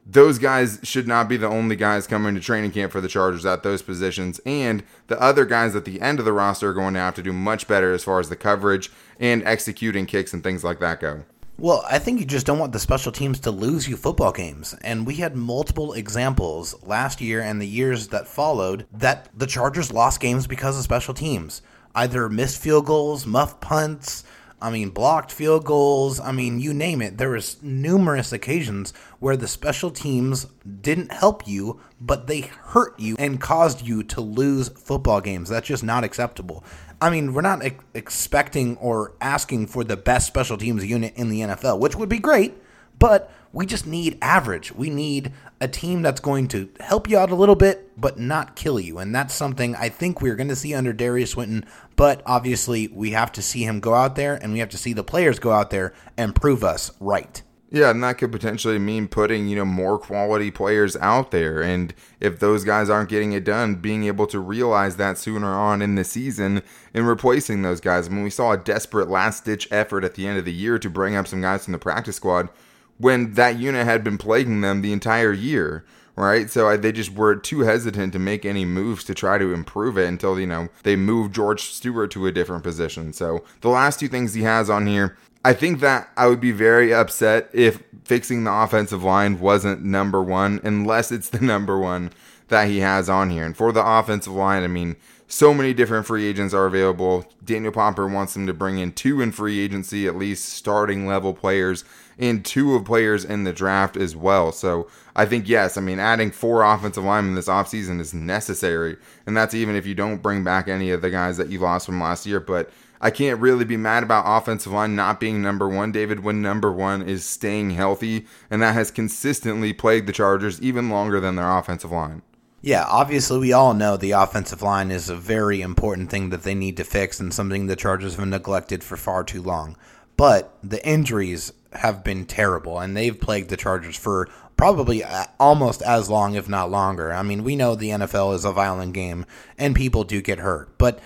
those 0.07 0.39
guys 0.39 0.79
should 0.81 1.07
not 1.07 1.29
be 1.29 1.37
the 1.37 1.47
only 1.47 1.75
guys 1.75 2.07
coming 2.07 2.33
to 2.33 2.41
training 2.41 2.71
camp 2.71 2.91
for 2.91 3.01
the 3.01 3.07
Chargers 3.07 3.45
at 3.45 3.61
those 3.61 3.83
positions. 3.83 4.39
And 4.43 4.83
the 5.05 5.21
other 5.21 5.45
guys 5.45 5.75
at 5.75 5.85
the 5.85 6.01
end 6.01 6.17
of 6.17 6.25
the 6.25 6.33
roster 6.33 6.69
are 6.69 6.73
going 6.73 6.95
to 6.95 6.99
have 6.99 7.15
to 7.15 7.23
do 7.23 7.31
much 7.31 7.67
better 7.67 7.93
as 7.93 8.03
far 8.03 8.19
as 8.19 8.29
the 8.29 8.35
coverage 8.35 8.91
and 9.19 9.43
executing 9.43 10.07
kicks 10.07 10.33
and 10.33 10.43
things 10.43 10.63
like 10.63 10.79
that 10.79 10.99
go. 10.99 11.25
Well, 11.57 11.85
I 11.89 11.99
think 11.99 12.19
you 12.19 12.25
just 12.25 12.45
don't 12.45 12.59
want 12.59 12.73
the 12.73 12.79
special 12.79 13.13
teams 13.13 13.39
to 13.41 13.51
lose 13.51 13.87
you 13.87 13.95
football 13.95 14.33
games. 14.33 14.75
And 14.81 15.07
we 15.07 15.15
had 15.15 15.37
multiple 15.37 15.93
examples 15.93 16.75
last 16.83 17.21
year 17.21 17.41
and 17.41 17.61
the 17.61 17.67
years 17.67 18.09
that 18.09 18.27
followed 18.27 18.85
that 18.91 19.29
the 19.33 19.47
Chargers 19.47 19.89
lost 19.89 20.19
games 20.19 20.47
because 20.47 20.77
of 20.77 20.83
special 20.83 21.13
teams. 21.13 21.61
Either 21.95 22.27
missed 22.27 22.61
field 22.61 22.85
goals, 22.85 23.25
muff 23.25 23.61
punts, 23.61 24.25
I 24.65 24.71
mean, 24.71 24.89
blocked 24.89 25.31
field 25.31 25.63
goals. 25.63 26.19
I 26.19 26.31
mean, 26.31 26.59
you 26.59 26.73
name 26.73 26.99
it. 26.99 27.19
There 27.19 27.29
was 27.29 27.61
numerous 27.61 28.33
occasions 28.33 28.95
where 29.19 29.37
the 29.37 29.47
special 29.47 29.91
teams 29.91 30.47
didn't 30.81 31.11
help 31.11 31.47
you, 31.47 31.79
but 32.01 32.25
they 32.25 32.41
hurt 32.41 32.99
you 32.99 33.15
and 33.19 33.39
caused 33.39 33.85
you 33.85 34.01
to 34.01 34.21
lose 34.21 34.69
football 34.69 35.21
games. 35.21 35.49
That's 35.49 35.67
just 35.67 35.83
not 35.83 36.03
acceptable. 36.03 36.63
I 36.99 37.11
mean, 37.11 37.35
we're 37.35 37.41
not 37.41 37.63
ex- 37.63 37.83
expecting 37.93 38.75
or 38.77 39.13
asking 39.21 39.67
for 39.67 39.83
the 39.83 39.97
best 39.97 40.25
special 40.25 40.57
teams 40.57 40.83
unit 40.83 41.13
in 41.15 41.29
the 41.29 41.41
NFL, 41.41 41.77
which 41.77 41.95
would 41.95 42.09
be 42.09 42.17
great, 42.17 42.55
but 42.97 43.31
we 43.55 43.65
just 43.65 43.85
need 43.85 44.17
average. 44.21 44.73
We 44.73 44.89
need 44.89 45.31
a 45.61 45.67
team 45.67 46.01
that's 46.01 46.19
going 46.19 46.49
to 46.49 46.69
help 46.79 47.07
you 47.09 47.17
out 47.17 47.29
a 47.29 47.35
little 47.35 47.55
bit, 47.55 47.89
but 47.99 48.19
not 48.19 48.57
kill 48.57 48.79
you. 48.81 48.97
And 48.97 49.15
that's 49.15 49.33
something 49.33 49.75
I 49.75 49.89
think 49.89 50.21
we're 50.21 50.35
going 50.35 50.49
to 50.49 50.57
see 50.57 50.73
under 50.73 50.91
Darius 50.91 51.31
Swinton. 51.31 51.65
But 51.95 52.21
obviously, 52.25 52.87
we 52.89 53.11
have 53.11 53.31
to 53.33 53.41
see 53.41 53.63
him 53.63 53.79
go 53.79 53.93
out 53.93 54.15
there 54.15 54.35
and 54.35 54.51
we 54.51 54.59
have 54.59 54.69
to 54.69 54.77
see 54.77 54.93
the 54.93 55.03
players 55.03 55.39
go 55.39 55.51
out 55.51 55.69
there 55.69 55.93
and 56.17 56.35
prove 56.35 56.63
us 56.63 56.91
right. 56.99 57.41
Yeah, 57.71 57.89
and 57.89 58.03
that 58.03 58.19
could 58.19 58.31
potentially 58.31 58.79
mean 58.79 59.07
putting, 59.07 59.47
you 59.47 59.55
know, 59.55 59.65
more 59.65 59.97
quality 59.97 60.51
players 60.51 60.95
out 60.97 61.31
there. 61.31 61.61
And 61.61 61.93
if 62.19 62.39
those 62.39 62.63
guys 62.63 62.89
aren't 62.89 63.09
getting 63.09 63.33
it 63.33 63.43
done, 63.43 63.75
being 63.75 64.05
able 64.05 64.27
to 64.27 64.39
realize 64.39 64.97
that 64.97 65.17
sooner 65.17 65.53
on 65.53 65.81
in 65.81 65.95
the 65.95 66.03
season 66.03 66.61
and 66.93 67.07
replacing 67.07 67.63
those 67.63 67.81
guys. 67.81 68.07
I 68.07 68.11
mean, 68.11 68.23
we 68.23 68.29
saw 68.29 68.51
a 68.51 68.57
desperate 68.57 69.09
last 69.09 69.45
ditch 69.45 69.67
effort 69.71 70.03
at 70.03 70.13
the 70.13 70.27
end 70.27 70.37
of 70.37 70.45
the 70.45 70.53
year 70.53 70.79
to 70.79 70.89
bring 70.89 71.15
up 71.15 71.27
some 71.27 71.41
guys 71.41 71.63
from 71.63 71.73
the 71.73 71.79
practice 71.79 72.15
squad 72.15 72.49
when 72.97 73.33
that 73.33 73.59
unit 73.59 73.85
had 73.85 74.03
been 74.03 74.17
plaguing 74.17 74.61
them 74.61 74.81
the 74.81 74.93
entire 74.93 75.33
year 75.33 75.83
right? 76.15 76.49
So 76.49 76.69
I, 76.69 76.77
they 76.77 76.91
just 76.91 77.13
were 77.13 77.35
too 77.35 77.61
hesitant 77.61 78.13
to 78.13 78.19
make 78.19 78.45
any 78.45 78.65
moves 78.65 79.03
to 79.05 79.13
try 79.13 79.37
to 79.37 79.53
improve 79.53 79.97
it 79.97 80.07
until, 80.07 80.39
you 80.39 80.47
know, 80.47 80.69
they 80.83 80.95
moved 80.95 81.33
George 81.35 81.63
Stewart 81.63 82.11
to 82.11 82.27
a 82.27 82.31
different 82.31 82.63
position. 82.63 83.13
So 83.13 83.43
the 83.61 83.69
last 83.69 83.99
two 83.99 84.07
things 84.07 84.33
he 84.33 84.43
has 84.43 84.69
on 84.69 84.87
here 84.87 85.17
I 85.45 85.53
think 85.53 85.79
that 85.81 86.09
I 86.17 86.25
would 86.25 86.41
be 86.41 86.51
very 86.51 86.91
upset 86.91 87.51
if 87.53 87.83
fixing 88.03 88.45
the 88.45 88.51
offensive 88.51 89.03
line 89.03 89.39
wasn't 89.39 89.83
number 89.83 90.19
one, 90.23 90.59
unless 90.63 91.11
it's 91.11 91.29
the 91.29 91.39
number 91.45 91.77
one 91.77 92.09
that 92.47 92.67
he 92.67 92.79
has 92.79 93.09
on 93.09 93.29
here. 93.29 93.45
And 93.45 93.55
for 93.55 93.71
the 93.71 93.85
offensive 93.85 94.33
line, 94.33 94.63
I 94.63 94.67
mean, 94.67 94.95
so 95.27 95.53
many 95.53 95.71
different 95.71 96.07
free 96.07 96.25
agents 96.25 96.55
are 96.55 96.65
available. 96.65 97.25
Daniel 97.43 97.71
Popper 97.71 98.07
wants 98.07 98.33
them 98.33 98.47
to 98.47 98.55
bring 98.55 98.79
in 98.79 98.91
two 98.91 99.21
in 99.21 99.31
free 99.31 99.59
agency, 99.59 100.07
at 100.07 100.17
least 100.17 100.49
starting 100.49 101.05
level 101.05 101.31
players, 101.31 101.83
and 102.17 102.43
two 102.43 102.73
of 102.73 102.83
players 102.83 103.23
in 103.23 103.43
the 103.43 103.53
draft 103.53 103.95
as 103.95 104.15
well. 104.15 104.51
So 104.51 104.87
I 105.15 105.25
think, 105.25 105.47
yes, 105.47 105.77
I 105.77 105.81
mean, 105.81 105.99
adding 105.99 106.31
four 106.31 106.63
offensive 106.63 107.03
linemen 107.03 107.35
this 107.35 107.47
offseason 107.47 108.01
is 108.01 108.13
necessary. 108.13 108.97
And 109.25 109.35
that's 109.35 109.53
even 109.53 109.75
if 109.75 109.85
you 109.85 109.95
don't 109.95 110.21
bring 110.21 110.43
back 110.43 110.67
any 110.67 110.91
of 110.91 111.01
the 111.01 111.09
guys 111.09 111.37
that 111.37 111.49
you 111.49 111.59
lost 111.59 111.85
from 111.85 112.01
last 112.01 112.25
year. 112.25 112.41
But 112.41 112.69
I 112.99 113.11
can't 113.11 113.39
really 113.39 113.65
be 113.65 113.77
mad 113.77 114.03
about 114.03 114.25
offensive 114.25 114.73
line 114.73 114.95
not 114.95 115.19
being 115.19 115.41
number 115.41 115.69
one, 115.69 115.91
David, 115.91 116.21
when 116.21 116.41
number 116.41 116.71
one 116.71 117.01
is 117.01 117.23
staying 117.23 117.71
healthy, 117.71 118.25
and 118.49 118.61
that 118.61 118.73
has 118.73 118.91
consistently 118.91 119.73
plagued 119.73 120.07
the 120.07 120.13
Chargers 120.13 120.61
even 120.61 120.89
longer 120.89 121.19
than 121.19 121.35
their 121.35 121.57
offensive 121.57 121.91
line. 121.91 122.21
Yeah, 122.61 122.83
obviously, 122.89 123.37
we 123.37 123.53
all 123.53 123.75
know 123.75 123.95
the 123.95 124.11
offensive 124.11 124.63
line 124.63 124.89
is 124.89 125.07
a 125.07 125.15
very 125.15 125.61
important 125.61 126.09
thing 126.09 126.31
that 126.31 126.43
they 126.43 126.55
need 126.55 126.77
to 126.77 126.83
fix 126.83 127.19
and 127.19 127.31
something 127.31 127.67
the 127.67 127.75
Chargers 127.75 128.15
have 128.15 128.27
neglected 128.27 128.83
for 128.83 128.97
far 128.97 129.23
too 129.23 129.41
long. 129.41 129.77
But 130.17 130.57
the 130.63 130.85
injuries 130.87 131.53
have 131.73 132.03
been 132.03 132.25
terrible, 132.25 132.79
and 132.79 132.97
they've 132.97 133.19
plagued 133.19 133.49
the 133.49 133.57
Chargers 133.57 133.97
for 133.97 134.29
probably 134.57 135.03
almost 135.39 135.81
as 135.81 136.09
long, 136.09 136.35
if 136.35 136.47
not 136.47 136.71
longer. 136.71 137.13
I 137.13 137.23
mean, 137.23 137.43
we 137.43 137.55
know 137.55 137.75
the 137.75 137.89
NFL 137.89 138.35
is 138.35 138.45
a 138.45 138.51
violent 138.51 138.93
game, 138.93 139.25
and 139.57 139.75
people 139.75 140.03
do 140.03 140.21
get 140.21 140.39
hurt. 140.39 140.77
But 140.77 140.99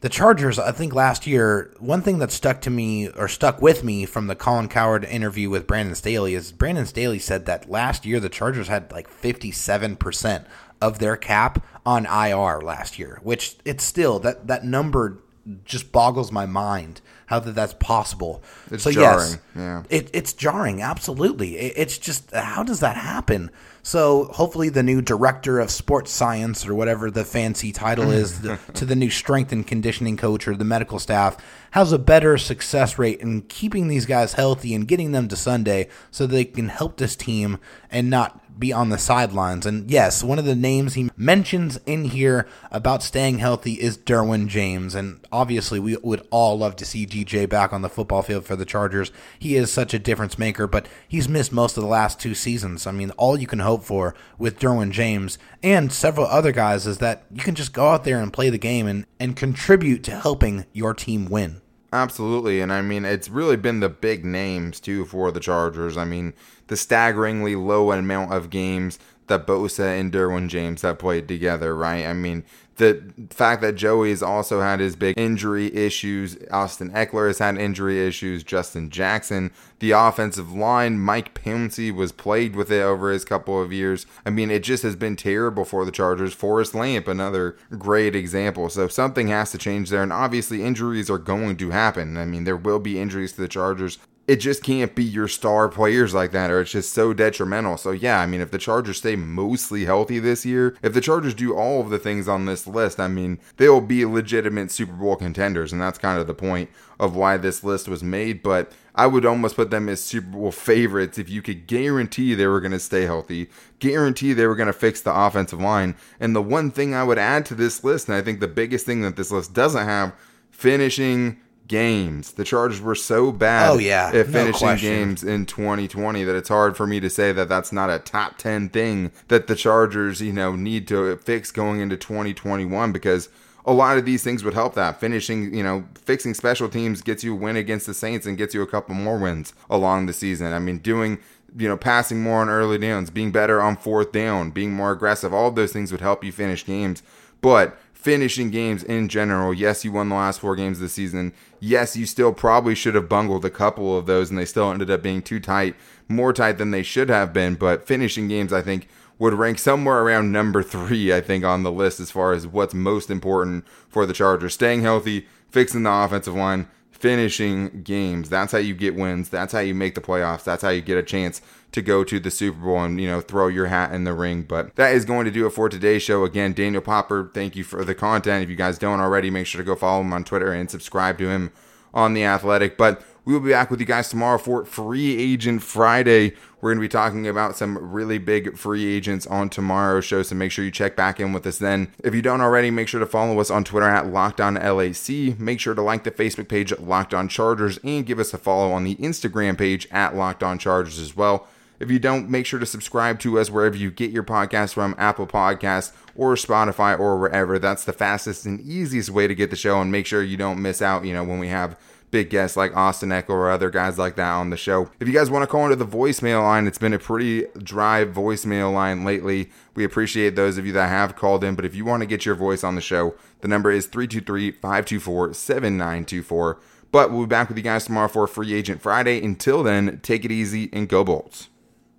the 0.00 0.08
Chargers, 0.08 0.58
I 0.58 0.72
think 0.72 0.94
last 0.94 1.26
year, 1.26 1.74
one 1.78 2.00
thing 2.00 2.18
that 2.18 2.32
stuck 2.32 2.62
to 2.62 2.70
me 2.70 3.08
or 3.10 3.28
stuck 3.28 3.60
with 3.60 3.84
me 3.84 4.06
from 4.06 4.28
the 4.28 4.34
Colin 4.34 4.68
Cowherd 4.68 5.04
interview 5.04 5.50
with 5.50 5.66
Brandon 5.66 5.94
Staley 5.94 6.34
is 6.34 6.52
Brandon 6.52 6.86
Staley 6.86 7.18
said 7.18 7.44
that 7.46 7.70
last 7.70 8.06
year 8.06 8.18
the 8.18 8.30
Chargers 8.30 8.68
had 8.68 8.90
like 8.92 9.10
57% 9.10 10.46
of 10.80 10.98
their 10.98 11.16
cap 11.16 11.62
on 11.84 12.06
IR 12.06 12.62
last 12.62 12.98
year, 12.98 13.20
which 13.22 13.56
it's 13.66 13.84
still 13.84 14.18
that 14.20 14.46
that 14.46 14.64
number 14.64 15.18
just 15.64 15.92
boggles 15.92 16.32
my 16.32 16.46
mind 16.46 17.00
how 17.30 17.38
that 17.38 17.54
that's 17.54 17.74
possible. 17.74 18.42
It's 18.72 18.82
so 18.82 18.90
jarring. 18.90 19.30
yes, 19.30 19.38
yeah. 19.54 19.82
it, 19.88 20.10
it's 20.12 20.32
jarring. 20.32 20.82
Absolutely, 20.82 21.56
it, 21.56 21.74
it's 21.76 21.96
just 21.96 22.32
how 22.32 22.64
does 22.64 22.80
that 22.80 22.96
happen? 22.96 23.52
So 23.84 24.24
hopefully, 24.24 24.68
the 24.68 24.82
new 24.82 25.00
director 25.00 25.60
of 25.60 25.70
sports 25.70 26.10
science 26.10 26.66
or 26.66 26.74
whatever 26.74 27.08
the 27.08 27.24
fancy 27.24 27.70
title 27.70 28.10
is 28.10 28.40
the, 28.42 28.58
to 28.74 28.84
the 28.84 28.96
new 28.96 29.10
strength 29.10 29.52
and 29.52 29.64
conditioning 29.64 30.16
coach 30.16 30.48
or 30.48 30.56
the 30.56 30.64
medical 30.64 30.98
staff 30.98 31.36
has 31.70 31.92
a 31.92 32.00
better 32.00 32.36
success 32.36 32.98
rate 32.98 33.20
in 33.20 33.42
keeping 33.42 33.86
these 33.86 34.06
guys 34.06 34.32
healthy 34.32 34.74
and 34.74 34.88
getting 34.88 35.12
them 35.12 35.28
to 35.28 35.36
Sunday 35.36 35.86
so 36.10 36.26
they 36.26 36.44
can 36.44 36.68
help 36.68 36.96
this 36.96 37.14
team 37.14 37.60
and 37.92 38.10
not 38.10 38.42
be 38.60 38.72
on 38.72 38.90
the 38.90 38.98
sidelines. 38.98 39.66
And 39.66 39.90
yes, 39.90 40.22
one 40.22 40.38
of 40.38 40.44
the 40.44 40.54
names 40.54 40.94
he 40.94 41.10
mentions 41.16 41.78
in 41.86 42.04
here 42.04 42.46
about 42.70 43.02
staying 43.02 43.38
healthy 43.38 43.74
is 43.74 43.98
Derwin 43.98 44.46
James. 44.46 44.94
And 44.94 45.26
obviously, 45.32 45.80
we 45.80 45.96
would 45.96 46.26
all 46.30 46.58
love 46.58 46.76
to 46.76 46.84
see 46.84 47.04
OBJ 47.04 47.48
back 47.48 47.72
on 47.72 47.82
the 47.82 47.88
football 47.88 48.22
field 48.22 48.44
for 48.44 48.56
the 48.56 48.64
Chargers. 48.64 49.10
He 49.38 49.56
is 49.56 49.72
such 49.72 49.94
a 49.94 49.98
difference 49.98 50.38
maker, 50.38 50.66
but 50.66 50.86
he's 51.08 51.28
missed 51.28 51.52
most 51.52 51.76
of 51.76 51.82
the 51.82 51.88
last 51.88 52.20
two 52.20 52.34
seasons. 52.34 52.86
I 52.86 52.92
mean, 52.92 53.10
all 53.12 53.38
you 53.38 53.46
can 53.46 53.60
hope 53.60 53.82
for 53.84 54.14
with 54.38 54.60
Derwin 54.60 54.92
James 54.92 55.38
and 55.62 55.92
several 55.92 56.26
other 56.26 56.52
guys 56.52 56.86
is 56.86 56.98
that 56.98 57.24
you 57.32 57.42
can 57.42 57.54
just 57.54 57.72
go 57.72 57.88
out 57.88 58.04
there 58.04 58.20
and 58.20 58.32
play 58.32 58.50
the 58.50 58.58
game 58.58 58.86
and, 58.86 59.06
and 59.18 59.36
contribute 59.36 60.04
to 60.04 60.12
helping 60.12 60.66
your 60.72 60.94
team 60.94 61.26
win. 61.26 61.60
Absolutely. 61.92 62.60
And 62.60 62.72
I 62.72 62.82
mean, 62.82 63.04
it's 63.04 63.28
really 63.28 63.56
been 63.56 63.80
the 63.80 63.88
big 63.88 64.24
names, 64.24 64.78
too, 64.80 65.04
for 65.04 65.32
the 65.32 65.40
Chargers. 65.40 65.96
I 65.96 66.04
mean, 66.04 66.34
the 66.68 66.76
staggeringly 66.76 67.56
low 67.56 67.90
amount 67.90 68.32
of 68.32 68.50
games 68.50 68.98
that 69.30 69.46
Bosa 69.46 69.98
and 69.98 70.12
Derwin 70.12 70.48
James 70.48 70.82
have 70.82 70.98
played 70.98 71.26
together, 71.26 71.74
right? 71.74 72.04
I 72.04 72.12
mean, 72.12 72.44
the 72.76 73.12
fact 73.30 73.60
that 73.62 73.74
Joey 73.74 74.10
has 74.10 74.22
also 74.22 74.60
had 74.60 74.80
his 74.80 74.96
big 74.96 75.18
injury 75.18 75.74
issues, 75.74 76.36
Austin 76.50 76.90
Ekeler 76.90 77.28
has 77.28 77.38
had 77.38 77.58
injury 77.58 78.04
issues, 78.06 78.42
Justin 78.42 78.90
Jackson, 78.90 79.50
the 79.80 79.92
offensive 79.92 80.52
line, 80.52 80.98
Mike 80.98 81.34
Pouncey 81.34 81.94
was 81.94 82.10
played 82.10 82.56
with 82.56 82.72
it 82.72 82.82
over 82.82 83.10
his 83.10 83.24
couple 83.24 83.60
of 83.62 83.72
years. 83.72 84.06
I 84.24 84.30
mean, 84.30 84.50
it 84.50 84.62
just 84.62 84.82
has 84.82 84.96
been 84.96 85.14
terrible 85.14 85.64
for 85.64 85.84
the 85.84 85.92
Chargers. 85.92 86.32
Forrest 86.32 86.74
Lamp, 86.74 87.06
another 87.06 87.56
great 87.78 88.16
example. 88.16 88.68
So 88.68 88.88
something 88.88 89.28
has 89.28 89.52
to 89.52 89.58
change 89.58 89.90
there, 89.90 90.02
and 90.02 90.12
obviously 90.12 90.62
injuries 90.62 91.10
are 91.10 91.18
going 91.18 91.56
to 91.58 91.70
happen. 91.70 92.16
I 92.16 92.24
mean, 92.24 92.44
there 92.44 92.56
will 92.56 92.80
be 92.80 92.98
injuries 92.98 93.32
to 93.32 93.42
the 93.42 93.48
Chargers 93.48 93.98
it 94.26 94.36
just 94.36 94.62
can't 94.62 94.94
be 94.94 95.02
your 95.02 95.26
star 95.26 95.68
players 95.68 96.14
like 96.14 96.30
that, 96.32 96.50
or 96.50 96.60
it's 96.60 96.70
just 96.70 96.92
so 96.92 97.12
detrimental. 97.12 97.76
So, 97.76 97.90
yeah, 97.90 98.20
I 98.20 98.26
mean, 98.26 98.40
if 98.40 98.52
the 98.52 98.58
Chargers 98.58 98.98
stay 98.98 99.16
mostly 99.16 99.86
healthy 99.86 100.18
this 100.20 100.46
year, 100.46 100.76
if 100.82 100.94
the 100.94 101.00
Chargers 101.00 101.34
do 101.34 101.56
all 101.56 101.80
of 101.80 101.90
the 101.90 101.98
things 101.98 102.28
on 102.28 102.44
this 102.44 102.66
list, 102.66 103.00
I 103.00 103.08
mean, 103.08 103.40
they'll 103.56 103.80
be 103.80 104.04
legitimate 104.04 104.70
Super 104.70 104.92
Bowl 104.92 105.16
contenders. 105.16 105.72
And 105.72 105.80
that's 105.82 105.98
kind 105.98 106.20
of 106.20 106.28
the 106.28 106.34
point 106.34 106.70
of 107.00 107.16
why 107.16 107.38
this 107.38 107.64
list 107.64 107.88
was 107.88 108.04
made. 108.04 108.42
But 108.42 108.70
I 108.94 109.08
would 109.08 109.26
almost 109.26 109.56
put 109.56 109.70
them 109.70 109.88
as 109.88 110.02
Super 110.02 110.28
Bowl 110.28 110.52
favorites 110.52 111.18
if 111.18 111.28
you 111.28 111.42
could 111.42 111.66
guarantee 111.66 112.34
they 112.34 112.46
were 112.46 112.60
going 112.60 112.70
to 112.70 112.78
stay 112.78 113.02
healthy, 113.02 113.50
guarantee 113.80 114.32
they 114.32 114.46
were 114.46 114.54
going 114.54 114.66
to 114.68 114.72
fix 114.72 115.00
the 115.00 115.14
offensive 115.14 115.60
line. 115.60 115.96
And 116.20 116.36
the 116.36 116.42
one 116.42 116.70
thing 116.70 116.94
I 116.94 117.02
would 117.02 117.18
add 117.18 117.46
to 117.46 117.54
this 117.54 117.82
list, 117.82 118.08
and 118.08 118.16
I 118.16 118.22
think 118.22 118.38
the 118.38 118.46
biggest 118.48 118.86
thing 118.86 119.00
that 119.00 119.16
this 119.16 119.32
list 119.32 119.54
doesn't 119.54 119.86
have, 119.86 120.14
finishing 120.50 121.38
games. 121.70 122.32
The 122.32 122.42
Chargers 122.42 122.80
were 122.80 122.96
so 122.96 123.30
bad 123.30 123.70
oh, 123.70 123.78
yeah. 123.78 124.10
at 124.12 124.26
finishing 124.26 124.52
question. 124.52 124.90
games 124.90 125.22
in 125.22 125.46
2020 125.46 126.24
that 126.24 126.34
it's 126.34 126.48
hard 126.48 126.76
for 126.76 126.84
me 126.84 126.98
to 126.98 127.08
say 127.08 127.30
that 127.30 127.48
that's 127.48 127.70
not 127.70 127.88
a 127.88 128.00
top 128.00 128.36
10 128.38 128.70
thing 128.70 129.12
that 129.28 129.46
the 129.46 129.54
Chargers, 129.54 130.20
you 130.20 130.32
know, 130.32 130.56
need 130.56 130.88
to 130.88 131.16
fix 131.18 131.52
going 131.52 131.78
into 131.78 131.96
2021 131.96 132.90
because 132.90 133.28
a 133.64 133.72
lot 133.72 133.96
of 133.96 134.04
these 134.04 134.24
things 134.24 134.42
would 134.42 134.52
help 134.52 134.74
that. 134.74 134.98
Finishing, 134.98 135.54
you 135.54 135.62
know, 135.62 135.84
fixing 135.94 136.34
special 136.34 136.68
teams 136.68 137.02
gets 137.02 137.22
you 137.22 137.34
a 137.34 137.36
win 137.36 137.54
against 137.54 137.86
the 137.86 137.94
Saints 137.94 138.26
and 138.26 138.36
gets 138.36 138.52
you 138.52 138.62
a 138.62 138.66
couple 138.66 138.96
more 138.96 139.16
wins 139.16 139.54
along 139.70 140.06
the 140.06 140.12
season. 140.12 140.52
I 140.52 140.58
mean, 140.58 140.78
doing 140.78 141.20
you 141.56 141.68
know, 141.68 141.76
passing 141.76 142.22
more 142.22 142.40
on 142.40 142.48
early 142.48 142.78
downs, 142.78 143.10
being 143.10 143.32
better 143.32 143.60
on 143.60 143.76
fourth 143.76 144.12
down, 144.12 144.50
being 144.50 144.72
more 144.72 144.92
aggressive, 144.92 145.34
all 145.34 145.48
of 145.48 145.56
those 145.56 145.72
things 145.72 145.90
would 145.90 146.00
help 146.00 146.22
you 146.22 146.30
finish 146.30 146.64
games. 146.64 147.02
But 147.40 147.76
finishing 148.00 148.50
games 148.50 148.82
in 148.82 149.08
general. 149.08 149.52
Yes, 149.52 149.84
you 149.84 149.92
won 149.92 150.08
the 150.08 150.14
last 150.14 150.40
four 150.40 150.56
games 150.56 150.78
of 150.78 150.82
the 150.82 150.88
season. 150.88 151.34
Yes, 151.60 151.96
you 151.96 152.06
still 152.06 152.32
probably 152.32 152.74
should 152.74 152.94
have 152.94 153.10
bungled 153.10 153.44
a 153.44 153.50
couple 153.50 153.96
of 153.96 154.06
those, 154.06 154.30
and 154.30 154.38
they 154.38 154.46
still 154.46 154.70
ended 154.70 154.90
up 154.90 155.02
being 155.02 155.20
too 155.20 155.38
tight, 155.38 155.76
more 156.08 156.32
tight 156.32 156.56
than 156.56 156.70
they 156.70 156.82
should 156.82 157.10
have 157.10 157.32
been. 157.32 157.56
But 157.56 157.86
finishing 157.86 158.26
games, 158.26 158.52
I 158.54 158.62
think, 158.62 158.88
would 159.18 159.34
rank 159.34 159.58
somewhere 159.58 160.02
around 160.02 160.32
number 160.32 160.62
three, 160.62 161.12
I 161.12 161.20
think, 161.20 161.44
on 161.44 161.62
the 161.62 161.70
list 161.70 162.00
as 162.00 162.10
far 162.10 162.32
as 162.32 162.46
what's 162.46 162.72
most 162.72 163.10
important 163.10 163.66
for 163.88 164.06
the 164.06 164.14
Chargers. 164.14 164.54
Staying 164.54 164.80
healthy, 164.80 165.26
fixing 165.50 165.82
the 165.82 165.92
offensive 165.92 166.34
line, 166.34 166.68
finishing 166.90 167.82
games. 167.82 168.30
That's 168.30 168.52
how 168.52 168.58
you 168.58 168.74
get 168.74 168.94
wins. 168.94 169.28
That's 169.28 169.52
how 169.52 169.60
you 169.60 169.74
make 169.74 169.94
the 169.94 170.00
playoffs. 170.00 170.44
That's 170.44 170.62
how 170.62 170.70
you 170.70 170.80
get 170.80 170.96
a 170.96 171.02
chance 171.02 171.42
to 171.72 171.82
go 171.82 172.04
to 172.04 172.18
the 172.18 172.30
Super 172.30 172.58
Bowl 172.58 172.82
and, 172.82 173.00
you 173.00 173.08
know, 173.08 173.20
throw 173.20 173.48
your 173.48 173.66
hat 173.66 173.92
in 173.92 174.04
the 174.04 174.12
ring. 174.12 174.42
But 174.42 174.74
that 174.76 174.94
is 174.94 175.04
going 175.04 175.24
to 175.24 175.30
do 175.30 175.46
it 175.46 175.50
for 175.50 175.68
today's 175.68 176.02
show. 176.02 176.24
Again, 176.24 176.52
Daniel 176.52 176.82
Popper, 176.82 177.30
thank 177.32 177.56
you 177.56 177.64
for 177.64 177.84
the 177.84 177.94
content. 177.94 178.42
If 178.42 178.50
you 178.50 178.56
guys 178.56 178.78
don't 178.78 179.00
already, 179.00 179.30
make 179.30 179.46
sure 179.46 179.60
to 179.60 179.64
go 179.64 179.76
follow 179.76 180.02
him 180.02 180.12
on 180.12 180.24
Twitter 180.24 180.52
and 180.52 180.70
subscribe 180.70 181.18
to 181.18 181.28
him 181.28 181.52
on 181.94 182.14
The 182.14 182.24
Athletic. 182.24 182.76
But 182.76 183.02
we 183.24 183.34
will 183.34 183.40
be 183.40 183.50
back 183.50 183.70
with 183.70 183.80
you 183.80 183.86
guys 183.86 184.08
tomorrow 184.08 184.38
for 184.38 184.64
Free 184.64 185.16
Agent 185.16 185.62
Friday. 185.62 186.34
We're 186.60 186.70
going 186.70 186.78
to 186.78 186.84
be 186.84 186.88
talking 186.88 187.26
about 187.26 187.56
some 187.56 187.78
really 187.78 188.18
big 188.18 188.56
free 188.56 188.86
agents 188.94 189.26
on 189.26 189.50
tomorrow's 189.50 190.04
show, 190.04 190.22
so 190.22 190.34
make 190.34 190.52
sure 190.52 190.64
you 190.64 190.70
check 190.70 190.96
back 190.96 191.20
in 191.20 191.32
with 191.32 191.46
us 191.46 191.58
then. 191.58 191.92
If 192.02 192.14
you 192.14 192.22
don't 192.22 192.40
already, 192.40 192.70
make 192.70 192.88
sure 192.88 193.00
to 193.00 193.06
follow 193.06 193.38
us 193.40 193.50
on 193.50 193.64
Twitter 193.64 193.88
at 193.88 194.06
LockedOnLAC. 194.06 195.38
Make 195.38 195.60
sure 195.60 195.74
to 195.74 195.82
like 195.82 196.04
the 196.04 196.10
Facebook 196.10 196.48
page 196.48 196.72
at 196.72 196.82
Locked 196.82 197.14
On 197.14 197.28
Chargers 197.28 197.78
and 197.84 198.04
give 198.04 198.18
us 198.18 198.34
a 198.34 198.38
follow 198.38 198.72
on 198.72 198.84
the 198.84 198.96
Instagram 198.96 199.56
page 199.56 199.86
at 199.90 200.16
Locked 200.16 200.42
On 200.42 200.58
Chargers 200.58 200.98
as 200.98 201.16
well. 201.16 201.46
If 201.80 201.90
you 201.90 201.98
don't, 201.98 202.28
make 202.28 202.44
sure 202.44 202.60
to 202.60 202.66
subscribe 202.66 203.18
to 203.20 203.38
us 203.38 203.50
wherever 203.50 203.76
you 203.76 203.90
get 203.90 204.10
your 204.10 204.22
podcast 204.22 204.74
from 204.74 204.94
Apple 204.98 205.26
Podcasts 205.26 205.92
or 206.14 206.34
Spotify 206.34 206.98
or 206.98 207.18
wherever. 207.18 207.58
That's 207.58 207.84
the 207.84 207.94
fastest 207.94 208.44
and 208.44 208.60
easiest 208.60 209.08
way 209.08 209.26
to 209.26 209.34
get 209.34 209.48
the 209.48 209.56
show 209.56 209.80
and 209.80 209.90
make 209.90 210.04
sure 210.04 210.22
you 210.22 210.36
don't 210.36 210.60
miss 210.60 210.82
out, 210.82 211.06
you 211.06 211.14
know, 211.14 211.24
when 211.24 211.38
we 211.38 211.48
have 211.48 211.78
big 212.10 212.28
guests 212.28 212.56
like 212.56 212.76
Austin 212.76 213.10
Ekeler 213.10 213.30
or 213.30 213.50
other 213.50 213.70
guys 213.70 213.98
like 213.98 214.16
that 214.16 214.32
on 214.32 214.50
the 214.50 214.56
show. 214.56 214.90
If 215.00 215.08
you 215.08 215.14
guys 215.14 215.30
want 215.30 215.42
to 215.42 215.46
call 215.46 215.64
into 215.64 215.76
the 215.76 215.86
voicemail 215.86 216.42
line, 216.42 216.66
it's 216.66 216.76
been 216.76 216.92
a 216.92 216.98
pretty 216.98 217.46
dry 217.62 218.04
voicemail 218.04 218.72
line 218.72 219.04
lately. 219.04 219.50
We 219.74 219.84
appreciate 219.84 220.36
those 220.36 220.58
of 220.58 220.66
you 220.66 220.72
that 220.72 220.88
have 220.88 221.16
called 221.16 221.44
in, 221.44 221.54
but 221.54 221.64
if 221.64 221.74
you 221.74 221.84
want 221.84 222.02
to 222.02 222.06
get 222.06 222.26
your 222.26 222.34
voice 222.34 222.62
on 222.62 222.74
the 222.74 222.80
show, 222.80 223.14
the 223.40 223.48
number 223.48 223.70
is 223.70 223.86
323 223.86 224.50
524 224.52 225.32
7924. 225.32 226.58
But 226.92 227.10
we'll 227.10 227.22
be 227.22 227.26
back 227.26 227.48
with 227.48 227.56
you 227.56 227.62
guys 227.62 227.86
tomorrow 227.86 228.08
for 228.08 228.26
Free 228.26 228.52
Agent 228.52 228.82
Friday. 228.82 229.24
Until 229.24 229.62
then, 229.62 230.00
take 230.02 230.24
it 230.24 230.32
easy 230.32 230.68
and 230.72 230.88
go 230.88 231.04
Bolts. 231.04 231.48